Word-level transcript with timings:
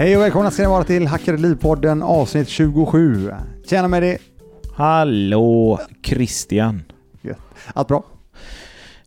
Hej 0.00 0.16
och 0.16 0.22
välkomna 0.22 0.50
ska 0.50 0.62
ni 0.62 0.68
vara 0.68 0.84
till 0.84 1.06
Hackade 1.06 1.38
Liv-podden 1.38 2.02
avsnitt 2.02 2.48
27. 2.48 3.30
Tjena 3.66 3.88
med 3.88 4.02
dig. 4.02 4.18
Hallå 4.74 5.80
Christian. 6.02 6.82
Allt 7.74 7.88
bra? 7.88 8.04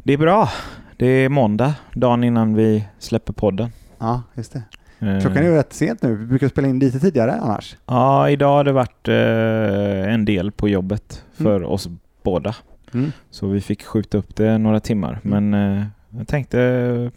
Det 0.04 0.14
är 0.14 0.18
bra. 0.18 0.50
Det 0.98 1.06
är 1.06 1.30
måndag, 1.30 1.74
dagen 1.94 2.24
innan 2.24 2.56
vi 2.56 2.88
släpper 3.00 3.34
podden. 3.34 3.70
Ja, 4.00 4.24
just 4.34 4.54
det. 4.54 4.64
Eh, 5.00 5.22
Klockan 5.22 5.38
är 5.38 5.44
ju 5.44 5.56
rätt 5.56 5.74
sent 5.74 6.02
nu. 6.02 6.16
Vi 6.16 6.26
brukar 6.26 6.48
spela 6.48 6.68
in 6.68 6.80
lite 6.80 7.00
tidigare 7.00 7.34
annars. 7.34 7.78
Ja, 7.86 8.30
idag 8.30 8.54
har 8.56 8.64
det 8.64 8.72
varit 8.72 9.08
eh, 9.08 10.14
en 10.14 10.26
del 10.26 10.52
på 10.52 10.70
jobbet 10.70 11.24
för 11.34 11.64
oss 11.64 11.90
båda. 12.24 12.56
Mm. 12.94 13.12
Så 13.30 13.48
vi 13.48 13.62
fick 13.62 13.84
skjuta 13.84 14.18
upp 14.18 14.36
det 14.36 14.58
några 14.58 14.80
timmar. 14.80 15.20
Mm. 15.24 15.50
Men 15.50 15.78
eh, 15.78 15.86
jag 16.10 16.28
tänkte 16.28 17.12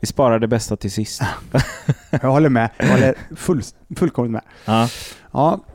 vi 0.00 0.06
sparar 0.06 0.38
det 0.38 0.46
bästa 0.48 0.76
till 0.76 0.90
sist. 0.92 1.22
Jag 2.10 2.30
håller 2.30 2.48
med. 2.48 2.70
Jag 2.76 2.86
håller 2.88 3.14
full, 3.36 3.62
fullkomligt 3.96 4.32
med. 4.32 4.42
Ja. 4.64 4.88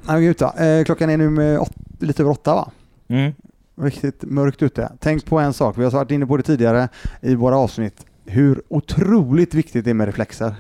Ja, 0.08 0.18
gud. 0.18 0.42
Eh, 0.42 0.84
klockan 0.86 1.10
är 1.10 1.18
nu 1.18 1.58
åt, 1.60 1.72
lite 2.00 2.24
över 2.24 2.32
åtta 2.32 2.56
va? 2.56 2.72
Mm. 3.08 3.34
Riktigt 3.82 4.24
mörkt 4.24 4.64
ute. 4.64 4.92
Tänk 5.00 5.26
på 5.26 5.40
en 5.40 5.54
sak. 5.54 5.78
Vi 5.78 5.84
har 5.84 5.92
varit 5.92 6.12
inne 6.12 6.26
på 6.26 6.38
det 6.38 6.44
tidigare 6.44 6.90
i 7.22 7.36
våra 7.36 7.58
avsnitt. 7.58 8.06
Hur 8.26 8.62
otroligt 8.68 9.54
viktigt 9.54 9.86
det 9.86 9.90
är 9.92 9.94
med 9.94 10.06
reflexer. 10.08 10.56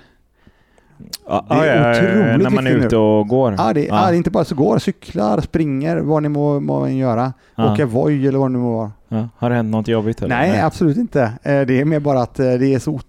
Ja, 1.28 1.46
Det 1.50 1.56
är 1.56 1.66
ja, 1.66 1.96
ja, 1.96 2.00
otroligt 2.00 2.44
När 2.44 2.50
man 2.50 2.68
är 2.68 2.72
ute 2.72 2.98
och 2.98 3.28
går. 3.28 3.56
Ja, 3.58 3.74
det, 3.74 3.86
ja. 3.86 3.88
ja. 3.96 4.10
är 4.10 4.14
inte 4.14 4.30
bara 4.32 4.46
så 4.46 4.56
går, 4.56 4.80
cyklar, 4.80 5.42
springer, 5.42 5.98
vad 5.98 6.24
ni 6.24 6.30
må, 6.30 6.60
må 6.60 6.88
göra. 6.90 7.34
Ja. 7.56 7.74
Åka 7.74 7.86
Voi 7.86 8.28
eller 8.28 8.40
vad 8.40 8.50
det 8.50 8.54
nu 8.54 8.60
må 8.60 8.78
vara. 8.78 8.92
Ja. 9.08 9.30
Har 9.38 9.50
det 9.50 9.56
hänt 9.56 9.72
något 9.72 9.88
jobbigt? 9.88 10.22
Eller? 10.22 10.36
Nej, 10.36 10.62
absolut 10.62 10.98
inte. 10.98 11.22
Eh, 11.22 11.62
Det 11.62 11.82
är 11.82 11.86
mer 11.86 12.00
bara 12.00 12.22
att 12.22 12.40
eh, 12.40 12.54
det 12.54 12.74
är 12.74 12.80
så 12.80 13.00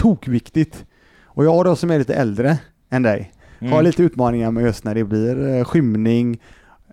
tokviktigt. 0.00 0.84
Och 1.24 1.44
jag 1.44 1.64
då 1.64 1.76
som 1.76 1.90
är 1.90 1.98
lite 1.98 2.14
äldre 2.14 2.58
än 2.90 3.02
dig 3.02 3.32
Mm. 3.62 3.72
har 3.72 3.82
lite 3.82 4.02
utmaningar 4.02 4.50
med 4.50 4.62
just 4.64 4.84
när 4.84 4.94
det 4.94 5.04
blir 5.04 5.48
eh, 5.58 5.64
skymning, 5.64 6.40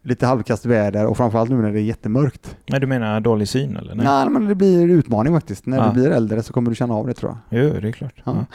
lite 0.04 0.26
halvkast 0.26 0.66
väder 0.66 1.06
och 1.06 1.18
framförallt 1.18 1.50
nu 1.50 1.56
när 1.56 1.72
det 1.72 1.80
är 1.80 1.84
jättemörkt. 1.84 2.58
Nej, 2.70 2.80
du 2.80 2.88
menar 2.88 3.20
dålig 3.20 3.48
syn 3.48 3.78
eller? 3.78 3.96
Nej, 3.96 4.30
men 4.30 4.48
det 4.48 4.56
blir 4.56 4.88
utmaning 4.90 5.34
faktiskt. 5.34 5.66
När 5.66 5.78
Ja. 5.78 5.86
du 5.88 5.94
blir 6.02 6.12
äldre 6.12 6.44
så 6.44 6.54
kommer 6.54 6.70
du 6.70 6.76
känna 6.76 6.94
av 6.94 7.08
det 7.08 7.14
tror 7.14 7.38
jag. 7.50 7.64
Jo, 7.64 7.74
det 7.82 7.88
är 7.88 7.92
klart. 7.92 8.14
Ja. 8.24 8.36
Ja. 8.36 8.46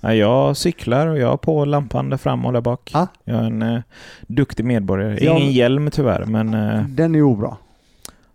Nej, 0.00 0.18
jag 0.18 0.56
cyklar 0.56 1.06
och 1.06 1.18
jag 1.18 1.28
har 1.28 1.36
på 1.36 1.64
lampan 1.64 2.10
där 2.10 2.16
fram 2.16 2.46
och 2.46 2.52
där 2.52 2.60
bak. 2.60 2.90
Ja. 2.94 3.06
Jag 3.24 3.36
är 3.36 3.42
en 3.44 3.62
eh, 3.62 3.80
duktig 4.26 4.64
medborgare. 4.64 5.24
Ingen 5.24 5.52
hjälm 5.52 5.90
tyvärr, 5.90 6.24
men 6.24 6.54
eh, 6.54 6.84
Den 6.88 7.14
är 7.14 7.18
ju 7.18 7.24
obra. 7.24 7.56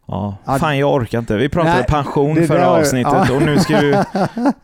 Ja. 0.07 0.37
Fan, 0.59 0.77
jag 0.77 0.93
orkar 0.93 1.19
inte. 1.19 1.37
Vi 1.37 1.49
pratade 1.49 1.75
Nej, 1.75 1.85
pension 1.87 2.35
det 2.35 2.47
förra 2.47 2.57
där- 2.59 2.79
avsnittet 2.79 3.13
ja. 3.29 3.35
och 3.35 3.41
nu 3.41 3.59
ska, 3.59 3.81
du, 3.81 3.95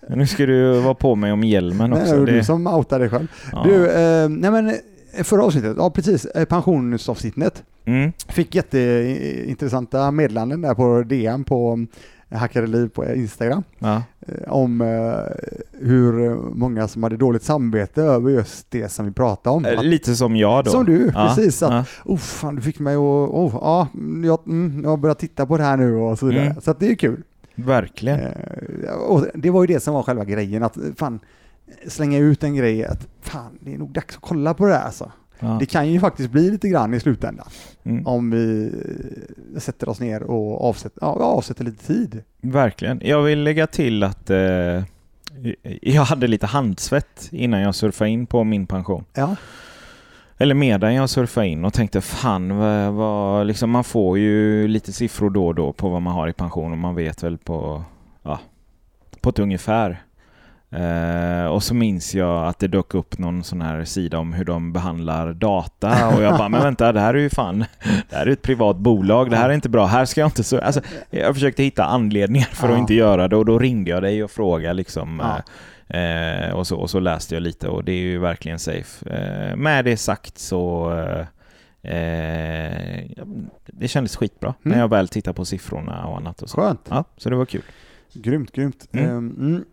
nu 0.15 0.27
ska 0.27 0.45
du 0.45 0.79
vara 0.79 0.93
på 0.93 1.15
mig 1.15 1.31
om 1.31 1.43
hjälmen 1.43 1.89
Det 1.89 2.01
också. 2.01 2.15
är 2.15 2.19
du 2.19 2.25
Det, 2.25 2.43
som 2.43 2.67
outar 2.67 2.99
dig 2.99 3.09
själv. 3.09 3.27
ja. 3.51 3.63
Du, 3.65 3.87
eh, 3.91 4.29
nej 4.29 4.51
men 4.51 4.69
eh, 4.69 5.23
förra 5.23 5.43
avsnittet, 5.43 5.75
ja 5.77 5.89
precis, 5.89 6.25
eh, 6.25 6.45
pensionsavsnittet. 6.45 7.63
mm. 7.85 8.11
Fick 8.29 8.55
jätteintressanta 8.55 10.11
meddelanden 10.11 10.61
där 10.61 10.73
på 10.73 11.03
DM 11.03 11.43
på 11.43 11.85
Hackade 12.33 12.67
Liv 12.67 12.87
på 12.87 13.05
Instagram. 13.05 13.63
ja. 13.79 14.03
eh, 14.27 14.53
om 14.53 14.81
eh, 14.81 14.87
hur 15.71 16.35
många 16.55 16.87
som 16.87 17.03
hade 17.03 17.17
dåligt 17.17 17.43
samvete 17.43 18.01
över 18.01 18.29
just 18.31 18.71
det 18.71 18.89
som 18.89 19.05
vi 19.05 19.11
pratade 19.11 19.55
om. 19.55 19.65
Eh, 19.65 19.79
Att, 19.79 19.85
Lite 19.85 20.15
som 20.15 20.35
jag 20.35 20.63
då. 20.63 20.71
som 20.71 20.85
du, 20.85 21.11
Ja, 21.13 21.33
precis. 21.35 21.63
Att, 21.63 21.71
ja. 21.71 21.85
oh, 22.05 22.17
fan, 22.17 22.55
du 22.55 22.61
fick 22.61 22.79
mig 22.79 22.93
att, 22.95 22.99
oh, 22.99 23.57
ja, 23.61 23.87
jag, 24.25 24.39
mm, 24.47 24.83
jag 24.83 24.89
har 24.89 24.97
börjat 24.97 25.19
titta 25.19 25.45
på 25.45 25.57
det 25.57 25.63
här 25.63 25.77
nu 25.77 25.95
och 25.95 26.19
så 26.19 26.25
vidare. 26.25 26.45
Mm. 26.45 26.61
Så 26.61 26.71
att 26.71 26.79
det 26.79 26.91
är 26.91 26.95
kul. 26.95 27.23
Verkligen. 27.55 28.19
Och 29.07 29.25
det 29.33 29.49
var 29.49 29.63
ju 29.63 29.67
det 29.67 29.79
som 29.79 29.93
var 29.93 30.03
själva 30.03 30.23
grejen, 30.25 30.63
att 30.63 30.77
fan, 30.97 31.19
slänga 31.87 32.17
ut 32.17 32.43
en 32.43 32.55
grej 32.55 32.85
att 32.85 33.07
fan, 33.21 33.57
det 33.59 33.73
är 33.73 33.77
nog 33.77 33.91
dags 33.91 34.15
att 34.15 34.21
kolla 34.21 34.53
på 34.53 34.65
det 34.65 34.73
här 34.73 34.85
alltså. 34.85 35.11
Ja. 35.43 35.57
Det 35.59 35.65
kan 35.65 35.89
ju 35.91 35.99
faktiskt 35.99 36.31
bli 36.31 36.51
lite 36.51 36.69
grann 36.69 36.93
i 36.93 36.99
slutändan 36.99 37.47
Mm. 37.85 38.07
om 38.07 38.29
vi 38.31 38.71
eh, 39.53 39.59
sätter 39.59 39.89
oss 39.89 39.99
ner 39.99 40.23
och 40.23 40.69
avsätter, 40.69 40.97
ja, 41.01 41.07
avsätter 41.07 41.63
lite 41.63 41.85
tid. 41.85 42.23
Verkligen. 42.41 43.01
Jag 43.03 43.21
vill 43.23 43.43
lägga 43.43 43.67
till 43.67 44.03
att 44.03 44.29
eh, 44.29 44.83
jag 45.81 46.01
hade 46.03 46.27
lite 46.27 46.45
handsvett 46.45 47.27
innan 47.31 47.59
jag 47.61 47.75
surfade 47.75 48.09
in 48.09 48.25
på 48.25 48.43
min 48.43 48.67
pension. 48.67 49.05
Ja, 49.13 49.35
Eller 50.37 50.55
medan 50.55 50.93
jag 50.93 51.09
surfade 51.09 51.47
in 51.47 51.65
och 51.65 51.73
tänkte 51.73 52.01
fan 52.01 52.57
vad, 52.57 52.93
vad 52.93 53.47
liksom 53.47 53.69
man 53.69 53.83
får 53.83 54.17
ju 54.17 54.67
lite 54.67 54.93
siffror 54.93 55.29
då 55.29 55.47
och 55.47 55.55
då 55.55 55.73
på 55.73 55.89
vad 55.89 56.01
man 56.01 56.13
har 56.13 56.27
i 56.27 56.33
pension 56.33 56.71
och 56.71 56.77
man 56.77 56.95
vet 56.95 57.23
väl 57.23 57.37
på, 57.37 57.83
ja, 58.23 58.39
på 59.21 59.29
ett 59.29 59.39
ungefär. 59.39 60.03
Eh, 60.75 61.45
och 61.45 61.63
så 61.63 61.73
minns 61.73 62.15
jag 62.15 62.47
att 62.47 62.59
det 62.59 62.67
dök 62.67 62.93
upp 62.93 63.17
någon 63.17 63.43
sån 63.43 63.61
här 63.61 63.83
sida 63.85 64.17
om 64.19 64.33
hur 64.33 64.45
de 64.45 64.73
behandlar 64.73 65.33
data 65.33 66.07
och 66.15 66.23
jag 66.23 66.37
bara, 66.37 66.49
men 66.49 66.61
vänta, 66.63 66.91
det 66.91 66.99
här 66.99 67.13
är 67.13 67.17
ju 67.19 67.29
fan, 67.29 67.59
det 68.09 68.15
här 68.15 68.25
är 68.27 68.31
ett 68.31 68.41
privat 68.41 68.77
bolag, 68.77 69.29
det 69.29 69.37
här 69.37 69.49
är 69.49 69.53
inte 69.53 69.69
bra, 69.69 69.85
här 69.85 70.05
ska 70.05 70.21
jag 70.21 70.27
inte 70.27 70.43
så, 70.43 70.59
alltså, 70.59 70.81
jag 71.09 71.33
försökte 71.33 71.63
hitta 71.63 71.83
anledningar 71.85 72.47
för 72.47 72.67
att 72.67 72.73
Ja. 72.73 72.79
inte 72.79 72.93
göra 72.93 73.27
det 73.27 73.35
och 73.35 73.45
då 73.45 73.59
ringde 73.59 73.89
jag 73.91 74.01
dig 74.03 74.23
och 74.23 74.31
frågade 74.31 74.73
liksom 74.73 75.21
Ja. 75.23 75.41
Eh, 75.97 76.51
och, 76.53 76.67
så, 76.67 76.77
och 76.77 76.89
så 76.89 76.99
läste 76.99 77.35
jag 77.35 77.41
lite 77.43 77.67
och 77.67 77.83
det 77.83 77.91
är 77.91 78.01
ju 78.01 78.19
verkligen 78.19 78.59
safe. 78.59 79.09
Eh, 79.09 79.55
med 79.55 79.85
det 79.85 79.97
sagt 79.97 80.37
så 80.37 80.89
det 83.67 83.87
kändes 83.87 84.15
skitbra 84.15 84.53
när 84.61 84.71
Mm. 84.71 84.79
jag 84.81 84.87
väl 84.87 85.07
tittade 85.07 85.33
på 85.35 85.45
siffrorna 85.45 86.05
och 86.05 86.17
annat 86.17 86.41
och 86.41 86.49
så. 86.49 86.61
skönt. 86.61 86.87
Ja, 86.89 87.03
så 87.17 87.29
det 87.29 87.35
var 87.35 87.45
kul. 87.45 87.61
Grymt, 88.13 88.51
grymt. 88.51 88.87
Mm. 88.93 89.05
Ehm, 89.09 89.35
mm. 89.39 89.63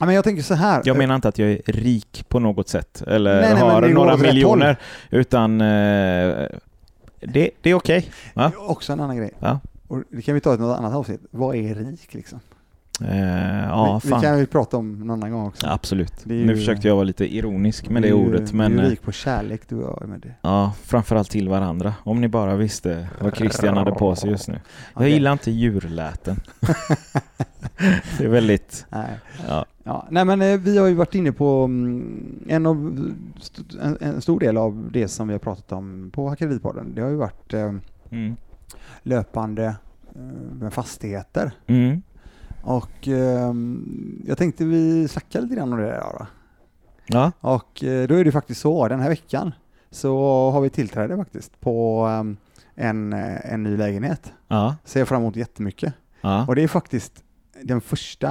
Ja, 0.00 0.06
men 0.06 0.14
jag 0.14 0.24
tänker 0.24 0.42
så 0.42 0.54
här. 0.54 0.82
Jag 0.84 0.96
menar 0.96 1.14
inte 1.14 1.28
att 1.28 1.38
jag 1.38 1.50
är 1.50 1.60
rik 1.66 2.24
på 2.28 2.38
något 2.38 2.68
sätt 2.68 3.02
eller 3.06 3.40
Nej, 3.40 3.54
nej, 3.54 3.62
har 3.62 3.82
det 3.82 3.88
några 3.88 4.16
miljoner 4.16 4.76
utan 5.10 5.60
eh, 5.60 5.66
det, 7.20 7.50
det 7.62 7.70
är 7.70 7.74
okej. 7.74 8.10
Ja. 8.34 8.44
Eh, 8.44 8.70
Också 8.70 8.92
en 8.92 9.00
annan 9.00 9.16
grej. 9.16 9.30
Ja. 9.38 9.60
Och 9.88 10.02
det 10.10 10.22
kan 10.22 10.34
vi 10.34 10.40
ta 10.40 10.54
i 10.54 10.58
något 10.58 10.78
annat 10.78 10.94
avsnitt. 10.94 11.20
Vad 11.30 11.56
är 11.56 11.74
rik 11.74 12.14
liksom? 12.14 12.40
Eh, 13.04 13.64
ja, 13.64 14.00
vi, 14.04 14.10
vi 14.14 14.20
kan 14.20 14.36
vi 14.36 14.46
prata 14.46 14.76
om 14.76 14.98
någon 14.98 15.10
annan 15.10 15.32
gång 15.32 15.46
också. 15.46 15.66
Ja, 15.66 15.72
absolut. 15.72 16.12
Det 16.24 16.34
är 16.34 16.44
Nu 16.44 16.52
ju- 16.52 16.58
försökte 16.58 16.88
jag 16.88 16.94
vara 16.94 17.04
lite 17.04 17.36
ironisk 17.36 17.88
med 17.88 18.02
det 18.02 18.08
Du 18.08 18.14
är 18.14 18.18
ju- 18.18 18.26
ordet 18.28 18.52
men 18.52 18.72
Du 18.72 18.78
är 18.78 18.84
eh, 18.84 18.88
rik 18.90 19.02
på 19.02 19.12
kärlek 19.12 19.60
du 19.68 19.76
och 19.82 20.08
med 20.08 20.20
det. 20.20 20.34
ja, 20.42 20.72
framförallt 20.84 21.30
till 21.30 21.48
varandra. 21.48 21.94
Om 22.04 22.20
ni 22.20 22.28
bara 22.28 22.56
visste 22.56 23.08
vad 23.20 23.36
Christian 23.36 23.76
hade 23.76 23.92
på 23.92 24.16
sig 24.16 24.30
just 24.30 24.48
nu. 24.48 24.54
Jag 24.54 24.62
Okej. 24.94 25.10
gillar 25.12 25.32
inte 25.32 25.50
djurläten. 25.50 26.40
det 28.18 28.24
är 28.24 28.28
väldigt... 28.28 28.86
Nej. 28.88 29.08
Ja. 29.48 29.64
Ja, 29.90 30.06
nej 30.10 30.24
men 30.24 30.42
eh, 30.42 30.60
vi 30.60 30.78
har 30.78 30.86
ju 30.86 30.94
varit 30.94 31.14
inne 31.14 31.32
på 31.32 31.64
mm, 31.64 32.44
en, 32.48 32.66
av, 32.66 33.12
en, 34.00 34.20
stor 34.20 34.40
del 34.40 34.56
av 34.56 34.88
det 34.92 35.08
som 35.08 35.28
vi 35.28 35.34
har 35.34 35.38
pratat 35.38 35.72
om 35.72 36.10
på 36.14 36.28
Hackeripodden. 36.28 36.94
Det 36.94 37.02
har 37.02 37.08
ju 37.08 37.16
varit 37.16 37.54
eh, 37.54 37.72
Mm. 38.10 38.36
löpande 39.02 39.64
eh, 40.14 40.54
med 40.60 40.72
fastigheter. 40.72 41.52
Mm. 41.66 42.02
Och 42.62 43.08
jag 44.26 44.38
tänkte 44.38 44.64
vi 44.64 45.08
snackar 45.08 45.40
lite 45.40 45.54
grann 45.54 45.72
om 45.72 45.78
det 45.78 45.84
där 45.86 46.00
då. 46.18 46.26
Ja. 47.06 47.32
Och 47.40 47.70
då 47.80 48.14
är 48.14 48.24
det 48.24 48.32
faktiskt 48.32 48.60
så, 48.60 48.88
den 48.88 49.00
här 49.00 49.08
veckan 49.08 49.52
så 49.90 50.50
har 50.50 50.60
vi 50.60 50.70
tillträde 50.70 51.16
faktiskt 51.16 51.60
på 51.60 52.06
en, 52.74 53.12
en 53.12 53.62
ny 53.62 53.76
lägenhet. 53.76 54.32
Ja. 54.48 54.76
Ser 54.84 55.00
jag 55.00 55.08
fram 55.08 55.22
emot 55.22 55.36
jättemycket. 55.36 55.94
Ja. 56.20 56.46
Och 56.46 56.54
det 56.54 56.62
är 56.62 56.68
faktiskt 56.68 57.24
den 57.62 57.80
första 57.80 58.28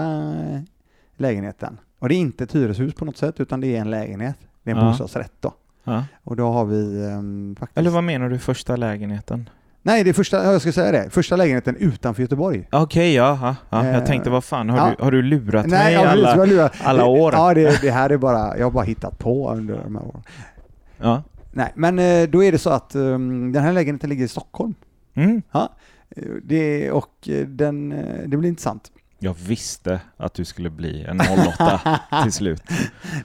lägenheten. 1.20 1.78
Och 2.00 2.10
det 2.10 2.16
är 2.16 2.20
inte 2.20 2.44
ett 2.44 2.56
hyreshus 2.56 2.94
på 2.94 3.06
något 3.06 3.18
sätt 3.18 3.40
utan 3.40 3.62
det 3.62 3.76
är 3.76 3.82
en 3.82 3.90
lägenhet. 3.92 4.36
Det 4.64 4.72
är 4.72 4.76
en 4.76 4.82
Ja. 4.82 4.90
bostadsrätt 4.90 5.34
då. 5.40 5.54
ja. 5.84 6.04
Och 6.24 6.36
då 6.36 6.52
har 6.52 6.66
vi 6.66 7.06
ehm, 7.06 7.56
faktiskt... 7.60 7.78
Eller 7.78 7.90
vad 7.90 8.04
menar 8.04 8.30
du 8.30 8.40
första 8.40 8.76
lägenheten? 8.76 9.50
Nej, 9.82 10.04
det 10.04 10.10
är 10.10 10.14
första, 10.14 10.44
ja, 10.44 10.52
jag 10.52 10.62
ska 10.62 10.72
säga 10.72 10.92
det, 10.92 11.10
första 11.10 11.36
lägenheten 11.36 11.76
utanför 11.76 12.22
Göteborg. 12.22 12.68
Okej, 12.72 13.14
ja, 13.16 13.40
ja, 13.42 13.56
ja. 13.70 13.86
Eh, 13.86 13.94
Jag 13.94 14.06
tänkte 14.06 14.30
vad 14.30 14.44
fan, 14.44 14.70
har, 14.70 14.78
ja. 14.78 14.94
du, 14.98 15.04
har 15.04 15.12
du 15.12 15.22
lurat 15.22 15.66
Nej, 15.68 15.84
mig 15.84 15.94
ja, 15.94 16.08
alla... 16.10 16.36
jag 16.36 16.48
lurar. 16.50 16.72
alla 16.84 17.06
år? 17.06 17.34
Ja, 17.34 17.54
det, 17.54 17.82
det 17.82 17.92
här 17.92 18.10
är 18.10 18.18
bara, 18.18 18.58
jag 18.58 18.66
har 18.66 18.72
bara 18.72 18.84
hittat 18.84 19.20
på 19.20 19.52
under 19.52 19.82
de 19.84 19.96
här 19.96 20.04
åren. 20.08 20.24
Ja. 20.98 21.24
Nej, 21.52 21.72
men 21.76 22.00
eh, 22.00 22.30
då 22.30 22.44
är 22.44 22.52
det 22.52 22.58
så 22.58 22.70
att 22.70 22.96
ehm, 22.96 23.52
den 23.52 23.64
här 23.64 23.74
lägenheten 23.74 24.10
ligger 24.10 24.26
i 24.26 24.28
Stockholm. 24.28 24.74
Mm. 25.14 25.42
Eh, 25.54 25.62
Det, 26.44 26.92
och 26.92 27.30
eh, 27.30 27.48
den, 27.48 27.92
eh, 27.92 28.28
det 28.28 28.38
blir 28.38 28.50
intressant. 28.50 28.92
Jag 29.20 29.34
visste 29.34 30.02
att 30.18 30.34
du 30.34 30.46
skulle 30.46 30.70
bli 30.70 31.04
en 31.04 31.22
08 31.22 32.00
till 32.24 32.32
slut. 32.34 32.64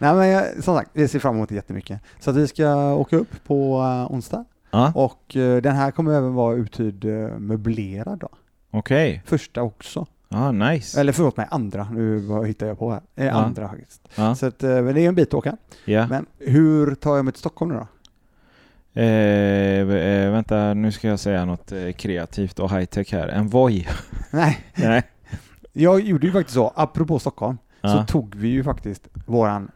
Nej, 0.00 0.14
men 0.14 0.28
jag, 0.28 0.64
som 0.64 0.76
sagt, 0.76 0.90
jag 0.92 1.10
ser 1.10 1.18
fram 1.18 1.34
emot 1.36 1.48
det 1.48 1.54
jättemycket. 1.54 2.00
Så 2.20 2.30
att 2.30 2.36
vi 2.36 2.46
ska 2.48 2.94
åka 2.94 3.16
upp 3.16 3.44
på 3.46 3.78
uh, 3.80 4.12
onsdag 4.12 4.44
Ja, 4.70 4.92
och 4.94 5.36
eh, 5.36 5.62
den 5.62 5.76
här 5.76 5.90
kommer 5.90 6.12
även 6.14 6.34
vara 6.34 6.54
uthyrd 6.56 7.04
uh, 7.04 7.38
möblerad 7.38 8.18
då. 8.18 8.28
okej. 8.70 9.22
Första 9.26 9.62
också. 9.62 10.06
Ja, 10.28 10.52
nice. 10.52 11.00
Eller 11.00 11.12
förlåt 11.12 11.36
mig, 11.36 11.46
andra. 11.50 11.88
Nu 11.90 12.44
hittar 12.46 12.66
jag 12.66 12.78
på 12.78 12.90
här. 12.92 13.00
Eh. 13.16 13.36
Andra 13.36 13.68
faktiskt. 13.68 14.08
Ja, 14.14 14.34
Så 14.34 14.46
att, 14.46 14.62
eh, 14.62 14.68
men 14.70 14.94
det 14.94 15.00
är 15.00 15.08
en 15.08 15.14
bit 15.14 15.28
att 15.28 15.34
åka. 15.34 15.56
ja. 15.84 16.06
Men 16.06 16.26
hur 16.38 16.94
tar 16.94 17.16
jag 17.16 17.24
mig 17.24 17.32
till 17.32 17.40
Stockholm 17.40 17.72
nu 17.72 17.78
då? 17.78 17.86
Eh, 19.00 19.80
eh, 19.80 20.30
vänta, 20.32 20.74
nu 20.74 20.92
ska 20.92 21.08
jag 21.08 21.20
säga 21.20 21.44
något 21.44 21.72
eh, 21.72 21.92
kreativt 21.92 22.58
och 22.58 22.70
high-tech 22.70 23.12
här. 23.12 23.28
En 23.28 23.48
Voi. 23.48 23.88
Nej, 24.30 24.58
Nej. 24.74 25.02
Jag 25.76 26.00
gjorde 26.00 26.26
ju 26.26 26.32
faktiskt 26.32 26.54
så, 26.54 26.72
apropå 26.76 27.18
Stockholm, 27.18 27.58
Ja. 27.80 27.88
så 27.88 28.12
tog 28.12 28.34
vi 28.36 28.48
ju 28.48 28.64
faktiskt 28.64 29.08
våran 29.26 29.70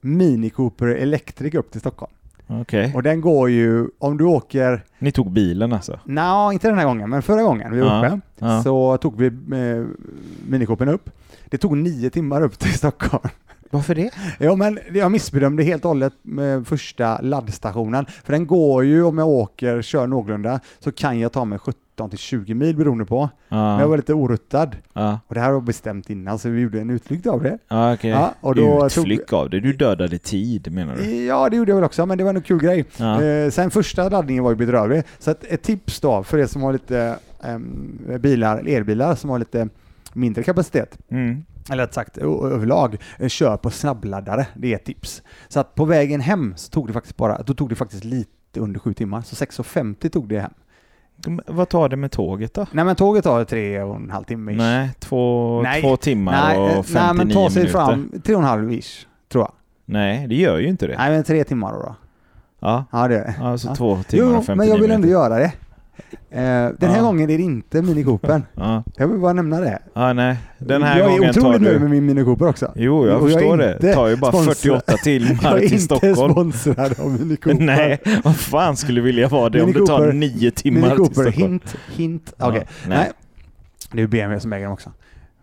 Mini 0.00 0.50
Cooper 0.50 0.86
Electric 0.86 1.54
upp 1.54 1.70
till 1.70 1.80
Stockholm. 1.80 2.12
Okej. 2.46 2.92
Och 2.94 3.02
den 3.02 3.20
går 3.20 3.50
ju, 3.50 3.88
om 3.98 4.16
du 4.16 4.24
åker, 4.24 4.84
Ni 4.98 5.12
tog 5.12 5.30
bilen 5.30 5.72
alltså? 5.72 5.98
nej 6.04 6.52
inte 6.52 6.68
den 6.68 6.78
här 6.78 6.84
gången, 6.86 7.10
men 7.10 7.22
förra 7.22 7.42
gången 7.42 7.72
vi 7.72 7.80
var 7.80 8.04
Ja, 8.04 8.06
uppe 8.08 8.20
ja. 8.38 8.62
så 8.62 8.96
tog 8.96 9.16
vi 9.18 9.26
eh, 9.26 9.86
Mini 10.48 10.66
Coopern 10.66 10.88
upp. 10.88 11.10
Det 11.50 11.58
tog 11.58 11.76
nio 11.76 12.10
timmar 12.10 12.42
upp 12.42 12.58
till 12.58 12.72
Stockholm. 12.74 13.28
Varför 13.74 13.94
det? 13.94 14.10
Ja 14.38 14.56
men 14.56 14.78
jag 14.92 15.12
missbedömde 15.12 15.62
helt 15.62 15.84
och 15.84 15.88
hållet 15.88 16.12
med 16.22 16.66
första 16.66 17.20
laddstationen. 17.20 18.06
För 18.24 18.32
den 18.32 18.46
går 18.46 18.84
ju 18.84 19.02
om 19.04 19.18
jag 19.18 19.28
åker, 19.28 19.82
kör 19.82 20.06
någorlunda, 20.06 20.60
så 20.80 20.92
kan 20.92 21.18
jag 21.20 21.32
ta 21.32 21.44
mig 21.44 21.58
17 21.58 22.10
till 22.10 22.18
20 22.18 22.54
mil 22.54 22.76
beroende 22.76 23.04
på. 23.04 23.28
Men 23.48 23.58
jag 23.58 23.80
Ja, 23.80 23.86
var 23.86 23.96
lite 23.96 24.14
oruttad. 24.14 24.76
ja. 24.92 25.20
Och 25.26 25.34
det 25.34 25.40
här 25.40 25.52
var 25.52 25.60
bestämt 25.60 26.10
innan 26.10 26.38
så 26.38 26.48
vi 26.48 26.60
gjorde 26.60 26.80
en 26.80 26.90
utflykt 26.90 27.26
av 27.26 27.42
det. 27.42 27.58
ja 27.68 27.94
okej. 27.94 28.10
Ja, 28.10 28.34
och 28.40 28.54
då 28.54 28.86
Utflyck 28.86 29.32
av 29.32 29.50
det. 29.50 29.60
Du 29.60 29.72
dödade 29.72 30.18
tid 30.18 30.72
menar 30.72 30.96
du? 30.96 31.24
Ja 31.24 31.48
det 31.48 31.56
gjorde 31.56 31.70
jag 31.70 31.76
väl 31.76 31.84
också, 31.84 32.06
men 32.06 32.18
det 32.18 32.24
var 32.24 32.34
en 32.34 32.42
kul 32.42 32.58
grej. 32.60 32.84
Ja. 32.96 33.22
Eh, 33.22 33.50
sen 33.50 33.70
första 33.70 34.08
laddningen 34.08 34.44
var 34.44 34.50
ju 34.50 34.56
bedrövlig. 34.56 35.02
Så 35.18 35.30
att 35.30 35.44
ett 35.44 35.62
tips 35.62 36.00
då 36.00 36.22
för 36.22 36.38
er 36.38 36.46
som 36.46 36.62
har 36.62 36.72
lite 36.72 37.16
ehm, 37.42 37.98
bilar, 38.20 38.62
elbilar 38.68 39.14
som 39.14 39.30
har 39.30 39.38
lite 39.38 39.68
mindre 40.12 40.42
kapacitet. 40.42 40.98
Mm. 41.10 41.44
Eller 41.70 41.82
rätt 41.82 41.94
sagt 41.94 42.18
överlag, 42.18 42.96
eh, 43.18 43.28
kör 43.28 43.56
på 43.56 43.70
snabbladdare. 43.70 44.46
Det 44.54 44.72
är 44.72 44.76
ett 44.76 44.84
tips. 44.84 45.22
Så 45.48 45.60
att 45.60 45.74
på 45.74 45.84
vägen 45.84 46.20
hem 46.20 46.54
så 46.56 46.70
tog 46.70 46.86
det 46.86 46.92
faktiskt 46.92 47.16
bara, 47.16 47.42
då 47.42 47.54
tog 47.54 47.68
det 47.68 47.74
faktiskt 47.74 48.04
lite 48.04 48.60
under 48.60 48.80
sju 48.80 48.94
timmar, 48.94 49.22
så 49.22 49.34
6.50 49.36 50.08
tog 50.08 50.28
det 50.28 50.40
hem. 50.40 50.50
Vad 51.46 51.68
tar 51.68 51.88
det 51.88 51.96
med 51.96 52.10
tåget 52.12 52.54
då? 52.54 52.66
Nej 52.72 52.84
men 52.84 52.96
tåget 52.96 53.24
tar 53.24 53.44
tre 53.44 53.82
och 53.82 53.96
en 53.96 54.10
halv 54.10 54.24
timme 54.24 54.52
ish. 54.52 54.56
Nej, 54.58 54.90
två, 54.98 55.62
Nej. 55.62 55.82
två 55.82 55.96
timmar 55.96 56.32
nej, 56.32 56.56
eh, 56.72 56.78
och 56.78 56.86
59 56.86 57.02
nej 57.06 57.14
men 57.14 57.30
ta 57.34 57.50
sig 57.50 57.62
minuter. 57.62 57.78
fram 57.78 58.12
tre 58.24 58.34
och 58.34 58.40
en 58.40 58.46
halv 58.48 58.72
ish, 58.72 59.06
tror 59.32 59.42
jag. 59.44 59.52
Nej, 59.84 60.26
det 60.28 60.34
gör 60.34 60.58
ju 60.58 60.68
inte 60.68 60.86
det. 60.86 60.96
Nej 60.98 61.10
men 61.10 61.24
tre 61.24 61.44
timmar 61.44 61.72
då. 61.72 61.78
då. 61.78 61.94
Ja, 62.60 62.84
Ja 62.92 63.08
det 63.08 63.18
är 63.18 63.24
det. 63.24 63.34
alltså 63.46 63.68
Ja. 63.68 63.74
två 63.74 64.02
timmar 64.02 64.30
Jo, 64.32 64.36
och 64.38 64.44
59 64.44 64.56
men 64.56 64.68
jag 64.68 64.74
vill 64.82 64.90
ändå 64.90 65.06
minuter. 65.06 65.12
göra 65.20 65.38
det. 65.38 65.52
Eh, 66.30 66.40
den 66.78 66.90
här 66.90 66.96
Ja. 66.96 67.02
gången 67.02 67.30
är 67.30 67.38
det 67.38 67.42
inte 67.44 67.82
Mini 67.82 68.04
Coopern. 68.04 68.42
Ja. 68.54 68.84
Jag 68.96 69.08
vill 69.08 69.18
bara 69.18 69.32
nämna 69.32 69.60
det. 69.60 69.78
ja, 69.94 70.12
nej. 70.12 70.36
Den 70.58 70.82
här 70.82 70.98
jag 70.98 71.06
är 71.06 71.10
gången 71.10 71.30
otroligt 71.30 71.60
nöjd 71.62 71.74
du... 71.76 71.80
med 71.80 71.90
min 71.90 72.06
Mini 72.06 72.24
Cooper 72.24 72.46
också. 72.48 72.72
Jo, 72.76 73.06
jag 73.06 73.22
Och 73.22 73.30
jag 73.30 73.34
är 73.36 73.38
förstår 73.40 73.56
det. 73.56 73.72
inte 73.72 73.86
Det 73.86 73.94
tar 73.94 74.08
ju 74.08 74.16
bara 74.16 74.32
sponsrad. 74.32 74.56
48 74.56 74.84
Jag 74.92 75.02
timmar 75.02 75.54
är 75.54 75.58
till 75.58 75.72
inte 75.72 75.78
Stockholm. 75.84 76.32
sponsrad 76.32 77.00
av 77.00 77.10
Mini 77.20 77.36
Cooper. 77.42 77.64
Nej, 77.64 77.98
vad 78.24 78.36
fan 78.36 78.76
skulle 78.76 79.00
vilja 79.00 79.28
vara 79.28 79.48
det 79.48 79.60
om 79.62 79.66
Mini 79.66 79.80
det 79.80 79.86
tar 79.86 79.98
Cooper- 79.98 80.12
nio 80.12 80.50
timmar 80.50 80.80
Mini 80.80 80.90
till 80.90 80.98
Cooper, 80.98 81.22
Stockholm? 81.22 81.50
hint, 81.52 81.76
hint. 81.92 82.32
Okej, 82.38 82.66
nej. 82.88 82.98
nej. 82.98 83.10
Det 83.92 84.02
är 84.02 84.06
BMW 84.06 84.40
som 84.40 84.52
äger 84.52 84.64
dem 84.64 84.72
också. 84.72 84.92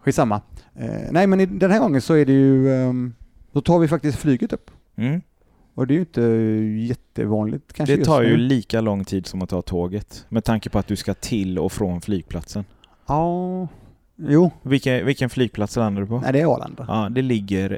Skitsamma. 0.05 0.41
Eh, 0.79 0.85
nej, 1.11 1.27
men 1.27 1.59
den 1.59 1.71
här 1.71 1.79
gången 1.79 2.01
så 2.01 2.13
är 2.13 2.25
det 2.25 2.31
ju, 2.31 2.73
ehm, 2.75 3.13
då 3.53 3.61
tar 3.61 3.79
vi 3.79 3.87
faktiskt 3.87 4.17
flyget 4.17 4.53
upp. 4.53 4.71
Mm. 4.97 5.21
Och 5.75 5.87
det 5.87 5.93
är 5.93 5.95
ju 5.95 5.99
inte 5.99 6.21
jättevanligt 6.93 7.73
kanske 7.73 7.95
Det 7.95 8.05
tar 8.05 8.21
ju 8.21 8.37
lika 8.37 8.81
lång 8.81 9.05
tid 9.05 9.27
som 9.27 9.41
att 9.41 9.49
ta 9.49 9.61
tåget. 9.61 10.25
Med 10.29 10.43
tanke 10.43 10.69
på 10.69 10.79
att 10.79 10.87
du 10.87 10.95
ska 10.95 11.13
till 11.13 11.59
och 11.59 11.71
från 11.71 12.01
flygplatsen. 12.01 12.65
Ja, 13.07 13.67
jo, 14.17 14.51
Vilken, 14.61 15.05
vilken 15.05 15.29
flygplats 15.29 15.75
landar 15.75 16.01
du 16.01 16.07
på? 16.07 16.19
nej 16.19 16.33
det 16.33 16.41
är 16.41 16.53
Arlanda. 16.55 16.85
Ja, 16.87 17.07
det 17.11 17.21
ligger, 17.21 17.69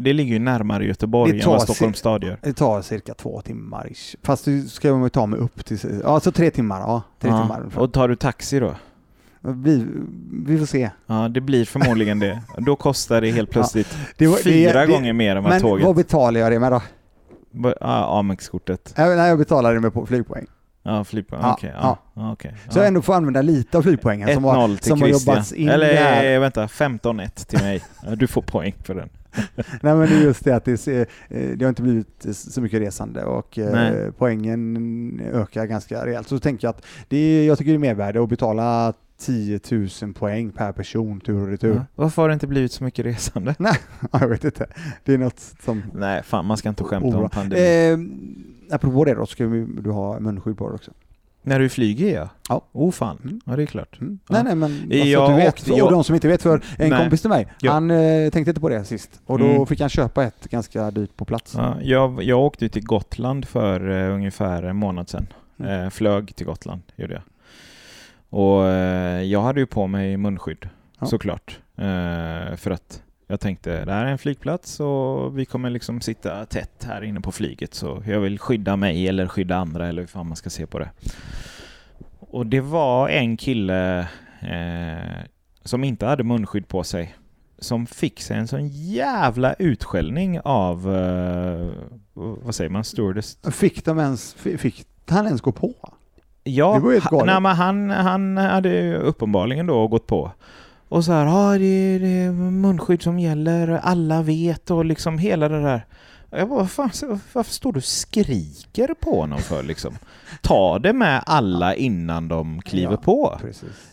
det 0.00 0.12
ligger 0.12 0.32
ju 0.32 0.38
närmare 0.38 0.84
Göteborg 0.86 1.40
än 1.40 1.46
vad 1.48 1.62
Stockholms 1.62 1.98
stad 1.98 2.24
gör. 2.24 2.38
Det 2.42 2.52
tar 2.52 2.82
cirka 2.82 3.14
två 3.14 3.40
timmar 3.40 3.88
ish. 3.92 4.16
Fast 4.22 4.44
du 4.44 4.62
ska 4.62 4.88
jag 4.88 5.12
ta 5.12 5.26
mig 5.26 5.38
upp 5.40 5.64
till, 5.64 5.78
ja 6.04 6.20
så 6.20 6.30
tre 6.32 6.50
timmar, 6.50 6.80
ja. 6.80 7.02
Tre 7.20 7.30
Ja, 7.30 7.42
timmar. 7.42 7.60
ungefär. 7.60 7.80
Och 7.82 7.92
tar 7.92 8.08
du 8.08 8.16
taxi 8.16 8.58
då? 8.60 8.74
Vi, 9.40 9.86
vi 10.46 10.58
får 10.58 10.66
se. 10.66 10.90
Ja, 11.06 11.28
det 11.28 11.40
blir 11.40 11.64
förmodligen 11.64 12.18
det. 12.18 12.40
Då 12.58 12.76
kostar 12.76 13.20
det 13.20 13.30
helt 13.30 13.50
plötsligt 13.50 13.96
Det 14.18 14.26
var- 14.26 14.36
fyra 14.36 14.72
det- 14.80 14.86
det- 14.86 14.92
gånger 14.92 15.12
mer 15.12 15.36
än 15.36 15.42
vad 15.42 15.52
Men 15.52 15.60
tåget... 15.62 15.86
vad 15.86 15.96
betalar 15.96 16.40
jag 16.40 16.52
det 16.52 16.58
med 16.60 16.72
då? 16.72 16.82
Ja, 17.80 18.18
Amex-kortet. 18.18 18.94
Äh, 18.98 19.06
nej, 19.06 19.28
jag 19.28 19.38
betalar 19.38 19.74
det 19.74 19.80
med 19.80 19.92
flygpoäng. 20.08 20.46
Ja, 20.82 21.04
flippa. 21.04 21.36
Ja, 21.42 21.52
Okej. 21.52 21.72
ja. 21.74 21.98
Ja, 22.14 22.32
okej. 22.32 22.54
Så 22.68 22.78
jag 22.78 22.84
Ja. 22.84 22.88
ändå 22.88 23.02
får 23.02 23.14
använda 23.14 23.42
lite 23.42 23.78
av 23.78 23.82
flygpoängen 23.82 24.34
som 24.34 24.44
har, 24.44 24.68
1-0 24.68 24.76
till 24.76 24.88
som 24.88 25.00
har 25.02 25.08
jobbats 25.08 25.52
in 25.52 25.68
Eller 25.68 25.86
där. 25.94 26.34
eh, 26.34 26.40
vänta, 26.40 26.66
15-1 26.68 27.46
till 27.46 27.58
mig. 27.62 27.82
Du 28.16 28.26
får 28.26 28.42
poäng 28.42 28.74
för 28.84 28.94
den. 28.94 29.08
Nej 29.56 29.94
men 29.94 30.00
det 30.00 30.14
är 30.14 30.20
just 30.22 30.44
det 30.44 30.52
att 30.56 30.64
det, 30.64 30.76
ser- 30.76 31.06
eh, 31.28 31.48
det 31.56 31.64
har 31.64 31.68
inte 31.68 31.82
blivit 31.82 32.26
så 32.36 32.60
mycket 32.60 32.80
resande 32.80 33.24
och 33.24 33.58
eh, 33.58 33.72
Nej. 33.72 34.10
poängen 34.18 35.20
ökar 35.34 35.64
ganska 35.66 36.06
rejält. 36.06 36.28
Så 36.28 36.38
tänker 36.38 36.66
jag 36.66 36.70
att 36.74 36.84
det 37.08 37.16
är, 37.16 37.46
jag 37.46 37.58
tycker 37.58 37.70
det 37.70 37.76
är 37.76 37.78
mervärde 37.78 38.22
att 38.22 38.28
betala 38.28 38.92
10 39.18 39.60
000 40.02 40.14
poäng 40.14 40.52
per 40.52 40.72
person 40.72 41.20
tur 41.20 41.40
och 41.42 41.48
retur. 41.48 41.74
Ja. 41.74 41.84
Varför 41.94 42.22
har 42.22 42.28
det 42.28 42.32
inte 42.34 42.46
blivit 42.46 42.72
så 42.72 42.84
mycket 42.84 43.06
resande? 43.06 43.54
jag 44.12 44.28
vet 44.28 44.44
inte. 44.44 44.66
Det 45.04 45.14
är 45.14 45.18
något 45.18 45.38
som... 45.64 45.82
Nej, 45.94 46.22
fan 46.22 46.44
man 46.46 46.56
ska 46.56 46.68
inte 46.68 46.84
skämta 46.84 47.08
Oroa. 47.08 47.22
om 47.22 47.30
pandemin. 47.30 48.18
Eh, 48.70 48.74
apropå 48.74 49.04
det 49.04 49.14
då, 49.14 49.26
ska 49.26 49.46
vi, 49.46 49.66
du 49.82 49.90
ha 49.90 50.20
munskydd 50.20 50.58
på 50.58 50.68
dig 50.68 50.74
också. 50.74 50.90
När 51.46 51.58
du 51.60 51.68
flyger 51.68 52.14
ja. 52.14 52.28
Ja. 52.48 52.62
Oh 52.72 52.90
fan. 52.90 53.18
Mm. 53.24 53.40
Ja, 53.46 53.56
det 53.56 53.62
är 53.62 53.66
klart. 53.66 54.00
Mm. 54.00 54.18
Ja. 54.28 54.34
Nej 54.34 54.42
nej 54.44 54.54
men 54.54 54.72
alltså, 54.72 54.96
Jag 54.96 55.30
du 55.30 55.36
vet, 55.36 55.54
åkte- 55.54 55.82
och 55.82 55.90
de 55.90 56.04
som 56.04 56.14
inte 56.14 56.28
vet 56.28 56.42
för 56.42 56.54
en 56.78 56.90
Nej. 56.90 57.00
kompis 57.00 57.20
till 57.20 57.30
mig, 57.30 57.46
Ja. 57.60 57.72
han 57.72 57.90
eh, 57.90 58.30
tänkte 58.30 58.50
inte 58.50 58.60
på 58.60 58.68
det 58.68 58.84
sist 58.84 59.20
och 59.26 59.38
då 59.38 59.44
Mm. 59.46 59.66
fick 59.66 59.80
han 59.80 59.88
köpa 59.88 60.24
ett 60.24 60.48
ganska 60.50 60.90
dyrt 60.90 61.16
på 61.16 61.24
plats. 61.24 61.54
Ja, 61.56 61.76
jag, 61.82 62.22
jag 62.22 62.40
åkte 62.40 62.68
till 62.68 62.84
Gotland 62.84 63.44
för 63.44 63.90
eh, 63.90 64.14
ungefär 64.14 64.62
en 64.62 64.76
månad 64.76 65.08
sedan. 65.08 65.26
Mm. 65.58 65.84
Eh, 65.84 65.90
flög 65.90 66.36
till 66.36 66.46
Gotland, 66.46 66.80
gjorde 66.96 67.12
jag. 67.12 67.22
Och 68.34 68.66
eh, 68.68 69.22
jag 69.22 69.42
hade 69.42 69.60
ju 69.60 69.66
på 69.66 69.86
mig 69.86 70.16
munskydd, 70.16 70.68
Ja. 71.00 71.06
såklart. 71.06 71.58
Eh, 71.76 72.56
för 72.56 72.70
att 72.70 73.02
jag 73.26 73.40
tänkte, 73.40 73.84
det 73.84 73.92
här 73.92 74.06
är 74.06 74.10
en 74.10 74.18
flygplats 74.18 74.80
och 74.80 75.38
vi 75.38 75.44
kommer 75.44 75.70
liksom 75.70 76.00
sitta 76.00 76.46
tätt 76.46 76.84
här 76.88 77.04
inne 77.04 77.20
på 77.20 77.32
flyget 77.32 77.74
så 77.74 78.02
jag 78.06 78.20
vill 78.20 78.38
skydda 78.38 78.76
mig 78.76 79.08
eller 79.08 79.26
skydda 79.28 79.56
andra 79.56 79.88
eller 79.88 80.02
hur 80.02 80.06
fan 80.06 80.26
man 80.26 80.36
ska 80.36 80.50
se 80.50 80.66
på 80.66 80.78
det. 80.78 80.90
Och 82.20 82.46
det 82.46 82.60
var 82.60 83.08
en 83.08 83.36
kille 83.36 83.98
eh, 84.40 85.24
som 85.64 85.84
inte 85.84 86.06
hade 86.06 86.24
munskydd 86.24 86.68
på 86.68 86.84
sig 86.84 87.14
som 87.58 87.86
fick 87.86 88.20
sig 88.20 88.36
en 88.36 88.48
sån 88.48 88.68
jävla 88.68 89.54
utskällning 89.54 90.40
av, 90.44 90.94
eh, 90.94 91.70
vad 92.14 92.54
säger 92.54 92.70
man, 92.70 92.84
stewardess? 92.84 93.38
Fick 93.52 93.84
de 93.84 93.98
ens, 93.98 94.34
fi- 94.34 94.58
fick 94.58 94.86
han 95.08 95.26
ens 95.26 95.40
gå 95.40 95.52
på? 95.52 95.74
Ja, 96.44 96.74
Det 96.74 96.80
var 96.80 96.90
ju 96.90 96.96
helt 96.98 97.10
galet. 97.10 97.26
nej, 97.26 97.40
men 97.40 97.56
han, 97.56 97.90
han 97.90 98.36
hade 98.36 98.68
ju 98.68 98.94
uppenbarligen 98.96 99.66
då 99.66 99.88
gått 99.88 100.06
på. 100.06 100.30
Och 100.88 101.04
så 101.04 101.12
här, 101.12 101.26
ja 101.26 101.58
det, 101.58 101.64
är- 101.64 101.98
det 102.00 102.06
är 102.24 102.32
munskydd 102.32 103.02
som 103.02 103.18
gäller, 103.18 103.80
alla 103.82 104.22
vet 104.22 104.70
och 104.70 104.84
liksom 104.84 105.18
hela 105.18 105.48
det 105.48 105.62
där. 105.62 105.86
Jag 106.36 106.48
bara, 106.48 106.58
vad 106.58 106.70
fan, 106.70 106.90
varför 107.32 107.52
står 107.52 107.72
du 107.72 107.76
och 107.78 107.84
skriker 107.84 108.94
på 109.00 109.20
honom 109.20 109.38
för 109.38 109.62
liksom? 109.62 109.94
Ta 110.42 110.78
det 110.78 110.92
med 110.92 111.22
alla 111.26 111.74
innan 111.74 112.28
de 112.28 112.62
kliver 112.62 112.92
Ja. 112.92 112.96
på. 112.96 113.38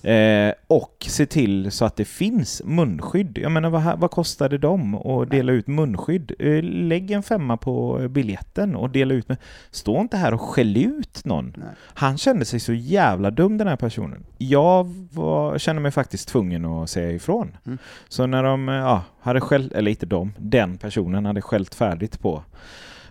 Eh, 0.09 0.53
och 0.67 1.05
se 1.09 1.25
till 1.25 1.71
så 1.71 1.85
att 1.85 1.95
det 1.95 2.05
finns 2.05 2.61
munskydd. 2.65 3.37
Jag 3.37 3.51
menar, 3.51 3.69
vad, 3.69 3.99
vad 3.99 4.11
det 4.49 4.57
dem 4.57 4.95
att 4.95 5.29
dela 5.29 5.51
ut 5.51 5.67
munskydd? 5.67 6.31
Eh, 6.39 6.63
lägg 6.63 7.11
en 7.11 7.23
femma 7.23 7.57
på 7.57 8.07
biljetten 8.09 8.75
och 8.75 8.89
dela 8.89 9.13
ut. 9.13 9.29
med- 9.29 9.37
Stå 9.71 10.01
inte 10.01 10.17
här 10.17 10.33
och 10.33 10.41
skäll 10.41 10.77
ut 10.77 11.25
någon. 11.25 11.53
Nej. 11.57 11.67
Han 11.93 12.17
kände 12.17 12.45
sig 12.45 12.59
så 12.59 12.73
jävla 12.73 13.31
dum 13.31 13.57
den 13.57 13.67
här 13.67 13.75
personen. 13.75 14.25
Jag 14.37 14.93
var, 15.11 15.57
kände 15.57 15.81
mig 15.81 15.91
faktiskt 15.91 16.27
tvungen 16.27 16.65
att 16.65 16.89
säga 16.89 17.11
ifrån. 17.11 17.57
Mm. 17.65 17.77
Så 18.09 18.25
när 18.25 18.43
de 18.43 18.69
eh, 18.69 18.75
ja, 18.75 19.03
hade 19.21 19.41
skällt, 19.41 19.71
eller 19.73 19.91
inte 19.91 20.05
de, 20.05 20.33
den 20.37 20.77
personen 20.77 21.25
hade 21.25 21.41
skällt 21.41 21.75
färdigt 21.75 22.19
på 22.19 22.43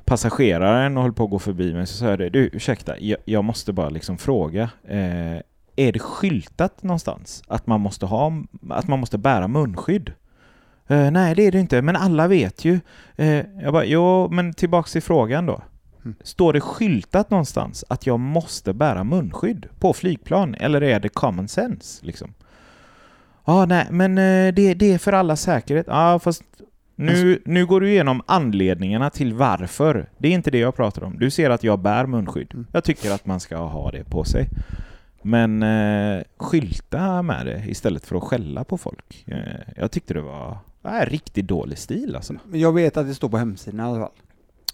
passageraren 0.05 0.97
och 0.97 1.02
höll 1.02 1.12
på 1.12 1.25
att 1.25 1.31
gå 1.31 1.38
förbi 1.38 1.75
mig 1.75 1.87
så 1.87 1.97
sa 1.97 2.07
jag 2.07 2.19
det, 2.19 2.29
du 2.29 2.50
ursäkta, 2.52 2.99
jag, 2.99 3.19
jag 3.25 3.45
måste 3.45 3.73
bara 3.73 3.88
liksom 3.88 4.19
fråga, 4.19 4.71
eh, 4.88 5.40
är 5.76 5.93
det 5.93 5.99
skyltat 5.99 6.83
någonstans 6.83 7.43
att 7.49 7.67
man 7.67 7.81
måste 7.81 8.07
ha, 8.07 8.33
att 8.71 8.88
man 8.88 9.00
måste 9.00 9.19
bära 9.19 9.49
munskydd? 9.49 10.12
Eh, 10.87 11.11
nej, 11.11 11.35
det 11.35 11.47
är 11.47 11.52
det 11.52 11.61
inte, 11.61 11.83
men 11.83 11.97
alla 11.97 12.29
vet 12.29 12.64
ju. 12.64 12.81
Eh, 13.17 13.45
jag 13.62 13.73
bara, 13.73 13.85
jo, 13.85 14.29
men 14.31 14.55
tillbaks 14.55 14.93
till 14.93 15.02
frågan 15.02 15.47
då. 15.47 15.62
Mm. 16.05 16.14
Står 16.23 16.52
det 16.52 16.61
skyltat 16.61 17.31
någonstans 17.31 17.85
att 17.88 18.07
jag 18.07 18.21
måste 18.21 18.73
bära 18.73 19.05
munskydd 19.05 19.67
på 19.79 19.93
flygplan 19.93 20.55
eller 20.55 20.83
är 20.83 21.00
det 21.00 21.09
common 21.09 21.49
sense 21.49 22.07
liksom? 22.07 22.35
Ja, 23.45 23.67
nej, 23.67 23.87
men 23.91 24.19
eh, 24.19 24.55
det, 24.55 24.75
det 24.75 24.93
är 24.93 24.99
för 24.99 25.13
alla 25.13 25.37
säkerhet. 25.37 25.87
Ja, 25.89 26.19
fast 26.19 26.43
nu, 26.97 27.43
nu 27.45 27.67
går 27.67 27.81
du 27.81 27.91
igenom 27.91 28.23
anledningarna 28.27 29.11
till 29.11 29.35
varför. 29.35 30.09
Det 30.19 30.29
är 30.29 30.33
inte 30.33 30.51
det 30.51 30.59
jag 30.59 30.77
pratar 30.77 31.05
om. 31.05 31.19
Du 31.19 31.31
ser 31.31 31.51
att 31.51 31.65
jag 31.65 31.79
bär 31.79 32.07
munskydd. 32.07 32.51
Mm. 32.55 32.67
Jag 32.73 32.85
tycker 32.85 33.11
att 33.11 33.27
man 33.27 33.41
ska 33.41 33.57
ha 33.57 33.91
det 33.91 34.05
på 34.05 34.25
sig. 34.25 34.49
Men 35.23 35.63
eh, 35.63 36.23
skylta 36.37 37.23
med 37.23 37.47
det 37.47 37.63
istället 37.67 38.07
för 38.07 38.17
att 38.17 38.23
skälla 38.23 38.65
på 38.65 38.79
folk. 38.79 39.25
Eh, 39.27 39.37
jag 39.77 39.91
tyckte 39.91 40.15
det 40.15 40.21
var 40.21 40.59
äh, 40.85 41.07
riktigt 41.07 41.47
dålig 41.47 41.79
stil 41.79 42.17
alltså. 42.17 42.33
Men 42.45 42.61
Jag 42.61 42.73
vet 42.75 42.97
att 42.97 43.07
det 43.07 43.15
står 43.15 43.29
på 43.29 43.37
hemsidan 43.39 43.81
i 43.81 43.83
alla 43.83 43.99
fall. 44.01 44.13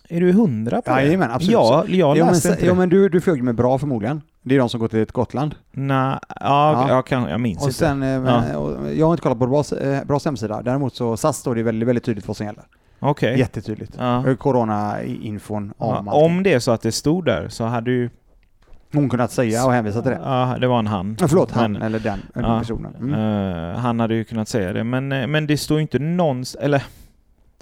Är 0.09 0.21
du 0.21 0.33
hundra 0.33 0.83
på 0.83 0.91
det? 0.95 1.03
Jajamän, 1.03 1.31
absolut. 1.31 1.53
Ja, 1.53 1.85
jag 1.89 2.17
ja, 2.17 2.25
men, 2.25 2.33
läste 2.35 2.49
se- 2.49 2.55
inte 2.55 2.67
ja, 2.67 2.73
det. 2.73 2.79
men 2.79 2.89
du, 2.89 3.09
du 3.09 3.21
flög 3.21 3.43
med 3.43 3.55
bra 3.55 3.79
förmodligen. 3.79 4.23
Det 4.49 4.55
är 4.55 4.59
de 4.59 4.69
som 4.69 4.81
går 4.81 4.88
till 4.88 4.99
ett 5.03 5.12
Gotland. 5.12 5.55
Nej, 5.73 5.97
ja, 5.97 6.19
Ja. 6.41 6.88
Jag, 6.88 7.07
kan, 7.07 7.23
jag 7.31 7.41
minns 7.41 7.59
Och 7.59 7.65
inte. 7.69 7.79
sen, 7.79 8.03
eh, 8.03 8.09
Ja. 8.09 8.57
och 8.59 8.93
jag 8.95 9.07
har 9.07 9.12
inte 9.12 9.23
kollat 9.23 9.38
på 9.38 9.47
Bras, 9.47 9.73
eh, 9.73 10.05
Bras 10.05 10.25
hemsida. 10.25 10.62
Däremot 10.62 10.95
så 10.95 11.17
SAS 11.17 11.37
står 11.37 11.55
det 11.55 11.62
väldigt, 11.62 11.88
väldigt 11.88 12.05
tydligt 12.05 12.29
vad 12.29 12.37
som 12.37 12.47
gäller. 12.47 12.65
Okej. 12.99 13.38
Jättetydligt. 13.38 13.93
Ja. 13.99 14.29
Eh, 14.29 14.37
Corona-infon 14.37 15.73
om 15.79 16.07
Ja, 16.07 16.12
om 16.12 16.43
det 16.43 16.53
är 16.53 16.59
så 16.59 16.71
att 16.73 16.83
det 16.83 16.93
stod 16.93 17.25
där 17.25 17.49
så 17.49 17.65
hade 17.65 17.91
ju... 17.91 18.11
Hon 18.93 19.09
kunnat 19.09 19.31
säga 19.33 19.67
och 19.67 19.73
hänvisa 19.73 20.03
till 20.03 20.11
det. 20.11 20.21
Ja, 20.25 20.57
det 20.61 20.67
var 20.67 20.79
en 20.79 20.87
han. 20.87 21.17
Ja, 21.21 21.29
förlåt, 21.29 21.50
han 21.50 21.73
Men, 21.73 21.83
eller 21.83 21.99
den 21.99 22.19
eller 22.35 22.49
Ja. 22.49 22.59
personen. 22.59 22.95
Mm. 22.97 23.15
eh, 23.71 23.76
han 23.79 24.00
hade 24.00 24.15
ju 24.15 24.25
kunnat 24.25 24.49
säga 24.49 24.73
det, 24.73 24.85
men, 24.85 25.12
eh, 25.12 25.26
men 25.26 25.47
det 25.47 25.57
står 25.57 25.76
ju 25.79 25.83
inte 25.83 25.99
någons... 25.99 26.55
Eller... 26.55 26.83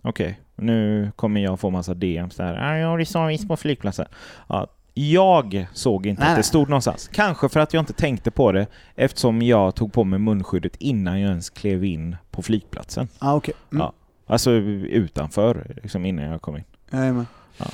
Okej, 0.03 0.41
nu 0.57 1.11
kommer 1.17 1.41
jag 1.41 1.61
få 1.61 1.71
massa 1.71 1.95
DMs 1.95 2.37
där. 2.37 2.59
"Ah, 2.63 2.77
Ja, 2.77 2.97
det 2.97 3.07
står 3.07 3.27
visst 3.27 3.49
på 3.49 3.57
flygplatsen. 3.57 4.07
Ja, 4.49 4.67
jag 4.95 5.67
såg 5.73 6.07
inte 6.07 6.23
Nej, 6.23 6.31
att 6.31 6.37
det 6.37 6.43
stod 6.43 6.69
någonstans. 6.69 7.11
Kanske 7.13 7.49
för 7.49 7.61
att 7.61 7.75
jag 7.75 7.81
inte 7.81 7.93
tänkte 7.93 8.31
på 8.31 8.53
det 8.53 8.67
eftersom 8.95 9.43
jag 9.43 9.75
tog 9.75 9.93
på 9.93 10.05
mig 10.05 10.19
munskyddet 10.19 10.77
innan 10.77 11.21
jag 11.21 11.31
ens 11.31 11.51
klev 11.51 11.85
in 11.85 12.17
på 12.31 12.43
flygplatsen. 12.43 13.09
Ah, 13.19 13.35
okej. 13.35 13.55
Mm. 13.73 13.81
Ja. 13.83 13.93
Alltså 14.27 14.51
utanför, 14.51 15.77
liksom 15.83 16.05
innan 16.07 16.25
jag 16.25 16.43
kom 16.43 16.57
in. 16.57 16.65
Jag 16.91 17.07
är 17.07 17.13
med. 17.13 17.27
Ja. 17.57 17.67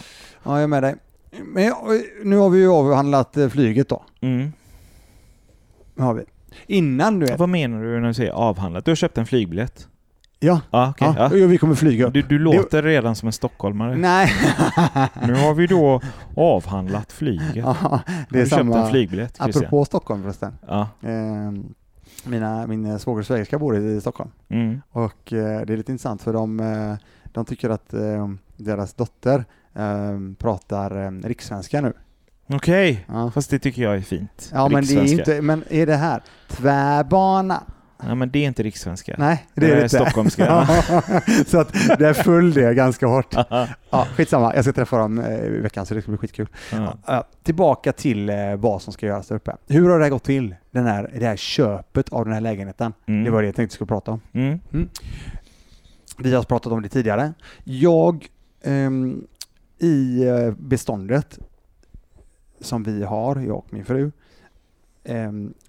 Ja. 0.43 0.55
jag 0.55 0.63
är 0.63 0.67
med 0.67 0.83
dig. 0.83 0.95
Men 1.45 1.65
ja, 1.65 1.87
nu 2.25 2.37
har 2.37 2.51
vi 2.51 2.59
ju 2.59 2.69
avhandlat 2.69 3.37
eh, 3.37 3.49
flyget 3.49 3.89
då. 3.89 4.05
Mm. 4.21 4.53
Har 5.99 6.15
vi. 6.15 6.25
Innan 6.67 7.19
du 7.19 7.27
vet. 7.27 7.39
Vad 7.39 7.49
menar 7.49 7.83
du 7.83 8.01
när 8.01 8.09
du 8.09 8.15
säger 8.15 8.33
avhandlat? 8.33 8.85
Du 8.85 8.91
har 8.91 8.97
köpt 8.97 9.19
en 9.19 9.27
flygbiljett? 9.27 9.89
Ja, 10.43 10.61
Ja, 10.71 10.91
okej. 10.91 11.13
ja. 11.17 11.37
ja. 11.37 11.47
vi 11.47 11.59
kommer 11.59 11.75
flyga. 11.75 12.09
Du, 12.11 12.23
du 12.23 12.39
låter 12.39 12.83
redan 12.83 13.17
som 13.17 13.27
en 13.27 13.33
stockholmare. 13.33 13.97
Nej. 13.97 14.33
Nu 15.27 15.35
har 15.35 15.55
vi 15.55 15.67
då 15.67 16.01
avhandlat 16.37 17.13
flyget. 17.13 17.57
ja, 17.57 17.73
har 17.81 18.01
det 18.31 18.39
är 18.39 18.45
du 18.45 18.51
köpt 18.51 18.61
en 18.61 18.73
samma. 18.73 18.87
flygbiljett 18.91 19.37
Christian? 19.37 19.65
Apropå 19.65 19.85
Stockholm 19.85 20.23
förresten. 20.23 20.53
Ja. 20.69 20.89
Ehm, 21.03 21.75
mina, 22.25 22.67
min 22.67 22.99
svåger 22.99 23.21
och 23.21 23.27
svägerska 23.27 23.59
bor 23.59 23.77
i 23.77 24.01
Stockholm. 24.01 24.31
Mm. 24.49 24.81
Och 24.91 25.33
eh, 25.33 25.61
det 25.67 25.73
är 25.73 25.77
lite 25.77 25.93
intressant 25.93 26.23
för 26.23 26.33
de, 26.33 26.61
eh, 26.61 26.95
de 27.33 27.45
tycker 27.45 27.71
att 27.71 27.95
eh, 27.95 28.29
deras 28.57 28.95
dotter 28.95 29.45
eh, 29.75 30.19
pratar 30.39 31.05
eh, 31.07 31.11
rikssvenska 31.29 31.81
nu. 31.81 31.93
Okej, 32.53 33.05
Ja, 33.09 33.31
fast 33.31 33.51
det 33.51 33.59
tycker 33.59 33.83
jag 33.83 33.97
är 33.97 34.01
fint. 34.01 34.51
ja 34.53 34.69
men 34.69 34.85
det 34.85 34.95
är 34.95 35.13
inte, 35.13 35.43
men 35.43 35.65
är 35.71 35.87
det 35.87 35.97
här 35.97 36.23
tvärbana? 36.49 37.63
Ja, 38.07 38.15
men 38.15 38.31
det 38.31 38.39
är 38.39 38.47
inte 38.47 38.63
rikssvenska. 38.63 39.15
Nej, 39.19 39.47
det, 39.55 39.61
det 39.61 39.67
är 39.67 39.71
är 39.71 39.77
det 39.77 39.83
inte. 39.83 39.97
stockholmska. 39.97 40.67
så 41.47 41.61
att 41.61 41.73
det 41.99 42.09
är 42.09 42.13
full 42.13 42.53
det 42.53 42.75
ganska 42.75 43.07
hårt. 43.07 43.35
Ja, 43.91 44.07
skitsamma, 44.17 44.55
jag 44.55 44.65
ska 44.65 44.73
träffa 44.73 44.99
dem 44.99 45.19
eh, 45.19 45.45
i 45.45 45.61
veckan 45.61 45.87
så 45.87 45.95
det 45.95 46.03
ska 46.03 46.11
bli 46.11 46.19
skitkul. 46.19 46.49
Ja. 46.73 46.99
Ja, 47.07 47.25
tillbaka 47.43 47.93
till 47.93 48.31
eh, 48.31 48.57
vad 48.57 48.83
som 48.83 48.93
ska 48.93 49.07
göras 49.07 49.29
där 49.29 49.37
uppe. 49.37 49.57
Hur 49.69 49.89
har 49.89 49.99
det 49.99 50.05
här 50.05 50.11
gått 50.11 50.25
till? 50.25 50.55
Den 50.71 50.87
här, 50.87 51.11
det 51.19 51.27
här 51.27 51.37
köpet 51.37 52.09
av 52.09 52.25
den 52.25 52.35
här 52.35 52.41
lägenheten. 52.41 52.93
Mm. 53.07 53.25
Det 53.25 53.31
var 53.31 53.43
det 53.43 53.49
jag 53.49 53.57
tänkte 53.57 53.75
skulle 53.75 53.89
prata 53.89 54.11
om. 54.11 54.21
Mm. 54.33 54.61
Vi 56.19 56.35
har 56.35 56.43
pratat 56.43 56.73
om 56.73 56.83
det 56.83 56.89
tidigare. 56.89 57.33
Jag 57.65 58.27
ehm, 58.63 59.27
i 59.79 60.25
eh, 60.25 60.53
beståndet 60.59 61.39
som 62.61 62.83
vi 62.83 63.03
har, 63.03 63.37
jag 63.37 63.57
och 63.57 63.73
min 63.73 63.85
fru, 63.85 64.11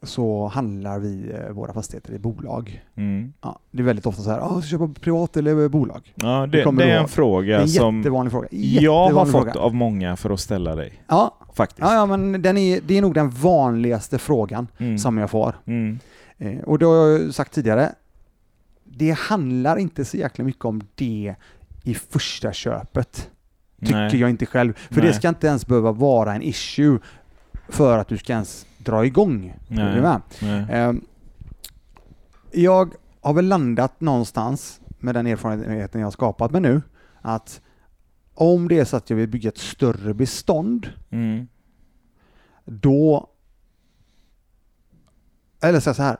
så 0.03 0.47
handlar 0.47 0.99
vi 0.99 1.31
eh, 1.31 1.51
våra 1.53 1.73
fastigheter 1.73 2.13
i 2.13 2.19
bolag. 2.19 2.83
Mm. 2.95 3.33
Ja, 3.41 3.59
det 3.71 3.79
är 3.81 3.83
väldigt 3.83 4.05
ofta 4.05 4.21
så 4.21 4.29
här, 4.31 4.39
ah, 4.39 4.61
ska 4.61 4.69
köpa 4.69 4.87
privat 5.01 5.37
eller 5.37 5.67
bolag? 5.67 6.13
Ja, 6.15 6.47
Det 6.47 6.63
det, 6.63 6.71
det 6.77 6.91
är 6.91 6.99
en 6.99 7.07
fråga 7.07 7.47
det 7.47 7.53
är 7.55 7.61
en 7.61 7.67
som 7.67 7.97
jättevanlig 7.97 8.31
fråga. 8.31 8.47
jag 8.51 8.91
har 8.93 9.03
Jättevanlig 9.03 9.31
fått 9.31 9.43
fråga. 9.43 9.59
av 9.59 9.75
många 9.75 10.15
för 10.15 10.29
att 10.29 10.39
ställa 10.39 10.75
dig. 10.75 11.03
Ja, 11.07 11.37
Faktiskt. 11.53 11.79
ja, 11.81 11.93
ja, 11.93 12.05
men 12.05 12.41
den 12.41 12.57
är, 12.57 12.79
det 12.87 12.97
är 12.97 13.01
nog 13.01 13.13
den 13.13 13.29
vanligaste 13.29 14.17
frågan 14.17 14.67
Mm. 14.77 14.97
som 14.97 15.17
jag 15.17 15.29
får. 15.29 15.55
Mm. 15.65 15.99
Eh, 16.37 16.59
och 16.59 16.79
det 16.79 16.85
har 16.85 16.95
jag 16.95 17.33
sagt 17.33 17.53
tidigare, 17.53 17.91
det 18.83 19.11
handlar 19.17 19.77
inte 19.77 20.05
så 20.05 20.17
jäkla 20.17 20.45
mycket 20.45 20.65
om 20.65 20.81
det 20.95 21.35
i 21.83 21.93
första 21.93 22.53
köpet. 22.53 23.29
Tycker 23.79 23.95
Nej. 23.95 24.15
jag 24.19 24.29
inte 24.29 24.45
själv. 24.45 24.73
För 24.73 24.95
Nej. 25.01 25.05
det 25.07 25.13
ska 25.13 25.29
inte 25.29 25.47
ens 25.47 25.67
behöva 25.67 25.91
vara 25.91 26.35
en 26.35 26.41
issue 26.41 26.99
för 27.69 27.97
att 27.97 28.07
du 28.07 28.17
ska 28.17 28.33
ens 28.33 28.65
dra 28.83 29.05
igång. 29.05 29.53
Nej. 29.67 30.01
Nej. 30.41 30.65
Ehm, 30.69 31.05
jag 32.51 32.93
har 33.21 33.33
väl 33.33 33.45
landat 33.47 34.01
någonstans 34.01 34.81
med 34.99 35.15
den 35.15 35.27
erfarenheten 35.27 36.01
jag 36.01 36.05
har 36.05 36.11
skapat 36.11 36.51
med 36.51 36.61
nu, 36.61 36.81
att 37.21 37.61
om 38.33 38.67
det 38.67 38.79
är 38.79 38.85
så 38.85 38.97
att 38.97 39.09
jag 39.09 39.17
vill 39.17 39.29
bygga 39.29 39.49
ett 39.49 39.57
större 39.57 40.13
bestånd, 40.13 40.89
Mm. 41.09 41.47
då 42.65 43.27
eller 45.63 45.79
så 45.79 46.01
här, 46.03 46.17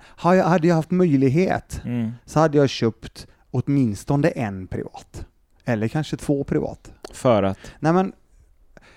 hade 0.50 0.68
jag 0.68 0.76
haft 0.76 0.92
möjlighet 0.92 1.82
Mm. 1.86 2.12
så 2.26 2.40
hade 2.40 2.58
jag 2.58 2.70
köpt 2.70 3.28
åtminstone 3.52 4.28
en 4.28 4.68
privat. 4.68 5.26
Eller 5.66 5.88
kanske 5.88 6.18
två 6.18 6.44
privat. 6.44 6.92
För 7.14 7.44
att? 7.44 7.58
Nej 7.80 7.94
men, 7.94 8.14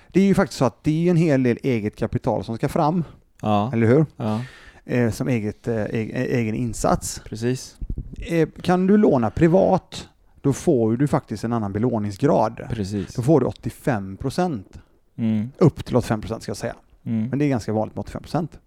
det 0.08 0.20
är 0.20 0.24
ju 0.24 0.34
faktiskt 0.34 0.58
så 0.58 0.64
att 0.64 0.84
det 0.84 1.06
är 1.06 1.10
en 1.10 1.16
hel 1.16 1.42
del 1.42 1.58
eget 1.62 1.96
kapital 1.96 2.44
som 2.44 2.56
ska 2.56 2.68
fram, 2.68 3.04
Ja. 3.44 3.70
eller 3.72 3.86
hur? 3.86 4.06
ja, 4.16 4.40
Eh, 4.86 5.10
som 5.10 5.28
eget, 5.28 5.68
eh, 5.68 5.74
eg- 5.74 6.14
egen 6.14 6.54
insats. 6.54 7.20
precis. 7.24 7.76
Eh, 8.18 8.48
kan 8.62 8.86
du 8.86 8.96
låna 8.96 9.30
privat, 9.30 10.08
då 10.40 10.52
får 10.52 10.96
du 10.96 11.06
faktiskt 11.08 11.44
en 11.44 11.52
annan 11.52 11.72
belåningsgrad. 11.72 12.60
Precis. 12.70 13.14
Då 13.14 13.22
får 13.22 13.40
du 13.40 13.46
85 13.46 14.16
procent. 14.16 14.78
Mm. 15.16 15.50
Upp 15.58 15.84
till 15.84 15.96
85 15.96 16.20
procent 16.20 16.42
ska 16.42 16.50
jag 16.50 16.56
säga. 16.56 16.74
Mm. 17.04 17.28
Men 17.28 17.38
det 17.38 17.44
är 17.44 17.48
ganska 17.48 17.72
vanligt 17.72 17.94
med 17.96 18.00
85 18.00 18.22
procent. 18.22 18.58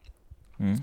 Mm. 0.60 0.78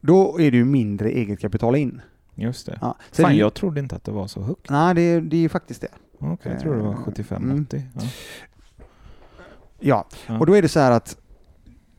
Då 0.00 0.40
är 0.40 0.50
det 0.50 0.56
ju 0.56 0.64
mindre 0.64 1.10
eget 1.10 1.40
kapital 1.40 1.76
in. 1.76 2.00
Just 2.34 2.66
det. 2.66 2.78
Ja. 2.80 2.96
Så 3.10 3.22
Fan, 3.22 3.32
det, 3.32 3.38
jag 3.38 3.54
trodde 3.54 3.80
inte 3.80 3.96
att 3.96 4.04
det 4.04 4.12
var 4.12 4.26
så 4.26 4.42
högt. 4.42 4.70
Nej, 4.70 4.94
det, 4.94 5.00
är- 5.02 5.20
det 5.20 5.36
är 5.36 5.40
ju 5.40 5.48
faktiskt 5.48 5.80
det. 5.80 5.88
Okej, 6.18 6.52
jag 6.52 6.60
tror 6.60 6.74
det 6.76 6.82
var 6.82 6.92
Eh, 6.92 6.96
75-80. 7.06 7.82
Ja. 7.94 8.02
Ja, 9.80 10.06
Ja. 10.26 10.38
och 10.38 10.46
då 10.46 10.56
är 10.56 10.62
det 10.62 10.68
så 10.68 10.80
här 10.80 10.90
att 10.90 11.16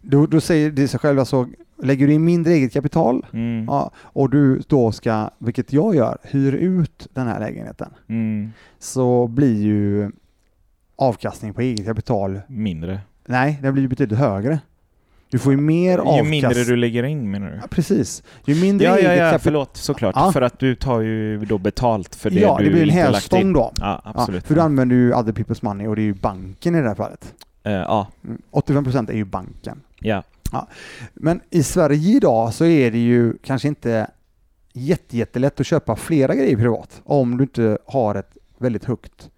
då, 0.01 0.25
då 0.25 0.41
säger 0.41 0.71
det 0.71 0.87
sig 0.87 0.99
själv 0.99 1.19
alltså, 1.19 1.47
lägger 1.83 2.07
du 2.07 2.13
in 2.13 2.23
mindre 2.23 2.53
eget 2.53 2.73
kapital 2.73 3.25
Mm. 3.33 3.65
ja, 3.65 3.91
och 3.97 4.29
du 4.29 4.61
då 4.67 4.91
ska, 4.91 5.29
vilket 5.37 5.73
jag 5.73 5.95
gör, 5.95 6.17
hyr 6.23 6.53
ut 6.53 7.07
den 7.13 7.27
här 7.27 7.39
lägenheten 7.39 7.89
Mm. 8.09 8.51
så 8.79 9.27
blir 9.27 9.61
ju 9.61 10.11
avkastning 10.95 11.53
på 11.53 11.61
eget 11.61 11.85
kapital, 11.85 12.41
Mindre. 12.47 12.99
nej, 13.25 13.59
den 13.61 13.73
blir 13.73 13.81
ju 13.83 13.89
betydligt 13.89 14.19
högre. 14.19 14.59
Du 15.29 15.39
får 15.39 15.53
ju 15.53 15.57
mer 15.57 15.91
Ju 15.91 15.99
avkastning. 15.99 16.29
mindre 16.29 16.63
du 16.63 16.75
lägger 16.75 17.03
in 17.03 17.31
menar 17.31 17.47
du? 17.49 17.55
Ja, 17.55 17.67
precis. 17.69 18.23
Ju 18.45 18.55
mindre 18.61 18.87
Ja, 18.87 18.99
ja, 18.99 19.13
ja, 19.13 19.39
förlåt, 19.39 19.77
såklart. 19.77 20.15
Ja. 20.15 20.31
För 20.31 20.41
att 20.41 20.59
du 20.59 20.75
tar 20.75 20.99
ju 21.01 21.45
då 21.45 21.57
betalt 21.57 22.15
för 22.15 22.29
det 22.29 22.39
Ja, 22.39 22.57
du 22.57 22.63
det 22.65 22.71
blir 22.71 22.83
en 22.83 22.89
hävstång 22.89 23.53
då. 23.53 23.71
Ja, 23.75 24.01
Ja, 24.05 24.11
absolut. 24.15 24.47
för 24.47 24.55
du 24.55 24.61
använder 24.61 24.95
ju 24.95 25.13
other 25.13 25.31
people's 25.33 25.59
money 25.65 25.87
och 25.87 25.95
det 25.95 26.01
är 26.01 26.03
ju 26.03 26.13
banken 26.13 26.75
i 26.75 26.81
det 26.81 26.87
här 26.87 26.95
fallet. 26.95 27.33
Eh, 27.63 27.71
ja, 27.71 28.07
Mm. 28.25 28.41
85% 28.51 29.09
är 29.09 29.13
ju 29.15 29.25
banken. 29.25 29.81
Ja. 30.51 30.67
Men 31.13 31.41
i 31.49 31.63
Sverige 31.63 32.15
idag 32.15 32.53
så 32.53 32.65
är 32.65 32.91
det 32.91 32.97
ju 32.97 33.37
kanske 33.43 33.67
inte 33.67 34.07
jätte, 34.73 35.17
jättelätt 35.17 35.59
att 35.59 35.65
köpa 35.65 35.95
flera 35.95 36.35
grejer 36.35 36.57
privat 36.57 37.01
om 37.05 37.37
du 37.37 37.43
inte 37.43 37.77
har 37.85 38.15
ett 38.15 38.37
väldigt 38.57 38.85
högt 38.85 39.29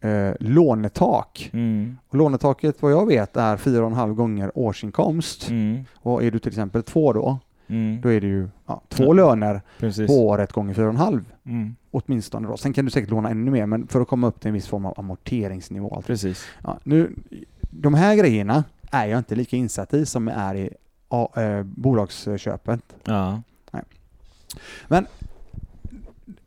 eh, 0.00 0.30
lånetak. 0.40 1.50
Mm. 1.52 1.96
Och 2.08 2.14
lånetaket 2.14 2.82
vad 2.82 2.92
jag 2.92 3.06
vet 3.06 3.36
är 3.36 3.56
4,5 3.56 4.14
gånger 4.14 4.50
årsinkomst. 4.54 5.48
Mm. 5.50 5.84
Och 5.94 6.24
är 6.24 6.30
du 6.30 6.38
till 6.38 6.48
exempel 6.48 6.82
två 6.82 7.12
då, 7.12 7.38
Mm. 7.68 8.00
då 8.00 8.08
är 8.08 8.20
det 8.20 8.26
ju 8.26 8.48
ja, 8.66 8.82
två 8.88 9.04
Ja. 9.04 9.12
löner 9.12 9.60
Precis. 9.78 10.06
på 10.06 10.12
året 10.26 10.52
gånger 10.52 10.74
4,5 10.74 11.24
Mm. 11.46 11.76
åtminstone 11.90 12.48
då. 12.48 12.56
Sen 12.56 12.72
kan 12.72 12.84
du 12.84 12.90
säkert 12.90 13.10
låna 13.10 13.30
ännu 13.30 13.50
mer, 13.50 13.66
men 13.66 13.86
för 13.86 14.00
att 14.00 14.08
komma 14.08 14.26
upp 14.26 14.40
till 14.40 14.48
en 14.48 14.54
viss 14.54 14.66
form 14.68 14.86
av 14.86 14.94
amorteringsnivå. 14.96 16.02
Precis. 16.06 16.44
Ja, 16.64 16.78
nu, 16.84 17.14
de 17.60 17.94
här 17.94 18.16
grejerna 18.16 18.64
är 19.04 19.06
jag 19.06 19.18
inte 19.18 19.34
lika 19.34 19.56
insatt 19.56 19.94
i 19.94 20.06
som 20.06 20.28
är 20.28 20.54
i 20.54 20.70
ja, 21.08 21.32
eh, 21.36 21.62
bolagsköpet. 21.62 22.80
Ja. 23.04 23.42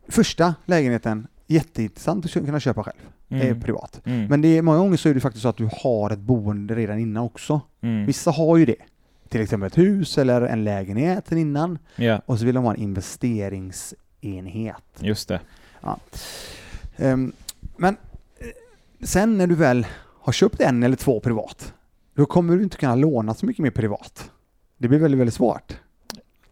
Första 0.08 0.54
lägenheten, 0.66 1.26
jätteintressant 1.46 2.24
att 2.24 2.32
kunna 2.32 2.60
köpa 2.60 2.82
själv, 2.84 2.96
är 3.28 3.44
Mm. 3.50 3.60
privat. 3.60 4.00
Mm. 4.04 4.26
Men 4.26 4.42
det 4.42 4.48
är, 4.58 4.62
många 4.62 4.78
gånger 4.78 4.96
så 4.96 5.08
är 5.08 5.14
det 5.14 5.20
faktiskt 5.20 5.42
så 5.42 5.48
att 5.48 5.56
du 5.56 5.68
har 5.72 6.10
ett 6.10 6.18
boende 6.18 6.74
redan 6.74 6.98
innan 6.98 7.22
också. 7.22 7.60
Mm. 7.80 8.06
Vissa 8.06 8.30
har 8.30 8.56
ju 8.56 8.66
det. 8.66 8.76
Till 9.28 9.40
exempel 9.40 9.66
ett 9.66 9.78
hus 9.78 10.18
eller 10.18 10.42
en 10.42 10.64
lägenhet 10.64 11.32
innan 11.32 11.78
Ja, 11.96 12.20
och 12.26 12.38
så 12.38 12.44
vill 12.44 12.54
de 12.54 12.64
ha 12.64 12.74
en 12.74 12.80
investeringsenhet. 12.80 14.74
just 15.00 15.28
det. 15.28 15.40
Ehm, 16.96 17.32
men 17.76 17.96
eh, 18.38 18.46
sen 19.06 19.38
när 19.38 19.46
du 19.46 19.54
väl 19.54 19.86
har 20.20 20.32
köpt 20.32 20.60
en 20.60 20.82
eller 20.82 20.96
två 20.96 21.20
privat, 21.20 21.74
då 22.14 22.26
kommer 22.26 22.56
du 22.56 22.62
inte 22.62 22.76
kunna 22.76 22.94
låna 22.94 23.34
så 23.34 23.46
mycket 23.46 23.62
mer 23.62 23.70
privat. 23.70 24.30
Det 24.78 24.88
blir 24.88 24.98
väldigt, 24.98 25.20
väldigt 25.20 25.34
svårt. 25.34 25.80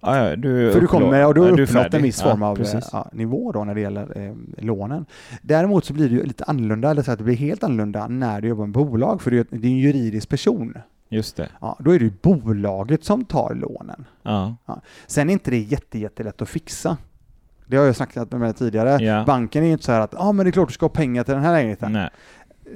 Ja, 0.00 0.28
ja, 0.28 0.36
du 0.36 0.72
För 0.72 0.80
du 0.80 0.86
kommer, 0.86 1.26
och 1.26 1.34
du 1.34 1.40
har 1.40 1.48
ja, 1.48 1.62
uppnått 1.62 1.94
en 1.94 2.02
viss 2.02 2.20
Ja, 2.24 2.30
form 2.30 2.42
av 2.42 2.60
eh, 2.60 2.80
ja, 2.92 3.08
nivå 3.12 3.52
då 3.52 3.64
när 3.64 3.74
det 3.74 3.80
gäller 3.80 4.18
eh, 4.18 4.64
lånen. 4.64 5.06
Däremot 5.42 5.84
så 5.84 5.92
blir 5.92 6.08
det 6.08 6.14
ju 6.14 6.22
lite 6.22 6.44
annorlunda, 6.44 6.90
eller 6.90 7.02
så 7.02 7.12
att 7.12 7.18
det 7.18 7.24
blir 7.24 7.36
helt 7.36 7.64
annorlunda 7.64 8.08
när 8.08 8.40
du 8.40 8.48
jobbar 8.48 8.66
med 8.66 8.72
bolag, 8.72 9.22
för 9.22 9.30
det 9.30 9.38
är 9.52 9.64
en 9.64 9.78
juridisk 9.78 10.28
person. 10.28 10.74
Just 11.08 11.36
det. 11.36 11.48
Ja, 11.60 11.76
då 11.80 11.90
är 11.90 11.98
det 11.98 12.04
ju 12.04 12.12
bolaget 12.22 13.04
som 13.04 13.24
tar 13.24 13.54
lånen. 13.54 14.04
Ja. 14.22 14.56
Sen 15.06 15.28
är 15.28 15.32
inte 15.32 15.50
det 15.50 15.58
jätte, 15.58 15.98
jättelätt 15.98 16.42
att 16.42 16.48
fixa. 16.48 16.96
Det 17.66 17.76
har 17.76 17.84
jag 17.84 17.96
snackat 17.96 18.32
med 18.32 18.56
tidigare. 18.56 19.04
Ja. 19.04 19.24
Banken 19.26 19.62
är 19.62 19.66
ju 19.66 19.72
inte 19.72 19.84
så 19.84 19.92
här 19.92 20.00
att 20.00 20.14
ah, 20.14 20.32
men 20.32 20.46
det 20.46 20.50
är 20.50 20.52
klart 20.52 20.68
du 20.68 20.74
ska 20.74 20.86
ha 20.86 20.90
pengar 20.90 21.24
till 21.24 21.34
den 21.34 21.42
här 21.42 21.52
lägenheten. 21.52 21.92
Nej. 21.92 22.10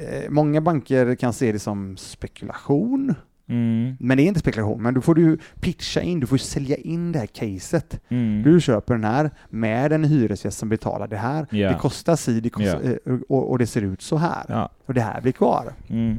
Eh, 0.00 0.30
många 0.30 0.60
banker 0.60 1.14
kan 1.14 1.32
se 1.32 1.52
det 1.52 1.58
som 1.58 1.96
spekulation, 1.96 3.14
Mm. 3.48 3.96
men 4.00 4.16
det 4.16 4.22
är 4.22 4.26
inte 4.26 4.40
spekulation. 4.40 4.82
Men 4.82 4.94
då 4.94 5.00
får 5.00 5.14
du 5.14 5.38
pitcha 5.60 6.00
in, 6.00 6.20
du 6.20 6.26
får 6.26 6.36
sälja 6.36 6.76
in 6.76 7.12
det 7.12 7.18
här 7.18 7.26
caset. 7.26 8.00
Mm. 8.08 8.42
Du 8.42 8.60
köper 8.60 8.94
den 8.94 9.04
här 9.04 9.30
med 9.50 9.92
en 9.92 10.04
hyresgäst 10.04 10.58
som 10.58 10.68
betalar 10.68 11.08
det 11.08 11.16
här. 11.16 11.46
Ja. 11.50 11.68
Det 11.68 11.78
kostar 11.78 12.16
si, 12.16 12.40
det 12.40 12.50
kostar, 12.50 12.98
eh, 13.06 13.14
och, 13.28 13.50
och 13.50 13.58
det 13.58 13.66
ser 13.66 13.82
ut 13.82 14.02
så 14.02 14.16
här. 14.16 14.44
Ja. 14.48 14.68
Och 14.86 14.94
det 14.94 15.00
här 15.00 15.20
blir 15.20 15.32
kvar. 15.32 15.72
Mm. 15.88 16.18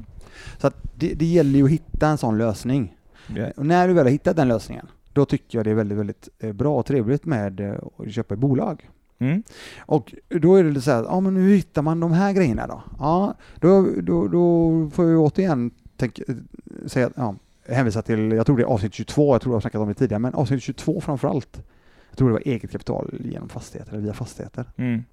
Så 0.57 0.71
det, 0.95 1.13
det 1.13 1.25
gäller 1.25 1.59
ju 1.59 1.65
att 1.65 1.71
hitta 1.71 2.07
en 2.07 2.17
sån 2.17 2.37
lösning. 2.37 2.95
Ja. 3.35 3.47
Och 3.57 3.65
när 3.65 3.87
du 3.87 3.93
väl 3.93 4.05
har 4.05 4.11
hittat 4.11 4.35
den 4.35 4.47
lösningen, 4.47 4.87
då 5.13 5.25
tycker 5.25 5.57
jag 5.57 5.65
det 5.65 5.71
är 5.71 5.75
väldigt, 5.75 5.97
väldigt 5.97 6.29
eh, 6.39 6.51
bra 6.53 6.79
och 6.79 6.85
trevligt 6.85 7.25
med 7.25 7.59
eh, 7.59 7.73
att 7.99 8.11
köpa 8.11 8.33
ett 8.33 8.39
bolag. 8.39 8.89
Mm. 9.23 9.43
Och 9.79 10.13
då 10.29 10.55
är 10.55 10.63
det 10.63 10.81
så 10.81 10.91
här, 10.91 11.03
ja 11.03 11.19
men 11.19 11.35
hur 11.35 11.55
hittar 11.55 11.81
man 11.81 11.99
de 11.99 12.11
här 12.11 12.33
grejerna 12.33 12.67
då? 12.67 12.81
Ja, 12.99 13.33
då, 13.59 13.87
då, 14.01 14.27
då 14.27 14.89
får 14.93 15.09
jag 15.09 15.21
återigen 15.21 15.71
tänka, 15.97 16.21
eh, 16.27 16.35
säga, 16.87 17.09
ja, 17.15 17.35
hänvisa 17.67 18.01
till, 18.01 18.31
jag 18.31 18.45
tror 18.45 18.57
det 18.57 18.63
är 18.63 18.67
avsnitt 18.67 18.93
22, 18.93 19.33
jag 19.35 19.41
tror 19.41 19.51
jag 19.51 19.55
har 19.55 19.61
snackat 19.61 19.81
om 19.81 19.87
det 19.87 19.93
tidigare, 19.93 20.19
men 20.19 20.33
avsnitt 20.33 20.63
22 20.63 21.01
framför 21.01 21.27
allt. 21.27 21.61
Jag 22.09 22.17
tror 22.17 22.27
det 22.27 22.33
var 22.33 22.41
eget 22.45 22.71
kapital 22.71 23.13
genom 23.23 23.49
fastigheter, 23.49 23.91
eller 23.93 24.01
via 24.03 24.13
fastigheter. 24.13 24.65
Mm. 24.77 25.03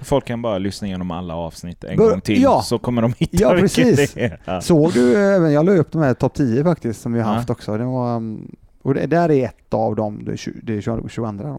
Folk 0.00 0.24
kan 0.24 0.42
bara 0.42 0.58
lyssna 0.58 0.86
igenom 0.88 1.10
alla 1.10 1.34
avsnitt 1.34 1.84
en 1.84 1.96
Bör- 1.96 2.10
gång 2.10 2.20
till 2.20 2.42
ja. 2.42 2.62
så 2.62 2.78
kommer 2.78 3.02
de 3.02 3.12
hitta 3.18 3.36
Ja, 3.42 3.50
precis. 3.50 4.12
det 4.14 4.22
är. 4.24 4.40
Ja. 4.44 4.60
Såg 4.60 4.92
du, 4.92 5.14
eh, 5.14 5.52
jag 5.52 5.66
la 5.66 5.72
upp 5.72 5.92
de 5.92 6.02
här 6.02 6.14
topp 6.14 6.34
10 6.34 6.64
faktiskt, 6.64 7.00
som 7.00 7.12
vi 7.12 7.20
har 7.20 7.30
Ja. 7.30 7.36
haft 7.36 7.50
också. 7.50 7.76
Det 7.78 7.84
var, 7.84 8.16
mm, 8.16 8.56
och 8.82 8.94
det 8.94 9.06
där 9.06 9.30
är 9.30 9.44
ett 9.44 9.74
av 9.74 9.96
dem, 9.96 10.24
det 10.24 10.32
är, 10.32 10.36
20, 10.36 10.60
det 10.62 10.76
är 10.76 10.80
20, 10.80 11.08
22 11.08 11.32
då. 11.32 11.58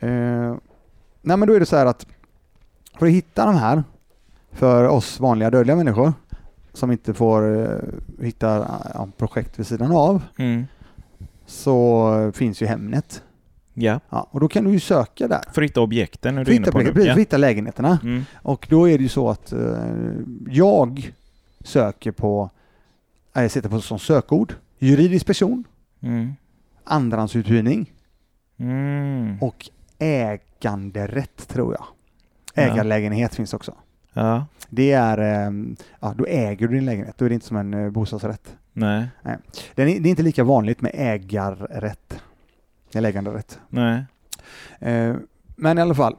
Eh, 0.00 0.54
nej 1.22 1.36
men 1.36 1.48
då 1.48 1.54
är 1.54 1.60
det 1.60 1.66
så 1.66 1.76
här 1.76 1.86
att 1.86 2.06
för 2.98 3.06
att 3.06 3.12
hitta 3.12 3.46
de 3.46 3.54
här 3.54 3.84
för 4.52 4.84
oss 4.88 5.20
vanliga 5.20 5.50
dödliga 5.50 5.76
människor 5.76 6.12
som 6.72 6.92
inte 6.92 7.14
får 7.14 7.60
eh, 7.70 7.78
hitta 8.24 8.56
ja, 8.94 9.08
projekt 9.16 9.58
vid 9.58 9.66
sidan 9.66 9.92
av 9.92 10.22
Mm. 10.38 10.66
så 11.46 12.32
finns 12.34 12.62
ju 12.62 12.66
Hemnet. 12.66 13.22
Ja, 13.74 14.00
Ja, 14.10 14.28
och 14.30 14.40
då 14.40 14.48
kan 14.48 14.64
du 14.64 14.70
ju 14.70 14.80
söka 14.80 15.28
där. 15.28 15.40
för 15.52 15.62
att 15.62 15.68
hitta 15.70 15.80
objekten 15.80 16.38
är 16.38 16.44
du 16.44 16.54
inne 16.54 16.70
på 16.72 16.78
nu. 16.78 16.84
precis, 16.84 16.94
för 16.94 17.00
att 17.10 17.16
Ja. 17.16 17.20
hitta 17.20 17.36
lägenheterna. 17.36 17.98
Mm. 18.02 18.24
Och 18.42 18.66
då 18.70 18.88
är 18.88 18.98
det 18.98 19.02
ju 19.02 19.08
så 19.08 19.28
att 19.30 19.52
eh, 19.52 19.60
jag 20.48 21.12
söker 21.60 22.12
på, 22.12 22.50
äh, 23.36 23.42
jag 23.42 23.50
sätter 23.50 23.68
på 23.68 23.80
som 23.80 23.98
sökord, 23.98 24.54
juridisk 24.78 25.26
person, 25.26 25.64
Mm. 26.02 26.32
andrahandsuthyrning 26.84 27.92
Mm. 28.58 29.38
och 29.40 29.70
äganderätt 30.00 31.48
tror 31.48 31.72
jag. 31.74 31.84
Ja. 32.54 32.62
Ägarlägenhet 32.72 33.34
finns 33.34 33.54
också. 33.54 33.74
Ja, 34.12 34.46
Det 34.68 34.92
är, 34.92 35.18
ehm, 35.18 35.76
ja 36.00 36.14
då 36.18 36.26
äger 36.26 36.68
du 36.68 36.74
din 36.74 36.84
lägenhet, 36.84 37.14
då 37.18 37.24
är 37.24 37.28
det 37.28 37.34
inte 37.34 37.46
som 37.46 37.56
en 37.56 37.74
eh, 37.74 37.90
bostadsrätt. 37.90 38.56
nej, 38.72 39.38
Den 39.74 39.88
är, 39.88 40.00
det 40.00 40.08
är 40.08 40.10
inte 40.10 40.22
lika 40.22 40.44
vanligt 40.44 40.80
med 40.80 40.92
ägarrätt, 40.94 42.22
eller 42.94 43.08
äganderätt. 43.08 43.58
nej. 43.68 44.04
Eh, 44.78 45.14
Men 45.56 45.78
i 45.78 45.80
alla 45.80 45.94
fall, 45.94 46.16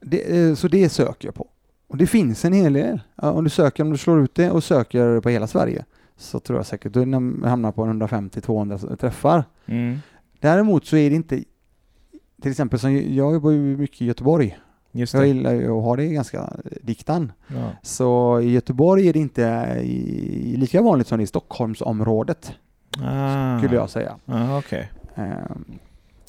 det, 0.00 0.38
eh, 0.48 0.54
så 0.54 0.68
det 0.68 0.88
söker 0.88 1.28
jag 1.28 1.34
på. 1.34 1.48
Och 1.88 1.96
det 1.96 2.06
finns 2.06 2.44
en 2.44 2.52
hel 2.52 2.72
del. 2.72 3.00
Ja, 3.16 3.30
Om 3.30 3.44
du 3.44 3.50
söker, 3.50 3.82
om 3.82 3.90
du 3.90 3.98
slår 3.98 4.20
ut 4.24 4.34
det 4.34 4.50
och 4.50 4.64
söker 4.64 5.20
på 5.20 5.28
hela 5.28 5.46
Sverige 5.46 5.84
så 6.16 6.40
tror 6.40 6.58
jag 6.58 6.66
säkert 6.66 6.92
du 6.92 7.00
hamnar 7.48 7.72
på 7.72 7.84
150-200 7.86 8.96
träffar. 8.96 9.44
Mm. 9.66 9.98
Däremot 10.40 10.86
så 10.86 10.96
är 10.96 11.10
det 11.10 11.16
inte, 11.16 11.44
till 12.42 12.50
exempel 12.50 12.78
som 12.78 12.94
jag 13.14 13.32
jobbar 13.32 13.50
ju 13.50 13.76
mycket 13.76 14.02
i 14.02 14.04
Göteborg. 14.04 14.58
Just 14.92 15.14
Jag 15.14 15.22
det. 15.22 15.26
gillar 15.26 15.52
ju 15.52 15.64
att 15.78 15.82
ha 15.84 15.96
det 15.96 16.06
ganska 16.06 16.52
diktan. 16.82 17.32
Ja. 17.48 17.70
Så 17.82 18.40
i 18.40 18.50
Göteborg 18.52 19.08
är 19.08 19.12
det 19.12 19.18
inte 19.18 19.42
i, 19.82 20.56
lika 20.56 20.82
vanligt 20.82 21.06
som 21.06 21.18
det 21.18 21.22
är 21.22 21.24
i 21.24 21.26
Stockholmsområdet, 21.26 22.52
Ah. 23.04 23.58
skulle 23.58 23.74
jag 23.74 23.90
säga. 23.90 24.16
Ah, 24.26 24.58
okej. 24.58 24.90
Ehm, 25.14 25.64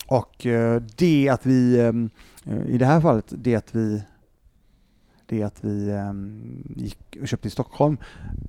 och 0.08 0.46
eh, 0.46 0.82
det 0.98 1.30
att 1.30 1.46
vi, 1.46 1.82
ehm, 1.82 2.10
eh, 2.46 2.66
i 2.68 2.78
det 2.78 2.86
här 2.86 3.02
fallet, 3.02 3.26
det 3.30 3.56
att 3.56 3.76
vi 3.76 4.02
det 5.26 5.44
att 5.44 5.64
vi 5.64 5.92
ehm, 5.92 6.64
gick 6.76 7.18
och 7.22 7.28
köpte 7.28 7.48
i 7.48 7.52
Stockholm, 7.52 7.98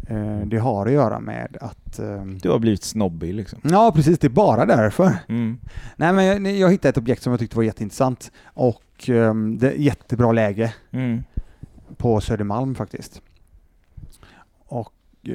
eh, 0.08 0.40
det 0.46 0.58
har 0.58 0.86
att 0.86 0.92
göra 0.92 1.20
med 1.20 1.56
att... 1.60 1.98
ehm, 1.98 2.38
Du 2.38 2.50
har 2.50 2.58
blivit 2.58 2.82
snobbig 2.84 3.34
liksom. 3.34 3.58
Ja, 3.62 3.92
precis. 3.94 4.18
Det 4.18 4.26
är 4.26 4.28
bara 4.28 4.66
därför. 4.66 5.16
Mm. 5.28 5.58
Nej, 5.96 6.12
men 6.12 6.24
jag, 6.24 6.56
jag 6.56 6.70
hittade 6.70 6.88
ett 6.88 6.98
objekt 6.98 7.22
som 7.22 7.30
jag 7.32 7.40
tyckte 7.40 7.56
var 7.56 7.62
jätteintressant 7.64 8.32
och 8.44 9.08
um, 9.08 9.58
det 9.58 9.70
är 9.70 9.74
jättebra 9.76 10.32
läge 10.32 10.74
Mm. 10.92 11.22
på 11.96 12.20
Södermalm 12.20 12.74
faktiskt. 12.74 13.22
Och 14.66 14.92
eh, 15.28 15.34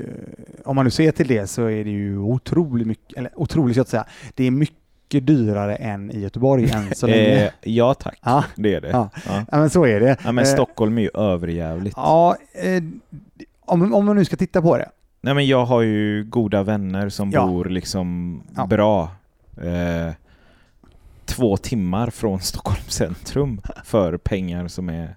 om 0.65 0.75
man 0.75 0.85
nu 0.85 0.91
ser 0.91 1.11
till 1.11 1.27
det 1.27 1.47
så 1.47 1.65
är 1.69 1.83
det 1.83 1.89
ju 1.89 2.17
otroligt 2.17 2.87
mycket, 2.87 3.17
eller 3.17 3.31
otroligt 3.39 3.75
jag 3.77 3.81
inte 3.81 3.91
säga, 3.91 4.05
det 4.35 4.43
är 4.43 4.51
mycket 4.51 4.75
dyrare 5.09 5.75
än 5.75 6.11
i 6.11 6.19
Göteborg 6.19 6.69
än 6.71 6.95
så 6.95 7.07
länge. 7.07 7.45
Eh, 7.45 7.51
ja 7.61 7.93
tack, 7.93 8.19
Ja. 8.23 8.43
det 8.55 8.75
är 8.75 8.81
det. 8.81 8.89
Ja. 8.89 9.09
Ja. 9.27 9.43
Ja 9.51 9.57
men 9.57 9.69
så 9.69 9.85
är 9.85 9.99
det. 9.99 10.17
Ja, 10.23 10.31
men 10.31 10.43
Eh, 10.45 10.49
Stockholm 10.53 10.97
är 10.97 11.01
ju 11.01 11.09
överjävligt. 11.13 11.93
Ja, 11.97 12.35
eh, 12.53 12.83
om, 13.65 13.93
om 13.93 14.05
man 14.05 14.15
nu 14.15 14.25
ska 14.25 14.35
titta 14.35 14.61
på 14.61 14.77
det. 14.77 14.89
Nej 15.21 15.33
men 15.33 15.47
jag 15.47 15.65
har 15.65 15.81
ju 15.81 16.23
goda 16.23 16.63
vänner 16.63 17.09
som 17.09 17.31
Ja. 17.31 17.47
bor 17.47 17.65
liksom 17.65 18.41
Ja. 18.55 18.65
bra. 18.65 19.11
Eh, 19.61 20.13
två 21.25 21.57
timmar 21.57 22.09
från 22.09 22.39
Stockholms 22.41 22.91
centrum 22.93 23.61
för 23.85 24.17
pengar 24.17 24.67
som 24.67 24.89
är 24.89 25.15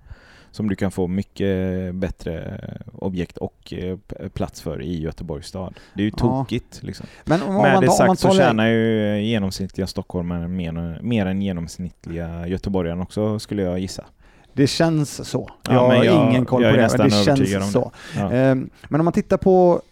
som 0.52 0.68
du 0.68 0.76
kan 0.76 0.90
få 0.90 1.06
mycket 1.06 1.94
bättre 1.94 2.60
objekt 2.92 3.36
och 3.36 3.72
eh, 3.72 3.98
plats 4.28 4.62
för 4.62 4.82
i 4.82 5.00
Göteborgs 5.00 5.46
stad. 5.46 5.74
Det 5.94 6.00
är 6.02 6.04
ju 6.04 6.10
Ja. 6.10 6.18
tokigt 6.18 6.82
liksom. 6.82 7.06
Men 7.24 7.42
om, 7.42 7.54
Med 7.54 7.80
det 7.80 7.86
tar- 7.86 8.08
om 8.08 8.16
sagt 8.16 8.20
så 8.20 8.30
tjänar 8.38 8.66
ju 8.68 9.20
genomsnittliga 9.22 9.86
stockholmare 9.86 10.48
mer, 10.48 11.00
mer 11.02 11.26
än 11.26 11.42
genomsnittliga 11.42 12.46
göteborgare 12.48 13.00
också 13.00 13.38
skulle 13.38 13.62
jag 13.62 13.78
gissa. 13.78 14.04
Det 14.52 14.66
känns 14.66 15.28
så. 15.28 15.50
Ja, 15.62 15.72
jag 15.72 15.80
har 15.98 16.04
jag- 16.04 16.30
ingen 16.30 16.44
koll 16.44 16.62
på 16.62 16.68
det, 16.76 16.88
men 16.98 17.08
det 17.08 17.24
känns 17.24 17.54
om 17.56 17.62
så. 17.62 17.92
Ja. 18.16 18.32
Ehm, 18.32 18.70
Men 18.88 19.00
om 19.00 19.04
man 19.04 19.12
tittar 19.12 19.36
på, 19.36 19.82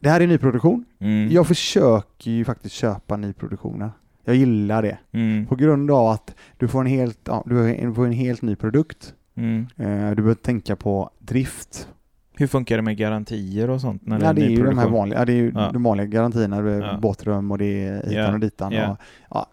det 0.00 0.08
här 0.10 0.20
är 0.20 0.26
nyproduktion. 0.26 0.84
Mm. 1.00 1.28
Jag 1.32 1.46
försöker 1.46 2.30
ju 2.30 2.44
faktiskt 2.44 2.74
köpa 2.74 3.16
nyproduktioner. 3.16 3.90
Jag 4.24 4.36
gillar 4.36 4.82
det. 4.82 4.98
Mm. 5.12 5.46
På 5.46 5.56
grund 5.56 5.90
av 5.90 6.08
att 6.08 6.34
du 6.58 6.68
får 6.68 6.80
en 6.80 6.86
helt, 6.86 7.18
ja, 7.24 7.42
du 7.46 7.92
får 7.94 8.06
en 8.06 8.12
helt 8.12 8.42
ny 8.42 8.56
produkt. 8.56 9.14
Mm. 9.36 9.66
Eh, 9.76 10.08
Du 10.10 10.14
behöver 10.16 10.34
tänka 10.34 10.76
på 10.76 11.10
drift. 11.18 11.88
Hur 12.36 12.46
funkar 12.46 12.76
det 12.76 12.82
med 12.82 12.96
garantier 12.96 13.70
och 13.70 13.80
sånt? 13.80 14.06
När 14.06 14.20
Ja, 14.24 14.32
det 14.32 14.42
är 14.44 14.48
ju 14.48 14.64
de 14.64 14.78
här 14.78 14.88
vanliga, 14.88 15.18
ja, 15.18 15.24
det 15.24 15.32
är 15.32 15.36
ju 15.36 15.52
Ja. 15.54 15.70
de 15.72 15.82
vanliga 15.82 16.06
garantierna. 16.06 16.60
Det 16.60 16.70
är 16.72 16.80
Ja. 16.80 16.98
båtrum 17.02 17.50
och 17.50 17.58
det 17.58 17.86
är 17.86 17.94
hitan 17.96 18.12
Ja. 18.14 18.32
och 18.32 18.40
ditan. 18.40 18.72
Ja. 18.72 18.90
Och, 18.90 18.96
ja. 19.30 19.46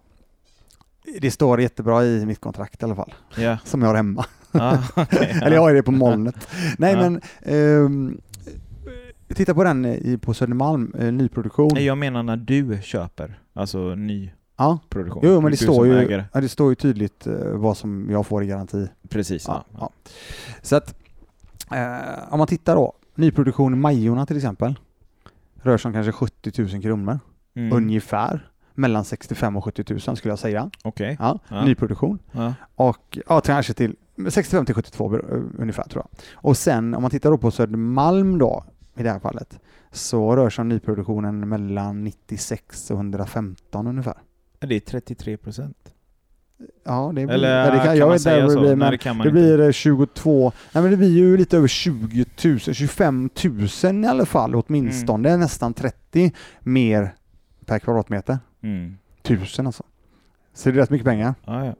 Det 1.21 1.31
står 1.31 1.61
jättebra 1.61 2.05
i 2.05 2.25
mitt 2.25 2.41
kontrakt 2.41 2.81
i 2.81 2.85
alla 2.85 2.95
fall, 2.95 3.13
Ja, 3.37 3.57
som 3.65 3.81
jag 3.81 3.87
har 3.89 3.95
hemma. 3.95 4.25
ah, 4.51 4.77
okej. 4.95 5.39
Eller 5.43 5.55
jag 5.55 5.61
har 5.61 5.73
det 5.73 5.83
på 5.83 5.91
molnet. 5.91 6.47
Nej 6.77 6.95
men, 6.95 7.21
ehm, 7.41 8.21
titta 9.35 9.53
på 9.53 9.63
den 9.63 10.19
på 10.21 10.33
Södermalm, 10.33 10.93
eh, 10.99 11.11
nyproduktion. 11.11 11.71
Nej, 11.73 11.85
Jag 11.85 11.97
menar 11.97 12.23
när 12.23 12.37
du 12.37 12.79
köper, 12.83 13.39
alltså 13.53 13.95
ny 13.95 14.31
Ja, 14.61 14.79
produktion. 14.89 15.21
jo 15.25 15.41
men 15.41 15.51
det 15.51 15.57
står, 15.57 15.87
ju, 15.87 16.23
ja, 16.33 16.41
det 16.41 16.49
står 16.49 16.69
ju 16.71 16.75
tydligt 16.75 17.27
eh, 17.27 17.33
vad 17.53 17.77
som 17.77 18.07
jag 18.11 18.25
får 18.27 18.43
i 18.43 18.47
garanti. 18.47 18.87
Precis, 19.09 19.47
Ja, 19.47 19.65
ja. 19.79 19.89
Så 20.61 20.75
att, 20.75 20.95
eh, 21.71 22.33
om 22.33 22.37
man 22.37 22.47
tittar 22.47 22.75
då, 22.75 22.93
nyproduktion 23.15 23.73
i 23.73 23.75
Majorna 23.75 24.25
till 24.25 24.37
exempel, 24.37 24.79
rör 25.61 25.77
sig 25.77 25.89
om 25.89 25.93
kanske 25.93 26.11
70 26.11 26.61
000 26.73 26.81
kronor, 26.81 27.19
Mm. 27.55 27.77
ungefär. 27.77 28.47
Mellan 28.73 29.05
65 29.05 29.57
och 29.57 29.63
70 29.65 29.83
000 30.07 30.17
skulle 30.17 30.31
jag 30.31 30.39
säga. 30.39 30.69
Okej. 30.83 31.17
Ja, 31.19 31.39
Ja. 31.49 31.65
Nyproduktion. 31.65 32.19
Och 32.75 33.17
ja, 33.27 33.41
kanske 33.41 33.73
till 33.73 33.95
65 34.29 34.65
till 34.65 34.75
72 34.75 35.15
eh, 35.15 35.19
ungefär 35.57 35.83
tror 35.83 36.03
jag. 36.05 36.21
Och 36.33 36.57
sen 36.57 36.95
om 36.95 37.01
man 37.01 37.11
tittar 37.11 37.31
då 37.31 37.37
på 37.37 37.51
Södermalm 37.51 38.37
då, 38.37 38.63
i 38.95 39.03
det 39.03 39.09
här 39.11 39.19
fallet, 39.19 39.59
så 39.91 40.35
rör 40.35 40.49
sig 40.49 40.61
om 40.61 40.69
nyproduktionen 40.69 41.49
mellan 41.49 42.03
96 42.03 42.91
och 42.91 42.97
115 42.97 43.87
ungefär. 43.87 44.17
Det 44.67 44.75
är 44.75 44.79
33 44.79 45.37
procent. 45.37 45.77
Ja, 46.83 47.07
det 47.15 47.25
blir, 47.25 47.29
Eller 47.35 47.71
det 47.71 47.77
kan, 47.77 47.85
kan 47.85 47.97
jag 47.97 48.09
man 48.09 48.19
säga 48.19 48.43
det 48.45 48.51
så? 48.51 48.59
blir, 48.59 48.67
Nej, 48.69 48.75
men 48.77 48.91
det 48.91 48.97
kan 48.97 49.17
man 49.17 49.23
det 49.25 49.29
inte. 49.29 49.41
blir 49.41 49.59
eh, 49.67 49.71
22, 49.71 50.51
nej 50.73 50.81
men 50.81 50.91
det 50.91 50.97
blir 50.97 51.09
ju 51.09 51.37
lite 51.37 51.57
över 51.57 51.67
20 51.67 52.25
000, 52.45 52.59
25 52.59 53.29
000 53.83 54.03
i 54.03 54.07
alla 54.07 54.25
fall 54.25 54.55
åtminstone, 54.55 55.29
Mm. 55.29 55.39
nästan 55.39 55.73
30 55.73 56.31
mer 56.59 57.15
per 57.65 57.79
kvadratmeter. 57.79 58.39
Mm. 58.63 58.97
Tusen 59.21 59.65
alltså. 59.65 59.83
Så 60.53 60.69
det 60.69 60.75
är 60.75 60.81
rätt 60.81 60.89
mycket 60.89 61.05
pengar. 61.05 61.33
Ja, 61.45 61.65
ja. 61.65 61.73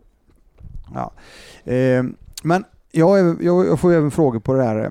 Ja. 0.94 1.14
Eh, 1.74 2.04
men 2.44 2.64
jag, 2.92 3.20
är- 3.20 3.44
jag, 3.44 3.66
jag 3.68 3.80
får 3.80 3.92
ju 3.92 3.98
även 3.98 4.12
frågor 4.12 4.40
på 4.40 4.54
det 4.54 4.60
där, 4.64 4.84
eh, 4.86 4.90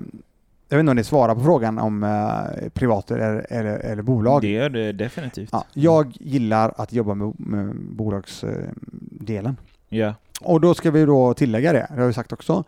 jag 0.71 0.77
vet 0.77 0.83
inte 0.83 0.89
om 0.91 0.95
ni 0.95 1.03
svarar 1.03 1.35
på 1.35 1.41
frågan 1.41 1.79
om 1.79 2.03
eh, 2.03 2.69
privat 2.69 3.11
eller, 3.11 3.45
eller, 3.49 3.77
eller 3.77 4.03
bolag. 4.03 4.41
Det 4.41 4.47
gör 4.47 4.69
det 4.69 4.91
definitivt. 4.91 5.49
Ja, 5.51 5.65
jag 5.73 6.17
gillar 6.19 6.73
att 6.77 6.93
jobba 6.93 7.13
med, 7.13 7.33
med 7.37 7.75
bolagsdelen. 7.75 9.57
Ja. 9.89 10.13
och 10.41 10.61
då 10.61 10.73
ska 10.73 10.91
vi 10.91 11.05
då 11.05 11.33
tillägga 11.33 11.73
det, 11.73 11.87
det 11.95 12.01
har 12.01 12.07
vi 12.07 12.13
sagt 12.13 12.33
också. 12.33 12.63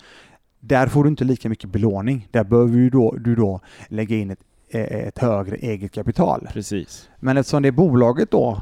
Där 0.59 0.87
får 0.87 1.03
du 1.03 1.09
inte 1.09 1.23
lika 1.23 1.49
mycket 1.49 1.69
belåning. 1.69 2.27
Där 2.31 2.43
behöver 2.43 2.71
du 2.71 2.89
då, 2.89 3.11
du 3.11 3.35
då 3.35 3.59
lägga 3.87 4.15
in 4.15 4.31
ett, 4.31 4.39
eh, 4.69 4.81
ett 4.81 5.19
högre 5.19 5.55
eget 5.55 5.91
kapital. 5.91 6.47
Precis. 6.53 7.09
Men 7.19 7.37
eftersom 7.37 7.63
det 7.63 7.71
bolaget 7.71 8.31
då 8.31 8.61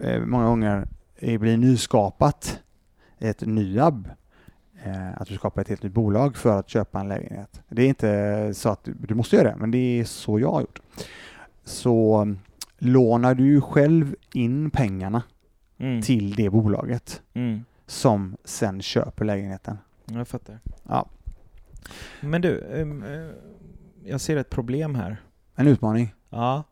eh, 0.00 0.20
många 0.20 0.44
gånger 0.44 0.88
eh, 1.16 1.40
blir 1.40 1.56
nyskapat, 1.56 2.60
ett 3.18 3.40
NYAB, 3.40 4.06
eh, 4.06 4.12
att 5.16 5.28
du 5.28 5.34
skapar 5.34 5.62
ett 5.62 5.68
helt 5.68 5.82
nytt 5.82 5.92
bolag 5.92 6.36
för 6.36 6.58
att 6.58 6.68
köpa 6.68 7.00
en 7.00 7.08
lägenhet. 7.08 7.62
Det 7.68 7.82
är 7.82 7.88
inte 7.88 8.50
så 8.54 8.68
att 8.68 8.88
du, 8.98 9.14
måste 9.14 9.36
göra 9.36 9.50
det, 9.50 9.56
men 9.56 9.70
det 9.70 9.78
är 10.00 10.04
så 10.04 10.38
jag 10.40 10.52
har 10.52 10.60
gjort. 10.60 10.80
Så 11.64 12.16
mm, 12.16 12.38
lånar 12.78 13.34
du 13.34 13.60
själv 13.60 14.14
in 14.32 14.70
pengarna 14.70 15.22
Mm. 15.78 16.02
till 16.02 16.34
det 16.34 16.50
bolaget 16.50 17.22
Mm. 17.34 17.64
som 17.86 18.36
sen 18.44 18.82
köper 18.82 19.24
lägenheten. 19.24 19.78
Jag 20.04 20.28
fattar. 20.28 20.58
Ja. 20.88 21.06
Men 22.20 22.40
du, 22.42 22.64
ehm, 22.80 23.02
eh, 23.02 23.28
jag 24.04 24.20
ser 24.20 24.36
ett 24.36 24.50
problem 24.50 24.94
här. 24.94 25.16
En 25.54 25.66
utmaning. 25.68 26.14
Ja. 26.30 26.64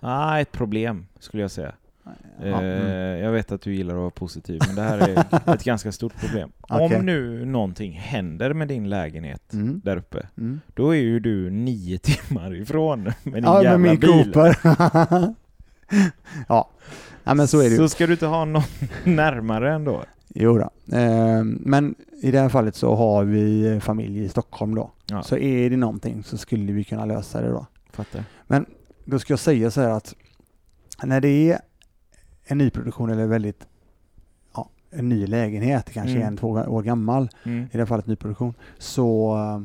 Ah, 0.00 0.38
ett 0.38 0.52
problem 0.52 1.06
skulle 1.18 1.42
jag 1.42 1.50
säga. 1.50 1.72
Ja, 2.04 2.10
Eh, 2.42 2.58
mm. 2.58 3.18
Jag 3.18 3.32
vet 3.32 3.52
att 3.52 3.60
du 3.62 3.74
gillar 3.74 3.94
att 3.94 4.00
vara 4.00 4.10
positiv, 4.10 4.60
men 4.66 4.76
det 4.76 4.82
här 4.82 4.98
är 4.98 5.24
ett 5.54 5.64
ganska 5.64 5.92
stort 5.92 6.20
problem. 6.20 6.50
Okej. 6.60 6.96
Om 6.96 7.06
nu 7.06 7.44
någonting 7.44 7.92
händer 7.92 8.52
med 8.54 8.68
din 8.68 8.88
lägenhet 8.88 9.52
Mm. 9.52 9.80
där 9.84 9.96
uppe, 9.96 10.26
Mm. 10.38 10.60
då 10.74 10.90
är 10.94 11.00
ju 11.00 11.20
du 11.20 11.50
nio 11.50 11.98
timmar 12.02 12.54
ifrån 12.54 13.02
med 13.02 13.14
din 13.34 13.44
Ja, 13.44 13.62
jävla 13.62 13.78
med 13.78 13.90
min 13.90 14.00
bil. 14.00 14.32
Ja. 16.48 16.70
ja, 17.24 17.34
men 17.34 17.48
så 17.48 17.58
är 17.58 17.64
det 17.64 17.70
ju. 17.70 17.76
Så 17.76 17.88
ska 17.88 18.06
du 18.06 18.12
inte 18.12 18.26
ha 18.26 18.44
någon 18.44 18.62
närmare 19.04 19.72
ändå? 19.74 20.04
Jo 20.28 20.58
då. 20.58 20.96
Eh, 20.96 21.44
men 21.44 21.94
i 22.22 22.30
det 22.30 22.38
här 22.40 22.48
fallet 22.48 22.74
så 22.74 22.94
har 22.94 23.24
vi 23.24 23.80
familj 23.82 24.24
i 24.24 24.28
Stockholm 24.28 24.74
då. 24.74 24.90
Ja, 25.06 25.22
Så 25.22 25.36
är 25.36 25.70
det 25.70 25.76
någonting 25.76 26.22
så 26.24 26.38
skulle 26.38 26.72
vi 26.72 26.84
kunna 26.84 27.04
lösa 27.04 27.40
det 27.40 27.48
då. 27.48 27.66
fattar. 27.92 28.24
Då 29.04 29.18
ska 29.18 29.32
jag 29.32 29.40
säga 29.40 29.70
så 29.70 29.80
här 29.80 29.90
att 29.90 30.14
när 31.02 31.20
det 31.20 31.50
är 31.50 31.58
en 32.50 32.58
nyproduktion 32.58 33.10
eller 33.10 33.26
väldigt 33.26 33.66
ja, 34.54 34.68
en 34.90 35.08
ny 35.08 35.26
lägenhet, 35.26 35.90
kanske 35.92 36.16
Mm. 36.16 36.26
en, 36.28 36.36
två 36.36 36.48
år 36.48 36.82
gammal, 36.82 37.28
Mm. 37.44 37.62
i 37.62 37.68
det 37.72 37.78
här 37.78 37.86
fallet 37.86 38.06
nyproduktion, 38.06 38.54
så, 38.78 39.36
eh, 39.36 39.60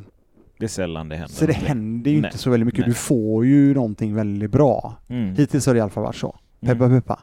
Det 0.60 0.66
är 0.66 0.70
sällan 0.70 1.10
det 1.10 1.16
händer. 1.16 1.34
så 1.34 1.46
det 1.46 1.54
händer 1.54 2.12
ju 2.12 2.22
Nej. 2.22 2.28
inte 2.28 2.38
så 2.38 2.50
väldigt 2.50 2.66
mycket. 2.66 2.80
Nej. 2.80 2.90
Du 2.90 2.94
får 2.94 3.46
ju 3.46 3.74
någonting 3.74 4.16
väldigt 4.16 4.52
bra. 4.52 4.96
Mm. 5.08 5.36
Hittills 5.36 5.66
har 5.66 5.74
det 5.74 5.78
i 5.78 5.82
alla 5.82 5.90
fall 5.90 6.04
varit 6.04 6.16
så. 6.16 6.36
Peppa 6.62 6.86
Mm. 6.86 7.02
peppa. 7.02 7.20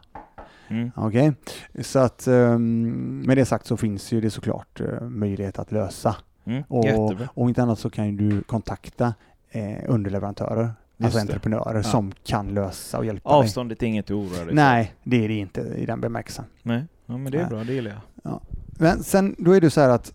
Mm. 0.68 0.90
Okej, 0.96 1.32
så 1.80 1.98
att 1.98 2.28
um, 2.28 3.22
med 3.26 3.36
det 3.36 3.44
sagt 3.44 3.66
så 3.66 3.76
finns 3.76 4.12
ju 4.12 4.20
det 4.20 4.30
såklart 4.30 4.80
eh, 4.80 5.00
möjlighet 5.00 5.58
att 5.58 5.72
lösa. 5.72 6.16
Mm. 6.44 6.62
Och, 6.68 6.84
Jättebra. 6.84 7.28
och 7.34 7.48
inte 7.48 7.62
annat 7.62 7.78
så 7.78 7.90
kan 7.90 8.06
ju 8.06 8.16
du 8.16 8.42
kontakta 8.42 9.14
eh, 9.50 9.76
underleverantörer, 9.88 10.70
alltså 11.04 11.20
entreprenörer 11.20 11.74
Ja. 11.76 11.82
som 11.82 12.12
kan 12.24 12.48
lösa 12.48 12.98
och 12.98 13.04
hjälpa 13.06 13.28
dig. 13.30 13.38
Avståndet 13.38 13.82
är 13.82 13.86
inget 13.86 14.04
att 14.04 14.10
oroa 14.10 14.44
dig. 14.44 14.54
Nej, 14.54 14.94
det 15.04 15.24
är 15.24 15.28
det 15.28 15.34
inte 15.34 15.60
i 15.60 15.86
den 15.86 16.00
bemärkelsen. 16.00 16.44
Nej. 16.62 16.84
Ja, 17.06 17.16
men 17.16 17.32
det 17.32 17.38
är 17.38 17.42
Nej. 17.42 17.50
bra, 17.50 17.64
det 17.64 17.72
gillar 17.72 18.00
jag. 18.22 18.40
Men 18.78 19.02
sen, 19.02 19.34
då 19.38 19.52
är 19.52 19.60
det 19.60 19.70
så 19.70 19.80
här 19.80 19.88
att 19.88 20.14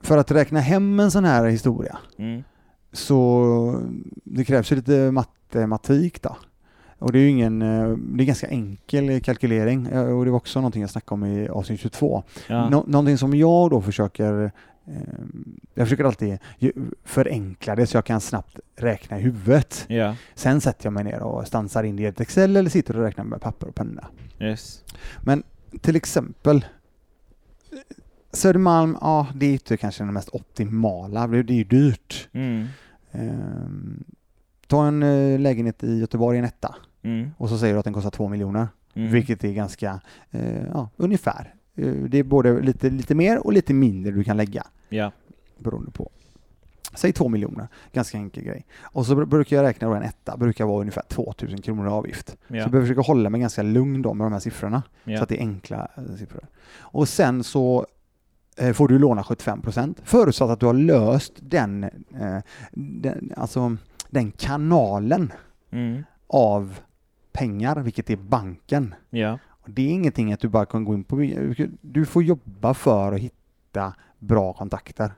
för 0.00 0.18
att 0.18 0.30
räkna 0.30 0.60
hem 0.60 1.00
en 1.00 1.10
sån 1.10 1.24
här 1.24 1.44
historia 1.46 1.98
Mm. 2.18 2.42
så 2.92 3.80
det 4.24 4.44
krävs 4.44 4.72
ju 4.72 4.76
lite 4.76 5.10
matematik 5.10 6.22
då. 6.22 6.36
Och 6.98 7.12
det 7.12 7.18
är 7.18 7.20
ju 7.20 7.28
ingen, 7.28 7.62
eh, 7.62 7.88
det 7.96 8.22
är 8.22 8.26
ganska 8.26 8.46
enkel 8.48 9.20
kalkylering 9.20 9.86
eh, 9.86 10.02
och 10.18 10.24
det 10.24 10.30
var 10.30 10.36
också 10.36 10.58
någonting 10.60 10.80
jag 10.82 10.90
snackade 10.90 11.14
om 11.14 11.24
i 11.24 11.48
avsnitt 11.48 11.80
22. 11.80 12.22
Ja. 12.48 12.68
Nå- 12.68 12.84
någonting 12.86 13.18
som 13.18 13.34
jag 13.34 13.70
då 13.70 13.80
försöker 13.80 14.52
jag 15.74 15.86
försöker 15.86 16.04
alltid 16.04 16.38
förenkla 17.04 17.76
det 17.76 17.86
så 17.86 17.96
jag 17.96 18.04
kan 18.04 18.20
snabbt 18.20 18.58
räkna 18.76 19.18
i 19.18 19.22
huvudet. 19.22 19.84
ja, 19.88 20.16
Sen 20.34 20.60
sätter 20.60 20.86
jag 20.86 20.92
mig 20.92 21.04
ner 21.04 21.20
och 21.22 21.46
stansar 21.46 21.84
in 21.84 21.96
det 21.96 22.02
i 22.02 22.06
ett 22.06 22.20
Excel 22.20 22.56
eller 22.56 22.70
sitter 22.70 22.96
och 22.96 23.02
räknar 23.04 23.24
med 23.24 23.40
papper 23.40 23.66
och 23.68 23.74
penna. 23.74 24.08
yes. 24.40 24.84
Till 25.80 25.96
exempel 25.96 26.64
Södermalm, 28.32 28.96
ja 29.00 29.26
det 29.34 29.46
är 29.46 29.52
inte 29.52 29.76
kanske 29.76 30.04
det 30.04 30.12
mest 30.12 30.28
optimala, 30.32 31.26
det 31.26 31.42
det 31.42 31.52
är 31.52 31.56
ju 31.56 31.64
dyrt. 31.64 32.28
Mm. 32.32 32.66
Ehm, 33.12 34.04
ta 34.66 34.86
en 34.86 35.02
eh, 35.02 35.38
lägenhet 35.40 35.82
i 35.84 35.98
Göteborg, 35.98 36.38
en 36.38 36.44
etta, 36.44 36.74
Mm. 37.04 37.30
och 37.38 37.48
så 37.48 37.58
säger 37.58 37.74
du 37.74 37.78
att 37.78 37.84
den 37.84 37.94
kostar 37.94 38.10
två 38.10 38.28
miljoner, 38.28 38.68
Mm. 38.94 39.12
vilket 39.12 39.44
är 39.44 39.52
ganska, 39.52 40.00
eh, 40.30 40.62
ja, 40.72 40.88
ungefär. 40.96 41.54
Eh, 41.76 41.92
det 41.92 42.18
är 42.18 42.22
både 42.22 42.60
lite, 42.60 42.90
lite 42.90 43.14
mer 43.14 43.46
och 43.46 43.52
lite 43.52 43.74
mindre 43.74 44.12
du 44.12 44.24
kan 44.24 44.36
lägga, 44.36 44.66
Ja. 44.88 45.12
beroende 45.58 45.90
på. 45.90 46.10
Säg 46.94 47.12
två 47.12 47.28
miljoner, 47.28 47.68
ganska 47.92 48.18
enkel 48.18 48.42
grej. 48.44 48.66
Och 48.80 49.06
så 49.06 49.14
br- 49.14 49.24
brukar 49.24 49.56
jag 49.56 49.62
räkna 49.62 49.88
då 49.88 49.94
en 49.94 50.02
etta, 50.02 50.36
brukar 50.36 50.64
vara 50.64 50.80
ungefär 50.80 51.02
2000 51.08 51.62
kronor 51.62 51.86
i 51.86 51.90
avgift. 51.90 52.28
Så 52.28 52.36
Ja. 52.46 52.56
jag 52.56 52.70
behöver 52.70 52.86
försöka 52.88 53.00
hålla 53.06 53.30
mig 53.30 53.40
ganska 53.40 53.62
lugn 53.62 54.02
då 54.02 54.14
med 54.14 54.24
de 54.26 54.32
här 54.32 54.40
siffrorna. 54.40 54.82
Ja. 55.04 55.16
Så 55.16 55.22
att 55.22 55.28
det 55.28 55.36
är 55.36 55.40
enkla 55.40 55.88
eh, 55.96 56.14
siffror. 56.18 56.44
Och 56.78 57.08
sen 57.08 57.44
så 57.44 57.86
eh, 58.56 58.72
får 58.72 58.88
du 58.88 58.98
låna 58.98 59.22
75% 59.22 59.94
förutsatt 60.04 60.50
att 60.50 60.60
du 60.60 60.66
har 60.66 60.74
löst 60.74 61.32
den, 61.40 61.86
den, 62.72 63.32
alltså, 63.36 63.76
den 64.10 64.30
kanalen 64.32 65.32
Mm. 65.70 66.02
av 66.26 66.78
pengar, 67.32 67.76
vilket 67.76 68.10
är 68.10 68.16
banken. 68.16 68.94
Ja. 69.10 69.38
Det 69.66 69.82
är 69.82 69.88
ingenting 69.90 70.32
att 70.32 70.40
du 70.40 70.48
bara 70.48 70.66
kan 70.66 70.84
gå 70.84 70.94
in 70.94 71.04
på. 71.04 71.16
Du 71.80 72.06
får 72.06 72.22
jobba 72.22 72.74
för 72.74 73.12
att 73.12 73.20
hitta 73.20 73.94
bra 74.18 74.52
kontakter. 74.52 75.12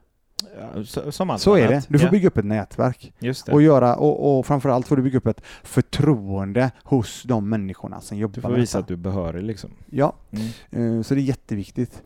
Ja, 0.77 0.85
så, 0.85 1.13
som 1.13 1.31
allt 1.31 1.41
Så 1.43 1.55
är 1.57 1.69
det. 1.69 1.87
Du 1.89 1.99
får 1.99 2.07
ja. 2.07 2.11
bygga 2.11 2.29
upp 2.29 2.39
ett 2.39 2.45
nätverk 2.45 3.13
och 3.53 3.63
göra 3.63 3.97
och, 3.97 4.39
och 4.39 4.47
framförallt 4.47 4.87
får 4.89 4.97
du 4.97 5.03
bygga 5.03 5.19
upp 5.19 5.27
ett 5.27 5.41
förtroende 5.63 6.71
hos 6.83 7.23
de 7.23 7.49
människorna 7.49 8.01
som 8.01 8.19
jobbar 8.19 8.35
Du 8.35 8.41
får 8.41 8.49
med 8.49 8.61
visa 8.61 8.79
detta. 8.79 8.85
att 8.85 8.89
du 8.89 8.95
är 8.95 8.99
behörig 8.99 9.43
liksom. 9.43 9.71
Ja, 9.91 10.13
Mm. 10.71 10.97
Eh, 10.97 11.03
Så 11.03 11.15
det 11.15 11.21
är 11.21 11.23
jätteviktigt. 11.23 12.03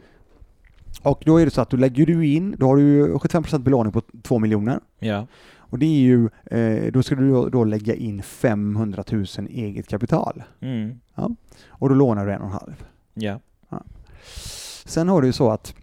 Och 1.03 1.23
då 1.27 1.37
är 1.41 1.45
det 1.45 1.51
så 1.51 1.61
att 1.61 1.71
du 1.71 1.77
lägger 1.77 2.07
du 2.07 2.27
in, 2.27 2.55
då 2.59 2.67
har 2.67 2.77
du 2.77 2.83
ju 2.83 3.15
75% 3.15 3.59
belåning 3.59 3.93
på 3.93 4.03
2 4.23 4.39
miljoner. 4.39 4.81
Ja. 4.99 5.27
Och 5.71 5.79
det 5.79 5.87
är 5.87 6.01
ju, 6.01 6.29
eh, 6.45 6.93
då 6.93 7.03
ska 7.03 7.15
du 7.15 7.31
då, 7.31 7.49
då 7.49 7.65
lägga 7.65 7.95
in 7.95 8.23
500 8.23 9.05
000 9.11 9.25
eget 9.51 9.89
kapital. 9.89 10.43
Mm. 10.61 10.99
Och 11.69 11.89
då 11.89 11.95
lånar 11.95 12.27
du 12.27 12.33
en 12.33 12.41
och 12.41 12.47
en 12.47 12.53
halv. 12.53 12.85
Ja. 13.15 13.41
Sen 14.85 15.09
har 15.09 15.21
du 15.21 15.27
ju 15.27 15.33
så 15.33 15.51
att 15.51 15.75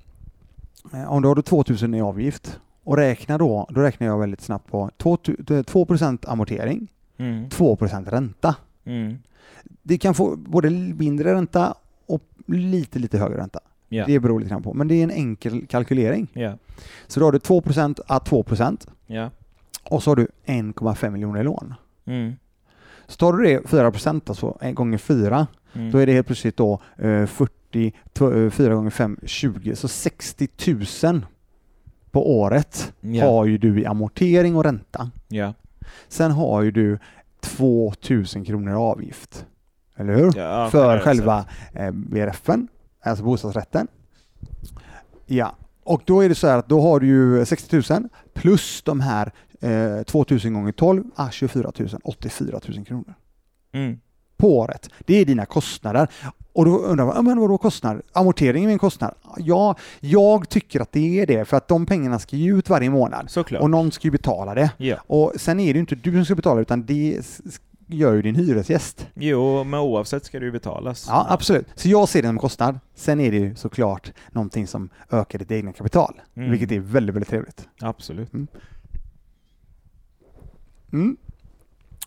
eh, 0.93 1.11
om 1.11 1.21
du 1.21 1.27
har 1.27 1.35
då 1.35 1.41
2000 1.41 1.93
i 1.93 2.01
avgift 2.01 2.59
och 2.83 2.97
räknar 2.97 3.39
då, 3.39 3.67
då 3.69 3.81
räknar 3.81 4.07
jag 4.07 4.19
väldigt 4.19 4.41
snabbt 4.41 4.71
på 4.71 4.89
2, 4.97 5.15
2% 5.15 6.29
amortering, 6.29 6.87
Mm. 7.17 7.49
2% 7.49 8.09
ränta. 8.09 8.55
Mm. 8.85 9.17
Det 9.83 9.97
kan 9.97 10.13
få 10.13 10.35
både 10.35 10.69
mindre 10.69 11.33
ränta 11.33 11.75
och 12.05 12.21
lite, 12.47 12.99
lite 12.99 13.17
högre 13.17 13.37
ränta. 13.37 13.59
Ja. 13.89 14.05
Det 14.05 14.19
beror 14.19 14.39
lite 14.39 14.49
grann 14.49 14.63
på, 14.63 14.73
men 14.73 14.87
det 14.87 14.95
är 14.95 15.03
en 15.03 15.11
enkel 15.11 15.67
kalkylering. 15.67 16.27
Ja. 16.33 16.57
Så 17.07 17.19
då 17.19 17.25
har 17.25 17.31
du 17.31 17.37
2% 17.37 17.99
att 18.07 18.29
2% 18.29 18.87
Ja. 19.07 19.29
Och 19.89 20.03
så 20.03 20.11
har 20.11 20.15
du 20.15 20.27
1,5 20.45 21.09
miljoner 21.09 21.39
i 21.39 21.43
lån. 21.43 21.73
Mm. 22.05 22.33
Så 23.07 23.15
tar 23.17 23.33
du 23.33 23.43
det 23.43 23.59
4% 23.59 24.21
alltså 24.29 24.57
en 24.61 24.75
gånger 24.75 24.97
4, 24.97 25.47
Mm. 25.73 25.91
då 25.91 25.97
är 25.97 26.05
det 26.05 26.13
helt 26.13 26.27
plötsligt 26.27 26.57
då 26.57 26.73
eh, 26.97 27.25
40, 27.25 27.93
tw- 28.13 28.45
eh, 28.45 28.49
4 28.51 28.75
gånger 28.75 28.89
5, 28.89 29.19
20, 29.25 29.75
så 29.75 29.87
60 29.87 30.47
000 31.03 31.25
på 32.11 32.39
året 32.39 32.93
Ja. 33.01 33.25
har 33.25 33.45
ju 33.45 33.57
du 33.57 33.81
i 33.81 33.85
amortering 33.85 34.55
och 34.55 34.63
ränta. 34.63 35.11
Ja. 35.27 35.53
Sen 36.07 36.31
har 36.31 36.61
ju 36.61 36.71
du 36.71 36.99
2000 37.39 38.45
kronor 38.45 38.71
i 38.71 38.75
avgift. 38.75 39.45
Eller 39.95 40.15
hur? 40.15 40.31
Ja, 40.37 40.69
För 40.71 40.99
själva 40.99 41.45
eh, 41.73 41.91
BRFen, 41.91 42.67
alltså 43.03 43.23
bostadsrätten. 43.23 43.87
Ja, 45.25 45.55
och 45.83 46.01
då 46.05 46.21
är 46.23 46.29
det 46.29 46.35
så 46.35 46.47
här 46.47 46.57
att 46.57 46.69
då 46.69 46.81
har 46.81 46.99
du 46.99 47.07
ju 47.07 47.45
60 47.45 47.75
000 47.93 48.09
plus 48.33 48.81
de 48.81 48.99
här 48.99 49.31
eh, 49.65 50.03
2000 50.03 50.53
gånger 50.53 50.71
12, 50.71 51.03
ah, 51.15 51.29
24 51.31 51.71
000, 51.79 51.89
84 52.03 52.59
000 52.75 52.85
kronor 52.85 53.13
Mm. 53.73 53.99
på 54.37 54.57
året. 54.57 54.89
Det 54.99 55.15
är 55.15 55.25
dina 55.25 55.45
kostnader. 55.45 56.07
Och 56.53 56.65
då 56.65 56.77
undrar 56.77 57.05
man, 57.05 57.25
men 57.25 57.39
vadå 57.39 57.57
kostnader? 57.57 58.01
Amortering 58.13 58.65
är 58.65 58.69
en 58.69 58.79
kostnad. 58.79 59.13
Ja, 59.37 59.75
jag 59.99 60.49
tycker 60.49 60.79
att 60.81 60.91
det 60.91 61.19
är 61.21 61.25
det, 61.27 61.45
för 61.45 61.57
att 61.57 61.67
de 61.67 61.85
pengarna 61.85 62.19
ska 62.19 62.35
ju 62.35 62.57
ut 62.57 62.69
varje 62.69 62.89
månad. 62.89 63.29
Såklart. 63.29 63.61
Och 63.61 63.69
någon 63.69 63.91
ska 63.91 64.07
ju 64.07 64.11
betala 64.11 64.53
det. 64.53 64.71
Ja. 64.77 64.97
Och 65.07 65.33
sen 65.35 65.59
är 65.59 65.65
det 65.73 65.77
ju 65.77 65.79
inte 65.79 65.95
du 65.95 66.11
som 66.11 66.25
ska 66.25 66.35
betala 66.35 66.61
utan 66.61 66.85
det 66.85 67.21
gör 67.87 68.13
ju 68.13 68.21
din 68.21 68.35
hyresgäst. 68.35 69.07
Jo, 69.13 69.63
men 69.63 69.79
oavsett 69.79 70.25
ska 70.25 70.39
det 70.39 70.45
ju 70.45 70.51
betalas. 70.51 71.05
Ja, 71.09 71.25
absolut. 71.29 71.67
Så 71.75 71.89
jag 71.89 72.09
ser 72.09 72.21
det 72.21 72.27
som 72.27 72.37
kostnad. 72.37 72.79
Sen 72.95 73.19
är 73.19 73.31
det 73.31 73.37
ju 73.37 73.55
såklart 73.55 74.11
någonting 74.31 74.67
som 74.67 74.89
ökar 75.11 75.39
ditt 75.39 75.51
egna 75.51 75.73
kapital, 75.73 76.21
Mm. 76.35 76.51
vilket 76.51 76.71
är 76.71 76.79
väldigt, 76.79 77.15
väldigt 77.15 77.29
trevligt. 77.29 77.67
Absolut. 77.81 78.33
Mm. 78.33 78.47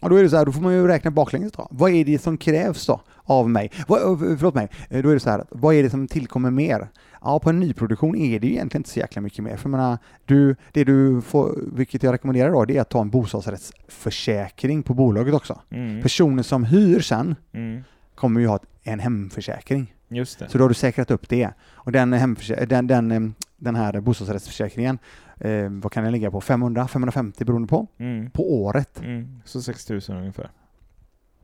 Och 0.00 0.10
då 0.10 0.16
är 0.16 0.22
det 0.22 0.30
så 0.30 0.36
här, 0.36 0.44
då 0.46 0.52
får 0.52 0.60
man 0.62 0.72
ju 0.74 0.86
räkna 0.86 1.10
baklänges 1.10 1.52
då. 1.52 1.68
Vad 1.70 1.90
är 1.90 2.04
det 2.04 2.18
som 2.18 2.36
krävs 2.38 2.86
då 2.86 3.00
av 3.24 3.50
mig? 3.50 3.70
Vad, 3.88 4.00
eh, 4.02 4.36
förlåt 4.36 4.54
mig, 4.54 4.68
Eh, 4.90 5.02
då 5.02 5.08
är 5.10 5.14
det 5.14 5.20
så 5.20 5.30
här, 5.30 5.44
vad 5.50 5.74
är 5.74 5.82
det 5.82 5.90
som 5.90 6.08
tillkommer 6.08 6.50
mer? 6.50 6.88
Ja, 7.22 7.38
på 7.38 7.50
en 7.50 7.60
nyproduktion 7.60 8.16
är 8.16 8.40
det 8.40 8.46
ju 8.46 8.52
egentligen 8.52 8.80
inte 8.80 8.90
så 8.90 8.98
jäkla 8.98 9.22
mycket 9.22 9.44
mer. 9.44 9.56
För 9.56 9.68
jag 9.68 9.70
menar, 9.70 9.98
du, 10.24 10.56
det 10.72 10.84
du 10.84 11.20
får, 11.20 11.58
vilket 11.72 12.02
jag 12.02 12.12
rekommenderar 12.12 12.50
då, 12.52 12.64
det 12.64 12.76
är 12.76 12.80
att 12.80 12.90
ta 12.90 13.00
en 13.00 13.10
bostadsrättsförsäkring 13.10 14.82
på 14.82 14.94
bolaget 14.94 15.34
också. 15.34 15.60
Mm. 15.70 16.02
Personer 16.02 16.42
som 16.42 16.64
hyr 16.64 17.00
sen 17.00 17.34
Mm. 17.52 17.82
kommer 18.14 18.40
ju 18.40 18.46
ha 18.46 18.58
en 18.82 18.98
hemförsäkring. 19.00 19.94
Just 20.08 20.38
det. 20.38 20.48
Så 20.48 20.58
då 20.58 20.64
har 20.64 20.68
du 20.68 20.74
säkrat 20.74 21.10
upp 21.10 21.28
det. 21.28 21.50
Och 21.72 21.92
den, 21.92 22.14
hemförsä- 22.14 22.66
den, 22.66 22.86
den, 22.86 23.10
eh, 23.12 23.20
den 23.58 23.76
här 23.76 24.00
bostadsrättsförsäkringen, 24.00 24.98
eh, 25.40 25.68
vad 25.70 25.92
kan 25.92 26.04
den 26.04 26.12
ligga 26.12 26.30
på? 26.30 26.40
500-550 26.40 27.44
beroende 27.44 27.68
på? 27.68 27.86
Mm. 27.98 28.30
På 28.30 28.54
året. 28.62 29.00
Mm. 29.04 29.40
Så 29.44 29.62
6 29.62 29.88
000 29.90 30.00
ungefär. 30.08 30.50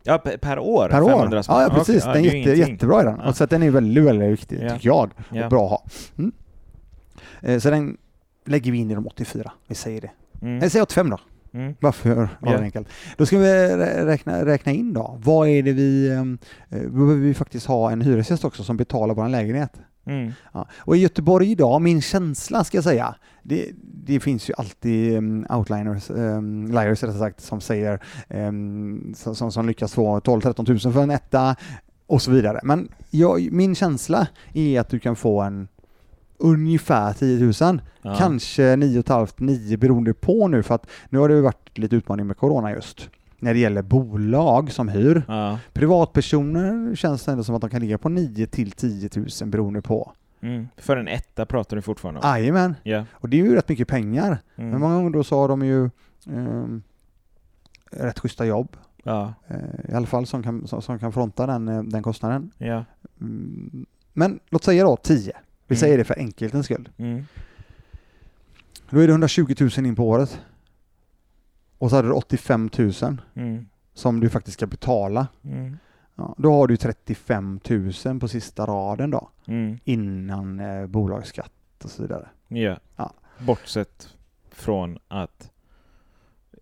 Ja, 0.03 0.19
per, 0.19 0.59
år? 0.59 0.89
Per 0.89 1.03
år. 1.03 1.09
500 1.09 1.43
spänn. 1.43 1.57
Ja, 1.61 1.71
precis. 1.75 2.05
ja, 2.05 2.13
den 2.13 2.23
det 2.23 2.29
är 2.29 2.35
jätte, 2.37 2.71
jättebra 2.71 3.01
i 3.01 3.05
den. 3.05 3.21
Ja. 3.25 3.33
Så 3.33 3.45
att 3.45 3.51
den 3.51 3.63
är 3.63 3.71
väldigt, 3.71 4.05
väldigt 4.05 4.31
viktig, 4.33 4.59
Ja. 4.63 4.75
tycker 4.75 4.87
jag. 4.89 5.11
Ja. 5.33 5.45
Och 5.45 5.51
bra 5.51 5.65
att 5.65 5.71
ha. 5.71 5.85
Mm. 6.19 6.33
Eh, 7.43 7.59
så 7.59 7.71
den 7.71 7.97
lägger 8.47 8.73
vi 8.73 8.79
in 8.79 8.91
i 8.91 8.95
de 8.95 9.07
84. 9.07 9.53
Vi 9.69 9.75
säger 9.75 10.01
det. 10.01 10.11
Mm. 10.43 10.59
Nej, 10.59 10.71
säg 10.71 10.83
85 10.83 11.11
då. 11.11 11.19
Mm. 11.53 11.75
Varför 11.81 12.15
var 12.41 12.53
det 12.53 12.59
enkelt? 12.63 12.89
Då 13.17 13.27
ska 13.27 13.39
vi 13.39 13.47
rä- 13.47 14.05
räkna, 14.07 14.45
räkna 14.47 14.73
in 14.73 14.93
då. 14.93 15.19
Vad 15.25 15.49
är 15.49 15.63
det 15.63 15.73
vi... 15.73 16.09
eh, 16.09 16.23
Då 16.83 16.91
behöver 16.91 17.15
vi 17.15 17.35
faktiskt 17.35 17.67
ha 17.67 17.91
en 17.91 18.01
hyresgäst 18.01 18.45
också 18.45 18.65
som 18.65 18.77
betalar 18.77 19.15
vår 19.15 19.29
lägenhet. 19.29 19.73
Mm. 20.07 20.33
Ja. 20.53 20.69
Och 20.77 20.97
i 20.97 21.01
Göteborg 21.01 21.51
idag, 21.51 21.83
min 21.83 22.03
känsla 22.03 22.65
ska 22.65 22.77
jag 22.77 22.85
säga, 22.85 23.15
det, 23.43 23.71
det 23.83 24.21
finns 24.21 24.51
ju 24.51 24.55
alltid 24.59 25.17
um, 25.17 25.47
outliners, 25.51 26.11
um, 26.11 26.67
liars 26.67 27.03
rättare 27.03 27.19
sagt, 27.19 27.41
som 27.41 27.61
säger, 27.61 28.03
um, 28.29 29.15
som, 29.17 29.53
som, 29.53 29.67
lyckas 29.67 29.95
få 29.95 30.19
12-13 30.21 30.85
000 30.85 30.93
för 30.93 31.03
en 31.03 31.11
etta 31.11 31.57
och 32.07 32.23
så 32.23 32.31
vidare. 32.31 32.61
Men 32.63 32.89
jag, 33.11 33.53
min 33.53 33.75
känsla 33.75 34.27
är 34.53 34.81
att 34.81 34.89
du 34.89 34.99
kan 34.99 35.17
få 35.17 35.41
en 35.41 35.69
ungefär 36.39 37.13
10 37.13 37.67
000, 37.71 37.81
Ja. 38.03 38.17
kanske 38.19 38.63
9,5-9 38.63 39.77
beroende 39.77 40.15
på 40.15 40.49
nu 40.49 40.63
för 40.63 40.75
att 40.75 40.87
nu 41.09 41.19
har 41.19 41.29
det 41.29 41.41
varit 41.41 41.79
lite 41.79 41.97
utmaning 41.97 42.27
med 42.27 42.37
corona 42.37 42.73
just. 42.73 43.09
När 43.45 43.55
det 43.55 43.61
gäller 43.61 43.83
bolag 43.83 44.73
som 44.73 44.89
hyr. 44.89 45.23
Ja. 45.29 45.59
Privatpersoner 45.73 46.95
känns 46.95 47.25
det 47.25 47.33
ändå 47.33 47.45
som 47.45 47.55
att 47.55 47.61
de 47.61 47.71
kan 47.71 47.81
ligga 47.81 47.99
på 47.99 48.09
9 48.09 48.47
till 48.47 48.73
10 48.73 49.11
000 49.17 49.27
beroende 49.51 49.83
på. 49.83 50.13
Mm. 50.41 50.69
För 50.77 50.97
en 50.97 51.09
etta 51.09 51.47
pratar 51.47 51.77
du 51.77 51.83
fortfarande 51.83 52.21
om? 52.21 52.29
Jajamän, 52.29 52.75
Ja. 52.83 53.05
och 53.13 53.29
det 53.29 53.41
är 53.41 53.45
ju 53.45 53.55
rätt 53.55 53.69
mycket 53.69 53.89
pengar. 53.89 54.39
Mm. 54.57 54.71
Men 54.71 54.81
många 54.81 54.95
gånger 54.95 55.11
då 55.11 55.25
så 55.25 55.37
har 55.41 55.49
de 55.49 55.63
ju 55.67 55.91
ehm, 56.27 56.83
rätt 57.91 58.19
schyssta 58.19 58.47
jobb. 58.47 58.77
Ja. 59.03 59.35
eh, 59.49 59.91
I 59.93 59.95
alla 59.95 60.07
fall 60.07 60.27
som 60.27 60.43
kan, 60.43 60.67
som, 60.67 60.83
som 60.83 60.99
kan 60.99 61.13
fronta 61.13 61.47
den, 61.47 61.69
eh, 61.69 61.83
den 61.83 62.03
kostnaden. 62.03 62.51
Ja. 62.59 62.85
Mm, 63.21 63.87
men 64.13 64.41
låt 64.51 64.65
säga 64.65 64.85
då 64.85 64.97
10. 64.97 65.33
Vi 65.67 65.75
Mm. 65.75 65.81
säger 65.81 65.99
det 65.99 66.05
för 66.05 66.19
enkelhetens 66.19 66.67
skull. 66.67 66.89
Mm. 66.97 67.25
Då 68.91 68.99
är 69.01 69.07
det 69.07 69.13
120 69.13 69.55
000 69.61 69.87
in 69.87 69.97
på 69.97 70.09
året. 70.09 70.41
Och 71.85 71.91
så 71.91 71.97
hade 71.97 72.09
du 72.09 72.13
85 72.15 72.71
000 72.79 72.93
Mm. 73.35 73.67
som 73.95 74.21
du 74.21 74.29
faktiskt 74.29 74.57
ska 74.57 74.67
betala. 74.67 75.27
Mm. 75.45 75.77
Ja, 76.15 76.35
då 76.39 76.53
har 76.53 76.67
du 76.67 76.77
35 76.77 77.61
000 78.05 78.21
på 78.21 78.29
sista 78.29 78.67
raden 78.67 79.11
då. 79.11 79.29
Mm. 79.47 79.79
Innan 79.85 80.61
eh, 80.61 80.87
bolagsskatt 80.87 81.85
och 81.85 81.91
så 81.91 82.03
vidare. 82.03 82.29
Ja. 82.49 82.77
Ja. 82.97 83.13
Bortsett 83.39 84.09
från 84.51 84.99
att 85.09 85.51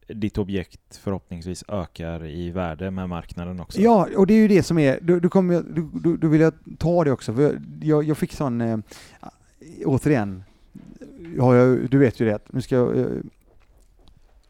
ditt 0.06 0.38
objekt 0.38 0.96
förhoppningsvis 0.96 1.64
ökar 1.68 2.26
i 2.26 2.50
värde 2.50 2.90
med 2.90 3.08
marknaden 3.08 3.60
också. 3.60 3.80
Ja, 3.80 4.08
och 4.16 4.26
det 4.26 4.34
är 4.34 4.38
ju 4.38 4.48
det 4.48 4.62
som 4.62 4.78
är, 4.78 4.98
då, 5.02 5.18
då, 5.20 5.28
kommer 5.28 5.62
då, 6.02 6.16
då, 6.16 6.28
vill 6.28 6.40
jag 6.40 6.54
ta 6.78 7.04
det 7.04 7.12
också, 7.12 7.34
för 7.34 7.60
jag, 7.82 8.04
jag 8.04 8.18
fick 8.18 8.32
sån, 8.32 8.60
eh, 8.60 8.78
återigen, 9.84 10.44
ja, 11.36 11.56
jag, 11.56 11.90
du 11.90 11.98
vet 11.98 12.20
ju 12.20 12.26
det, 12.26 12.38
nu 12.50 12.62
ska 12.62 12.74
jag, 12.74 12.98
eh, 12.98 13.06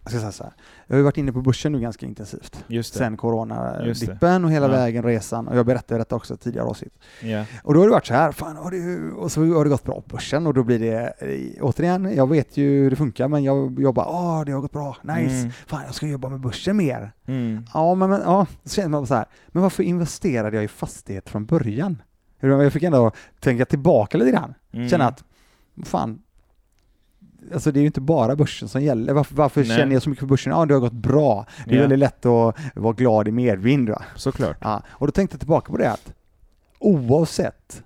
jag 0.04 0.10
ska 0.12 0.20
säga 0.20 0.32
så 0.32 0.44
här, 0.44 0.52
jag 0.86 0.94
har 0.94 0.98
ju 0.98 1.04
varit 1.04 1.16
inne 1.18 1.32
på 1.32 1.40
börsen 1.42 1.72
nu 1.72 1.80
ganska 1.80 2.06
intensivt, 2.06 2.64
Just 2.66 2.92
det. 2.92 2.98
sen 2.98 3.16
coronadippen 3.16 4.44
och 4.44 4.50
hela 4.52 4.66
Ja. 4.66 4.72
vägen 4.72 5.04
resan, 5.04 5.48
och 5.48 5.56
jag 5.58 5.66
berättade 5.66 6.00
detta 6.00 6.16
också 6.16 6.36
tidigare 6.36 6.66
avsnitt. 6.66 6.94
Ja. 7.22 7.44
Och 7.64 7.74
då 7.74 7.80
har 7.80 7.86
det 7.86 7.92
varit 7.92 8.06
så 8.06 8.14
här, 8.14 8.32
fan, 8.32 8.56
har 8.56 8.70
det, 8.70 9.12
och 9.14 9.32
så 9.32 9.40
har 9.44 9.64
det 9.64 9.70
gått 9.70 9.84
bra 9.84 9.94
på 10.00 10.08
börsen 10.16 10.46
och 10.46 10.54
då 10.54 10.62
blir 10.62 10.78
det, 10.78 11.12
eh, 11.18 11.64
återigen, 11.64 12.14
jag 12.16 12.28
vet 12.28 12.56
ju 12.56 12.64
hur 12.82 12.90
det 12.90 12.96
funkar, 12.96 13.28
men 13.28 13.44
jag 13.44 13.80
jobbar, 13.80 14.06
åh, 14.08 14.42
det 14.46 14.52
har 14.52 14.60
gått 14.60 14.72
bra, 14.72 14.96
nice, 15.02 15.34
Mm. 15.36 15.50
fan, 15.66 15.82
jag 15.86 15.94
ska 15.94 16.06
jobba 16.06 16.28
med 16.28 16.40
börsen 16.40 16.76
mer. 16.76 17.12
Mm. 17.26 17.64
Ja, 17.74 17.94
men, 17.94 18.10
men 18.10 18.20
ja, 18.20 18.46
så 18.64 18.74
känner 18.74 18.88
man 18.88 19.06
så 19.06 19.14
här, 19.14 19.24
men 19.48 19.62
varför 19.62 19.82
investerade 19.82 20.56
jag 20.56 20.64
i 20.64 20.68
fastighet 20.68 21.28
från 21.28 21.46
början? 21.46 22.02
Jag 22.40 22.72
fick 22.72 22.82
ändå 22.82 23.12
tänka 23.40 23.64
tillbaka 23.64 24.18
lite 24.18 24.30
grann, 24.30 24.54
Mm. 24.72 24.88
känna 24.88 25.06
att, 25.08 25.24
fan, 25.84 26.22
alltså 27.52 27.72
det 27.72 27.78
är 27.78 27.80
ju 27.80 27.86
inte 27.86 28.00
bara 28.00 28.36
börsen 28.36 28.68
som 28.68 28.82
gäller. 28.82 29.12
Varför, 29.12 29.34
varför 29.34 29.64
känner 29.64 29.92
jag 29.92 30.02
så 30.02 30.10
mycket 30.10 30.20
för 30.20 30.26
börsen? 30.26 30.52
Ja, 30.52 30.66
det 30.66 30.74
har 30.74 30.80
gått 30.80 30.92
bra. 30.92 31.46
Det 31.66 31.70
är 31.70 31.74
Ja. 31.76 31.80
väldigt 31.80 31.98
lätt 31.98 32.26
att 32.26 32.56
vara 32.74 32.92
glad 32.92 33.28
i 33.28 33.32
medvind. 33.32 33.88
Va? 33.88 34.02
Såklart. 34.16 34.56
Ja, 34.60 34.82
och 34.88 35.06
då 35.06 35.10
tänkte 35.10 35.34
jag 35.34 35.40
tillbaka 35.40 35.72
på 35.72 35.78
det 35.78 35.90
att 35.90 36.12
oavsett 36.78 37.82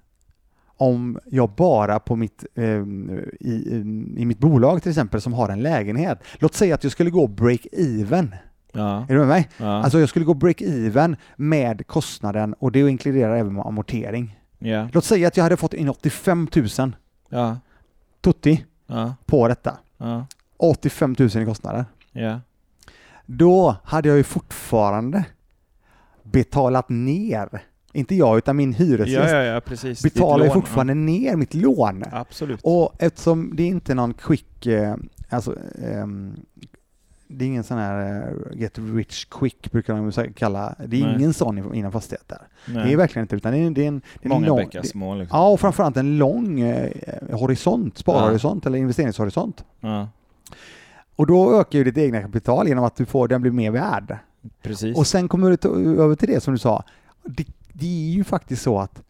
om 0.78 1.18
jag 1.26 1.50
bara 1.50 1.98
på 1.98 2.16
mitt, 2.16 2.44
eh, 2.54 2.64
i, 3.40 3.84
i 4.16 4.24
mitt 4.24 4.38
bolag 4.38 4.82
till 4.82 4.90
exempel 4.90 5.20
som 5.20 5.32
har 5.32 5.48
en 5.48 5.62
lägenhet, 5.62 6.18
låt 6.38 6.54
säga 6.54 6.74
att 6.74 6.82
jag 6.84 6.92
skulle 6.92 7.10
gå 7.10 7.26
break-even. 7.26 8.28
Ja. 8.72 9.02
Är 9.08 9.12
du 9.12 9.18
med 9.18 9.28
mig? 9.28 9.48
Ja. 9.56 9.66
Alltså 9.82 10.00
jag 10.00 10.08
skulle 10.08 10.24
gå 10.24 10.34
break-even 10.34 11.16
med 11.36 11.86
kostnaden 11.86 12.54
och 12.54 12.72
det 12.72 12.80
inkluderar 12.80 13.36
även 13.36 13.60
amortering. 13.60 14.38
ja. 14.58 14.88
Låt 14.92 15.04
säga 15.04 15.28
att 15.28 15.36
jag 15.36 15.44
hade 15.44 15.56
fått 15.56 15.74
in 15.74 15.88
85 15.88 16.48
000 16.78 16.92
Ja. 17.28 17.56
tutti 18.20 18.64
Ja. 18.87 19.14
på 19.27 19.49
detta. 19.49 19.79
Ja. 19.99 20.27
85 20.57 21.16
000 21.18 21.29
i 21.42 21.44
kostnader. 21.44 21.85
Ja. 22.12 22.40
Då 23.27 23.77
hade 23.85 24.09
jag 24.09 24.16
ju 24.16 24.22
fortfarande 24.25 25.25
betalat 26.22 26.88
ner, 26.88 27.62
inte 27.92 28.14
jag 28.14 28.38
utan 28.38 28.57
min 28.57 28.72
hyresgäst, 28.72 29.33
ja, 29.33 29.42
ja, 29.42 29.61
precis. 29.61 30.03
betalar 30.03 30.44
ju 30.44 30.51
fortfarande 30.51 30.94
ner 30.94 31.37
mitt 31.37 31.55
lån. 31.55 32.05
Absolut. 32.12 32.61
Och 32.62 32.94
eftersom 32.99 33.53
det 33.57 33.62
är 33.62 33.66
inte 33.66 33.94
någon 33.94 34.14
quick, 34.14 34.66
eh, 34.66 34.96
alltså 35.29 35.57
ehm, 35.85 36.37
det 37.28 37.44
är 37.44 37.48
ingen 37.48 37.64
sån 37.64 37.78
här 37.78 38.28
eh, 38.28 38.58
get 38.60 38.78
rich 38.78 39.24
quick 39.24 39.72
brukar 39.72 39.94
de 39.94 40.32
kalla, 40.32 40.74
det 40.86 41.00
är 41.00 41.04
Nej. 41.06 41.14
ingen 41.14 41.34
sån 41.34 41.74
inom 41.74 41.92
fastigheter. 41.92 42.38
Nej. 42.66 42.86
Det 42.86 42.92
är 42.92 42.96
verkligen 42.96 43.24
inte, 43.24 43.36
utan 43.36 43.52
det 43.52 43.58
är, 43.58 43.70
det 43.70 43.84
är 43.84 43.88
en, 43.88 44.02
det 44.22 44.26
är 44.26 44.28
Många 44.28 44.46
lång, 44.46 44.56
bäckar 44.56 44.82
små 44.82 45.14
liksom. 45.14 45.38
Ja, 45.38 45.48
och 45.48 45.60
framförallt 45.60 45.96
en 45.96 46.18
lång 46.18 46.60
eh, 46.60 46.90
horisont, 47.30 47.98
sparhorisont 47.98 48.66
eller 48.66 48.78
investeringshorisont. 48.78 49.64
Ja. 49.80 50.08
Och 51.16 51.26
då 51.26 51.60
ökar 51.60 51.78
ju 51.78 51.84
ditt 51.84 51.98
egna 51.98 52.22
kapital 52.22 52.68
genom 52.68 52.84
att 52.84 52.96
du 52.96 53.06
får, 53.06 53.28
den 53.28 53.42
blir 53.42 53.52
mer 53.52 53.70
värd. 53.70 54.18
Precis. 54.62 54.96
Och 54.96 55.06
sen 55.06 55.28
kommer 55.28 55.50
du 55.50 56.02
över 56.02 56.14
till 56.14 56.28
det 56.28 56.40
som 56.40 56.54
du 56.54 56.58
sa, 56.58 56.84
det, 57.24 57.46
det 57.72 57.86
är 57.86 58.10
ju 58.10 58.24
faktiskt 58.24 58.62
så 58.62 58.78
att 58.78 59.02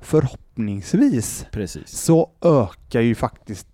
förhoppningsvis 0.00 1.46
Precis. 1.50 1.88
så 1.88 2.30
ökar 2.40 3.00
ju 3.00 3.14
faktiskt, 3.14 3.66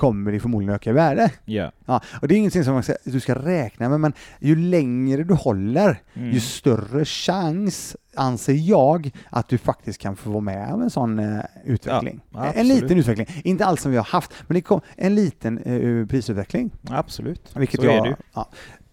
kommer 0.00 0.32
det 0.32 0.40
förmodligen 0.40 0.74
öka 0.74 0.90
i 0.90 0.92
värde. 0.92 1.30
Ja. 1.44 1.72
Ja, 1.86 2.00
och 2.22 2.28
det 2.28 2.34
är 2.34 2.36
ingenting 2.36 2.64
som 2.64 2.82
ska, 2.82 2.94
du 3.04 3.20
ska 3.20 3.34
räkna 3.34 3.88
med, 3.88 4.00
men 4.00 4.12
ju 4.40 4.56
längre 4.56 5.24
du 5.24 5.34
håller, 5.34 6.02
Mm. 6.14 6.30
ju 6.30 6.40
större 6.40 7.04
chans 7.04 7.96
anser 8.16 8.52
jag 8.52 9.10
att 9.30 9.48
du 9.48 9.58
faktiskt 9.58 10.00
kan 10.00 10.16
få 10.16 10.30
vara 10.30 10.40
med 10.40 10.72
om 10.74 10.82
en 10.82 10.90
sån 10.90 11.18
eh, 11.18 11.40
utveckling. 11.64 12.20
Ja, 12.30 12.52
en 12.52 12.68
liten 12.68 12.98
utveckling, 12.98 13.26
inte 13.44 13.64
alls 13.64 13.82
som 13.82 13.90
vi 13.90 13.96
har 13.96 14.04
haft, 14.04 14.32
men 14.46 14.54
det 14.54 14.60
kom 14.60 14.80
en 14.96 15.14
liten 15.14 15.58
eh, 15.58 16.06
prisutveckling. 16.06 16.70
Absolut. 16.90 17.52
Vilket 17.56 17.80
Så 17.80 17.86
jag, 17.86 17.94
är 17.94 18.02
det. 18.10 18.16
Ja. 18.34 18.48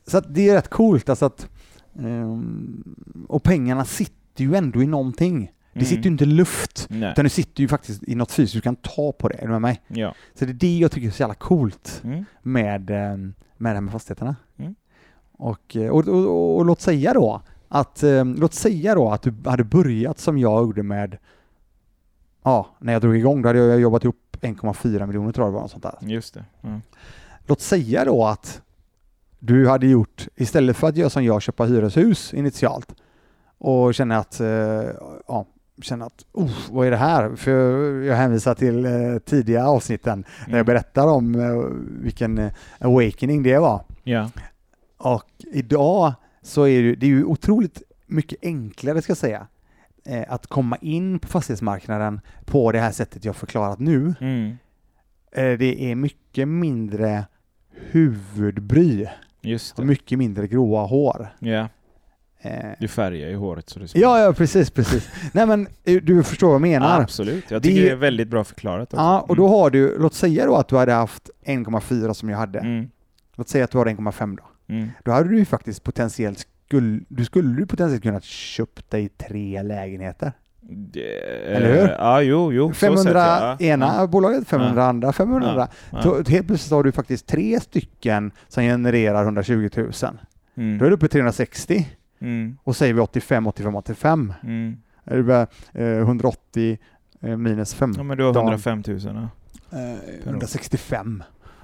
Så 0.08 0.20
det 0.20 0.50
är 0.50 0.56
rätt 0.56 0.70
coolt 0.70 1.10
alltså 1.10 1.26
att, 1.26 1.50
ehm, 2.00 2.84
och 3.28 3.43
pengarna 3.43 3.86
sitter 3.86 4.43
ju 4.43 4.56
ändå 4.56 4.84
i 4.84 4.88
någonting. 4.88 5.52
Det 5.79 5.83
Mm. 5.83 5.89
sitter 5.89 6.03
ju 6.03 6.09
inte 6.11 6.23
i 6.23 6.27
luft, 6.27 6.87
Nej. 6.89 7.11
utan 7.11 7.23
det 7.23 7.29
sitter 7.29 7.61
ju 7.61 7.67
faktiskt 7.67 8.03
i 8.03 8.15
något 8.15 8.31
fysiskt, 8.31 8.53
du 8.55 8.61
kan 8.61 8.75
ta 8.75 9.11
på 9.11 9.27
det, 9.29 9.35
är 9.35 9.41
du 9.45 9.51
med 9.51 9.61
mig? 9.61 9.81
Ja. 9.87 10.13
Så 10.33 10.45
det 10.45 10.51
är 10.51 10.53
det 10.53 10.77
jag 10.77 10.91
tycker 10.91 11.07
är 11.07 11.11
så 11.11 11.21
jävla 11.23 11.35
coolt 11.35 12.01
Mm. 12.03 12.25
med, 12.41 12.89
eh, 12.89 13.17
med 13.57 13.71
det 13.71 13.73
här 13.75 13.81
med 13.81 13.91
fastigheterna. 13.91 14.35
Mm. 14.57 14.75
Och, 15.31 15.75
eh, 15.75 15.89
och, 15.89 16.07
och, 16.07 16.25
och, 16.25 16.57
och 16.57 16.65
låt 16.65 16.81
säga 16.81 17.13
då 17.13 17.41
att, 17.69 18.03
eh, 18.03 18.25
låt 18.25 18.53
säga 18.53 18.95
då 18.95 19.09
att 19.11 19.21
du 19.21 19.33
hade 19.45 19.63
börjat 19.63 20.19
som 20.19 20.37
jag 20.37 20.61
gjorde 20.61 20.83
med, 20.83 21.17
ja, 22.43 22.67
när 22.79 22.93
jag 22.93 23.01
drog 23.01 23.17
igång, 23.17 23.41
då 23.41 23.49
hade 23.49 23.59
jag 23.59 23.79
jobbat 23.79 24.03
ihop 24.03 24.37
1,4 24.41 25.05
miljoner 25.07 25.31
tror 25.31 25.45
jag 25.47 25.53
det 25.53 25.55
var, 25.55 25.61
något 25.61 25.71
sånt 25.71 25.83
där. 25.83 25.95
Just 26.01 26.33
det. 26.33 26.45
Ja. 26.61 26.79
Låt 27.47 27.61
säga 27.61 28.05
då 28.05 28.25
att 28.25 28.61
du 29.39 29.67
hade 29.69 29.87
gjort, 29.87 30.27
istället 30.35 30.77
för 30.77 30.87
att 30.87 30.97
göra 30.97 31.09
som 31.09 31.23
jag, 31.23 31.41
köpa 31.41 31.63
hyreshus 31.65 32.33
initialt 32.33 32.95
och 33.57 33.93
känna 33.95 34.17
att, 34.17 34.39
eh, 34.39 34.47
ja, 35.27 35.45
känna 35.81 36.05
att, 36.05 36.25
oh, 36.33 36.51
vad 36.71 36.87
är 36.87 36.91
det 36.91 36.97
här? 36.97 37.35
För 37.35 37.51
jag 38.01 38.15
hänvisar 38.15 38.55
till 38.55 38.85
eh, 38.85 39.17
tidiga 39.25 39.67
avsnitten 39.67 40.25
när 40.47 40.49
jag 40.49 40.53
Mm. 40.53 40.65
berättar 40.65 41.07
om 41.07 41.35
eh, 41.35 41.77
vilken 42.03 42.37
eh, 42.37 42.51
awakening 42.79 43.43
det 43.43 43.57
var. 43.57 43.83
Ja. 44.03 44.29
Och 44.97 45.29
idag 45.53 46.13
så 46.41 46.67
är 46.67 46.83
det, 46.83 46.95
det 46.95 47.05
är 47.05 47.09
ju 47.09 47.23
otroligt 47.25 47.81
mycket 48.05 48.39
enklare, 48.41 49.01
ska 49.01 49.11
jag 49.11 49.17
säga, 49.17 49.47
eh, 50.05 50.23
att 50.27 50.47
komma 50.47 50.77
in 50.81 51.19
på 51.19 51.27
fastighetsmarknaden 51.27 52.21
på 52.45 52.71
det 52.71 52.79
här 52.79 52.91
sättet 52.91 53.25
jag 53.25 53.35
förklarat 53.35 53.79
nu. 53.79 54.13
Mm. 54.19 54.49
Eh, 55.31 55.57
det 55.57 55.91
är 55.91 55.95
mycket 55.95 56.47
mindre 56.47 57.25
huvudbry 57.91 59.07
Just 59.41 59.79
och 59.79 59.85
mycket 59.85 60.17
mindre 60.17 60.47
gråa 60.47 60.85
hår. 60.85 61.27
Eh, 61.41 61.65
du 62.80 62.88
färgar 62.88 63.30
ju 63.30 63.36
håret 63.36 63.69
så 63.69 63.80
det 63.80 63.95
är 63.95 64.02
ja, 64.02 64.19
ja, 64.23 64.34
precis, 64.34 64.69
precis. 64.71 65.10
Nej, 65.32 65.45
men 65.45 65.67
eh, 65.84 66.02
du 66.04 66.23
förstår 66.23 66.47
vad 66.47 66.54
jag 66.56 66.62
menar. 66.62 67.02
Absolut, 67.02 67.52
jag 67.52 67.62
Det 67.62 67.67
tycker 67.67 67.82
är- 67.82 67.86
det 67.86 67.91
är 67.91 67.95
väldigt 67.95 68.28
bra 68.28 68.43
förklarat 68.43 68.93
också. 68.93 69.04
Ja, 69.04 69.26
och 69.30 69.36
då 69.36 69.47
har 69.47 69.69
du, 69.69 69.97
låt 70.00 70.13
säga 70.13 70.45
då 70.45 70.56
att 70.56 70.67
du 70.67 70.76
hade 70.78 70.93
haft 70.93 71.30
1,4 71.45 72.13
som 72.13 72.30
jag 72.30 72.38
hade. 72.38 72.60
Mm. 72.60 72.88
Låt 73.36 73.50
säga 73.50 73.63
att 73.63 73.71
du 73.71 73.78
har 73.78 73.86
1,5 73.86 74.38
då. 74.38 74.73
Mm. 74.73 74.89
Då 75.04 75.12
hade 75.12 75.30
du 75.30 75.38
ju 75.39 75.45
faktiskt 75.45 75.84
potentiellt 75.84 76.45
skull, 76.67 77.04
du 77.08 77.26
skulle 77.26 77.65
potentiellt 77.65 78.04
kunnat 78.04 78.23
köpt 78.23 78.91
dig 78.91 79.10
tre 79.10 79.62
lägenheter. 79.63 80.32
Det, 80.69 81.02
Eller 81.56 81.73
hur? 81.82 81.88
Ja, 81.89 82.21
jo, 82.21 82.54
jo. 82.54 82.67
så 82.69 82.73
500 82.73 83.04
sett, 83.04 83.15
ja. 83.15 83.58
ena 83.73 83.93
Ja. 83.97 84.08
bolaget, 84.08 84.47
500 84.47 84.84
andra, 84.84 85.13
500. 85.13 85.67
Ja. 85.91 86.02
Så 86.02 86.23
helt 86.23 86.47
plötsligt 86.47 86.71
har 86.71 86.84
du 86.84 86.91
faktiskt 86.91 87.28
tre 87.28 87.60
stycken 87.60 88.32
som 88.47 88.63
genererar 88.63 89.23
120 89.23 89.69
000. 89.76 89.91
Mm. 90.58 90.78
Då 90.78 90.86
är 90.86 90.89
du 90.89 90.95
uppe 90.95 91.06
i 91.06 91.10
360 91.10 91.88
Mm. 92.19 92.58
och 92.63 92.75
säger 92.75 92.93
vi 92.93 92.99
85, 92.99 93.47
85, 93.47 93.75
85. 93.75 94.34
Mm. 94.43 94.77
Är 95.03 95.17
det 95.17 95.23
bara, 95.23 95.47
eh, 95.73 95.97
180 95.97 96.77
eh, 97.21 97.38
minus 97.38 97.73
5. 97.73 97.93
Ja, 97.97 98.03
men 98.03 98.17
du 98.17 98.23
har 98.23 98.34
Dan. 98.34 98.43
105 98.43 98.84
000 98.88 98.99
ja. 99.03 99.30
Eh, 99.77 100.27
165. 100.27 101.23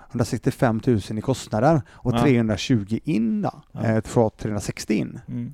165 0.10 0.82
000 0.88 1.00
i 1.18 1.22
kostnader 1.22 1.82
och 1.92 2.14
Ja. 2.14 2.22
320 2.22 3.00
in 3.04 3.42
då, 3.42 3.52
Ja. 3.72 3.84
eh, 3.84 4.02
för 4.04 4.30
360 4.30 4.94
in. 4.94 5.20
Mm. 5.28 5.54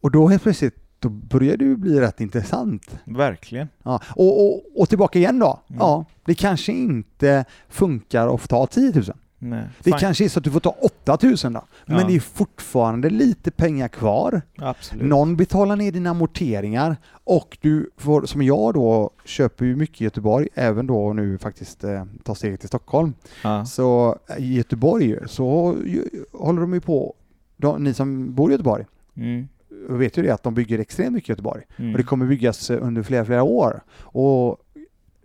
Och 0.00 0.10
då 0.10 0.28
helt 0.28 0.42
plötsligt, 0.42 0.76
då 0.98 1.08
börjar 1.08 1.56
det 1.56 1.64
ju 1.64 1.76
bli 1.76 2.00
rätt 2.00 2.20
intressant. 2.20 2.98
Verkligen. 3.04 3.68
Ja. 3.82 4.00
Och, 4.16 4.44
och, 4.46 4.62
och 4.80 4.88
tillbaka 4.88 5.18
igen 5.18 5.38
då. 5.38 5.60
Mm. 5.68 5.78
Ja, 5.80 6.04
det 6.24 6.34
kanske 6.34 6.72
inte 6.72 7.44
funkar 7.68 8.34
att 8.34 8.48
ta 8.48 8.66
10 8.66 8.92
000. 8.94 9.04
Nej. 9.42 9.64
Det 9.78 9.84
Fine. 9.84 9.98
kanske 9.98 10.24
är 10.24 10.28
så 10.28 10.38
att 10.38 10.44
du 10.44 10.50
får 10.50 10.60
ta 10.60 10.70
8 11.04 11.18
000 11.22 11.36
då. 11.42 11.50
Men 11.86 11.98
Ja. 12.00 12.06
det 12.06 12.14
är 12.16 12.20
fortfarande 12.20 13.10
lite 13.10 13.50
pengar 13.50 13.88
kvar. 13.88 14.42
Absolut. 14.58 15.06
Någon 15.06 15.36
betalar 15.36 15.76
ner 15.76 15.92
dina 15.92 16.10
amorteringar 16.10 16.96
och 17.24 17.58
du 17.60 17.90
får, 17.96 18.22
som 18.26 18.42
jag 18.42 18.74
då, 18.74 19.10
köper 19.24 19.64
ju 19.64 19.76
mycket 19.76 20.00
i 20.00 20.04
Göteborg, 20.04 20.48
även 20.54 20.86
då 20.86 21.12
nu 21.12 21.38
faktiskt 21.38 21.84
eh, 21.84 22.04
tar 22.24 22.34
steget 22.34 22.60
till 22.60 22.68
Stockholm. 22.68 23.14
Ja. 23.44 23.64
Så 23.64 24.16
i 24.38 24.54
Göteborg 24.56 25.16
så 25.26 25.76
ju, 25.86 26.04
håller 26.32 26.60
de 26.60 26.74
ju 26.74 26.80
på, 26.80 27.14
de, 27.56 27.84
ni 27.84 27.94
som 27.94 28.34
bor 28.34 28.50
i 28.50 28.52
Göteborg, 28.52 28.84
Mm. 29.16 29.48
vet 29.88 30.16
ju 30.18 30.22
det 30.22 30.30
att 30.30 30.42
de 30.42 30.54
bygger 30.54 30.78
extremt 30.78 31.12
mycket 31.12 31.28
i 31.28 31.32
Göteborg. 31.32 31.62
Mm. 31.76 31.92
Och 31.92 31.96
det 31.98 32.04
kommer 32.04 32.26
byggas 32.26 32.70
eh, 32.70 32.86
under 32.86 33.02
flera, 33.02 33.24
flera 33.24 33.42
år. 33.42 33.80
Och 34.00 34.56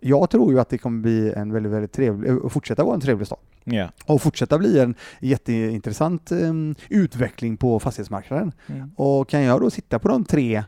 jag 0.00 0.30
tror 0.30 0.52
ju 0.52 0.60
att 0.60 0.68
det 0.68 0.78
kommer 0.78 1.02
bli 1.02 1.32
en 1.32 1.52
väldigt, 1.52 1.72
väldigt 1.72 1.92
trevlig, 1.92 2.30
eh, 2.30 2.48
fortsätta 2.48 2.84
vara 2.84 2.94
en 2.94 3.00
trevlig 3.00 3.26
stad. 3.26 3.38
Ja. 3.68 3.88
Och 4.06 4.22
fortsätta 4.22 4.58
bli 4.58 4.78
en 4.78 4.94
jätteintressant 5.20 6.32
eh, 6.32 6.52
utveckling 6.88 7.56
på 7.56 7.80
fastighetsmarknaden. 7.80 8.52
Mm. 8.66 8.90
Och 8.96 9.28
kan 9.28 9.42
jag 9.42 9.60
då 9.60 9.70
sitta 9.70 9.98
på 9.98 10.08
de 10.08 10.24
tre 10.24 10.64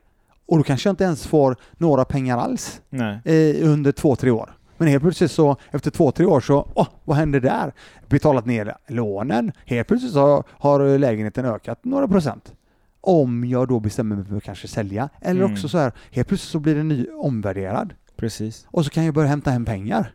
och 0.47 0.57
då 0.59 0.63
kanske 0.65 0.89
jag 0.89 0.93
inte 0.93 1.05
ens 1.05 1.27
får 1.27 1.57
några 1.77 2.05
pengar 2.05 2.39
alls 2.39 2.81
eh, 3.25 3.69
under 3.69 3.93
två, 3.93 4.17
tre 4.17 4.31
år. 4.31 4.55
Men 4.77 4.89
helt 4.89 5.03
plötsligt 5.03 5.31
så 5.31 5.57
efter 5.71 5.91
två, 5.91 6.11
tre 6.13 6.27
år 6.27 6.41
så, 6.41 6.69
åh, 6.75 6.87
vad 7.05 7.17
händer 7.17 7.41
där? 7.41 7.73
Betalat 8.09 8.47
ner 8.47 8.75
lånen, 8.87 9.53
helt 9.67 9.89
plötsligt 9.89 10.13
så 10.13 10.45
har 10.51 10.99
lägenheten 10.99 11.45
ökat 11.45 11.85
några 11.85 12.09
procent. 12.09 12.53
Om 13.01 13.45
jag 13.45 13.69
då 13.69 13.81
bestämmer 13.81 14.17
mig 14.17 14.25
för 14.25 14.37
att 14.37 14.43
kanske 14.43 14.69
sälja. 14.69 15.09
Eller 15.21 15.41
Mm. 15.41 15.53
också 15.53 15.69
så 15.69 15.79
här, 15.79 15.93
helt 16.11 16.29
plötsligt 16.29 16.51
så 16.51 16.59
blir 16.59 16.75
den 16.75 16.89
ny 16.89 17.07
omvärderad. 17.23 17.95
Precis. 18.17 18.67
Och 18.71 18.85
så 18.85 18.91
kan 18.91 19.05
jag 19.05 19.15
börja 19.15 19.29
hämta 19.29 19.51
hem 19.51 19.65
pengar 19.65 20.13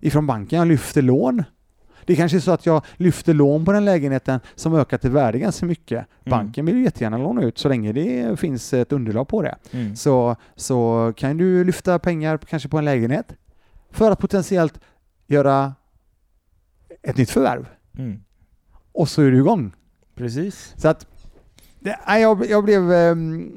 ifrån 0.00 0.26
banken. 0.26 0.58
Jag 0.58 0.68
lyfter 0.68 1.02
lån. 1.02 1.44
Det 2.04 2.16
kanske 2.16 2.38
är 2.38 2.40
så 2.40 2.50
att 2.50 2.66
jag 2.66 2.84
lyfter 2.96 3.34
lån 3.34 3.64
på 3.64 3.72
den 3.72 3.84
lägenheten 3.84 4.40
som 4.54 4.74
ökat 4.74 5.04
i 5.04 5.08
värde 5.08 5.38
ganska 5.38 5.66
mycket. 5.66 5.92
Mm. 5.98 6.06
Banken 6.24 6.66
vill 6.66 6.76
ju 6.76 6.84
jättegärna 6.84 7.18
låna 7.18 7.42
ut 7.42 7.58
så 7.58 7.68
länge 7.68 7.92
det 7.92 8.40
finns 8.40 8.72
ett 8.72 8.92
underlag 8.92 9.28
på 9.28 9.42
det. 9.42 9.56
Mm. 9.70 9.96
Så, 9.96 10.36
så 10.56 11.12
kan 11.16 11.36
du 11.36 11.64
lyfta 11.64 11.98
pengar 11.98 12.38
kanske 12.38 12.68
på 12.68 12.78
en 12.78 12.84
lägenhet 12.84 13.32
för 13.90 14.10
att 14.10 14.18
potentiellt 14.18 14.80
göra 15.26 15.74
ett 17.02 17.16
nytt 17.16 17.30
förvärv. 17.30 17.68
Mm. 17.98 18.20
Och 18.92 19.08
så 19.08 19.22
är 19.22 19.30
du 19.30 19.38
igång. 19.38 19.72
Precis. 20.14 20.74
Så 20.76 20.88
att, 20.88 21.06
det, 21.80 21.98
jag, 22.06 22.50
jag 22.50 22.64
blev... 22.64 22.92
ehm, 22.92 23.52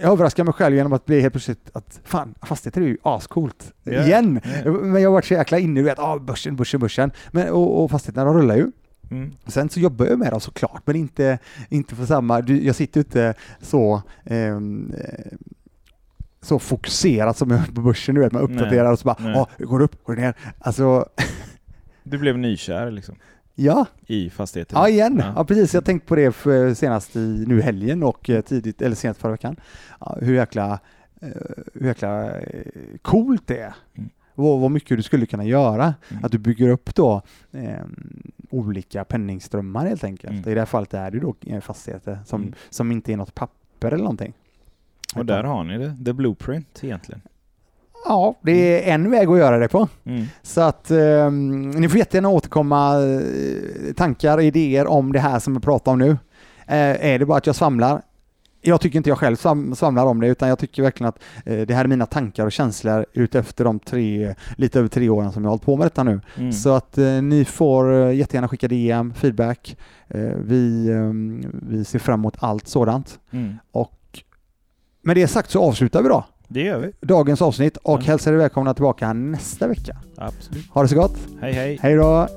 jag 0.00 0.12
överraskade 0.12 0.44
mig 0.44 0.54
själv 0.54 0.76
genom 0.76 0.92
att 0.92 1.06
bli 1.06 1.20
helt 1.20 1.32
plötsligt 1.34 1.70
att 1.72 2.00
fan, 2.04 2.34
fastigheter 2.42 2.80
är 2.80 2.86
ju 2.86 2.96
ascoolt. 3.02 3.72
Ja, 3.82 3.92
Igen! 3.92 4.40
ja. 4.64 4.70
Men 4.72 5.02
jag 5.02 5.10
har 5.10 5.14
varit 5.14 5.24
så 5.24 5.34
jäkla 5.34 5.58
inne, 5.58 5.80
du 5.80 5.84
vet, 5.84 5.98
ah, 5.98 6.18
börsen, 6.18 6.56
börsen, 6.56 6.80
börsen. 6.80 7.10
Men, 7.30 7.48
och, 7.48 7.84
och 7.84 7.90
fastigheterna 7.90 8.32
rullar 8.32 8.56
ju. 8.56 8.70
Mm. 9.10 9.32
Sen 9.46 9.68
så 9.68 9.80
jobbar 9.80 10.06
jag 10.06 10.18
med 10.18 10.32
dem 10.32 10.40
såklart, 10.40 10.82
men 10.84 10.96
inte, 10.96 11.38
inte 11.68 11.94
på 11.94 12.06
samma... 12.06 12.40
Jag 12.40 12.74
sitter 12.74 13.00
inte 13.00 13.34
så... 13.60 14.02
ehm, 14.24 14.94
eh, 14.98 15.38
så 16.42 16.58
fokuserat 16.58 17.36
som 17.36 17.50
jag 17.50 17.74
på 17.74 17.80
börsen, 17.80 18.14
du 18.14 18.20
vet, 18.20 18.32
man 18.32 18.42
uppdaterar 18.42 18.84
Nej, 18.84 18.92
och 18.92 18.98
så 18.98 19.04
bara, 19.04 19.16
ja, 19.18 19.48
går 19.58 19.78
det 19.78 19.84
upp, 19.84 20.04
går 20.04 20.16
det 20.16 20.22
ner? 20.22 20.34
Alltså, 20.58 21.08
Du 22.02 22.18
blev 22.18 22.38
nykär 22.38 22.90
liksom. 22.90 23.16
Ja, 23.64 23.86
I 24.06 24.30
fastigheten. 24.30 24.78
ja 24.78 24.88
igen. 24.88 25.16
Ja. 25.24 25.32
Ja. 25.36 25.44
precis. 25.44 25.74
Jag 25.74 25.84
tänkte 25.84 26.08
på 26.08 26.16
det 26.16 26.32
för, 26.32 26.74
senast 26.74 27.16
i 27.16 27.44
nu 27.48 27.60
helgen 27.60 28.02
och 28.02 28.30
eh, 28.30 28.40
tidigt, 28.40 28.82
eller 28.82 28.96
sent 28.96 29.16
förra 29.18 29.32
veckan. 29.32 29.56
Ja, 30.00 30.16
hur 30.20 30.34
jäkla, 30.34 30.78
eh, 31.20 31.28
hur 31.74 31.86
jäkla 31.86 32.38
eh, 32.40 32.62
coolt 33.02 33.46
det 33.46 33.58
är. 33.58 33.74
Mm. 33.94 34.10
Vad, 34.34 34.60
vad 34.60 34.70
mycket 34.70 34.96
du 34.96 35.02
skulle 35.02 35.26
kunna 35.26 35.44
göra. 35.44 35.94
Mm. 36.10 36.24
Att 36.24 36.32
du 36.32 36.38
bygger 36.38 36.68
upp 36.68 36.94
då 36.94 37.22
eh, 37.52 37.74
olika 38.50 39.04
penningströmmar 39.04 39.86
helt 39.86 40.04
enkelt. 40.04 40.32
Mm. 40.32 40.50
I 40.50 40.54
det 40.54 40.60
här 40.60 40.66
fallet 40.66 40.94
är 40.94 41.10
det 41.10 41.20
då 41.20 41.34
fastigheter 41.60 42.18
som, 42.26 42.42
Mm. 42.42 42.54
som 42.70 42.92
inte 42.92 43.12
är 43.12 43.16
något 43.16 43.34
papper 43.34 43.88
eller 43.92 44.04
någonting. 44.04 44.32
Och 45.16 45.26
där 45.26 45.44
har 45.44 45.64
ni 45.64 45.78
det. 45.78 45.96
The 46.04 46.12
blueprint 46.12 46.84
egentligen. 46.84 47.20
Ja, 48.10 48.34
det 48.42 48.88
är 48.90 48.94
en 48.94 49.10
väg 49.10 49.28
att 49.28 49.38
göra 49.38 49.58
det 49.58 49.68
på. 49.68 49.88
Mm. 50.04 50.24
Så 50.42 50.60
att 50.60 50.90
eh, 50.90 51.30
ni 51.30 51.88
får 51.88 51.98
jättegärna 51.98 52.28
återkomma 52.28 52.94
eh, 53.02 53.92
tankar, 53.96 54.40
idéer 54.40 54.86
om 54.86 55.12
det 55.12 55.18
här 55.18 55.38
som 55.38 55.54
vi 55.54 55.60
pratar 55.60 55.92
om 55.92 55.98
nu. 55.98 56.10
Eh, 56.66 57.06
är 57.06 57.18
det 57.18 57.26
bara 57.26 57.38
att 57.38 57.46
jag 57.46 57.56
svamlar? 57.56 58.02
Jag 58.60 58.80
tycker 58.80 58.96
inte 58.96 59.10
jag 59.10 59.18
själv 59.18 59.36
svam- 59.36 59.74
svamlar 59.74 60.04
om 60.06 60.20
det, 60.20 60.26
utan 60.26 60.48
jag 60.48 60.58
tycker 60.58 60.82
verkligen 60.82 61.08
att 61.08 61.18
eh, 61.44 61.60
det 61.60 61.74
här 61.74 61.84
är 61.84 61.88
mina 61.88 62.06
tankar 62.06 62.46
och 62.46 62.52
känslor 62.52 63.06
utefter 63.12 63.64
de 63.64 63.78
tre, 63.78 64.34
lite 64.56 64.78
över 64.78 64.88
tre 64.88 65.08
åren 65.08 65.32
som 65.32 65.42
jag 65.44 65.48
har 65.48 65.52
hållit 65.52 65.64
på 65.64 65.76
med 65.76 65.86
detta 65.86 66.02
nu. 66.02 66.20
Mm. 66.36 66.52
Så 66.52 66.70
att 66.70 66.98
eh, 66.98 67.06
ni 67.22 67.44
får 67.44 67.92
eh, 67.92 68.12
jättegärna 68.14 68.48
skicka 68.48 68.68
DM, 68.68 69.14
feedback. 69.14 69.76
Vi, 70.36 70.88
eh, 70.88 71.10
vi 71.68 71.84
ser 71.84 71.98
fram 71.98 72.20
emot 72.20 72.36
allt 72.38 72.68
sådant. 72.68 73.18
Mm. 73.30 73.54
Och 73.72 74.22
med 75.02 75.16
det 75.16 75.26
sagt 75.28 75.50
så 75.50 75.62
avslutar 75.62 76.02
vi 76.02 76.08
då 76.08 76.24
Det 76.52 76.62
gör 76.62 76.78
vi. 76.78 76.92
dagens 77.00 77.42
avsnitt 77.42 77.76
och 77.76 78.00
Ja. 78.02 78.06
hälsar 78.06 78.32
er 78.32 78.36
välkomna 78.36 78.74
tillbaka 78.74 79.12
nästa 79.12 79.66
vecka. 79.66 79.96
Absolut. 80.16 80.66
Ha 80.70 80.82
det 80.82 80.88
så 80.88 80.96
gott! 80.96 81.16
Hej 81.40 81.52
hej. 81.52 81.78
Hej 81.82 81.94
då! 81.94 82.28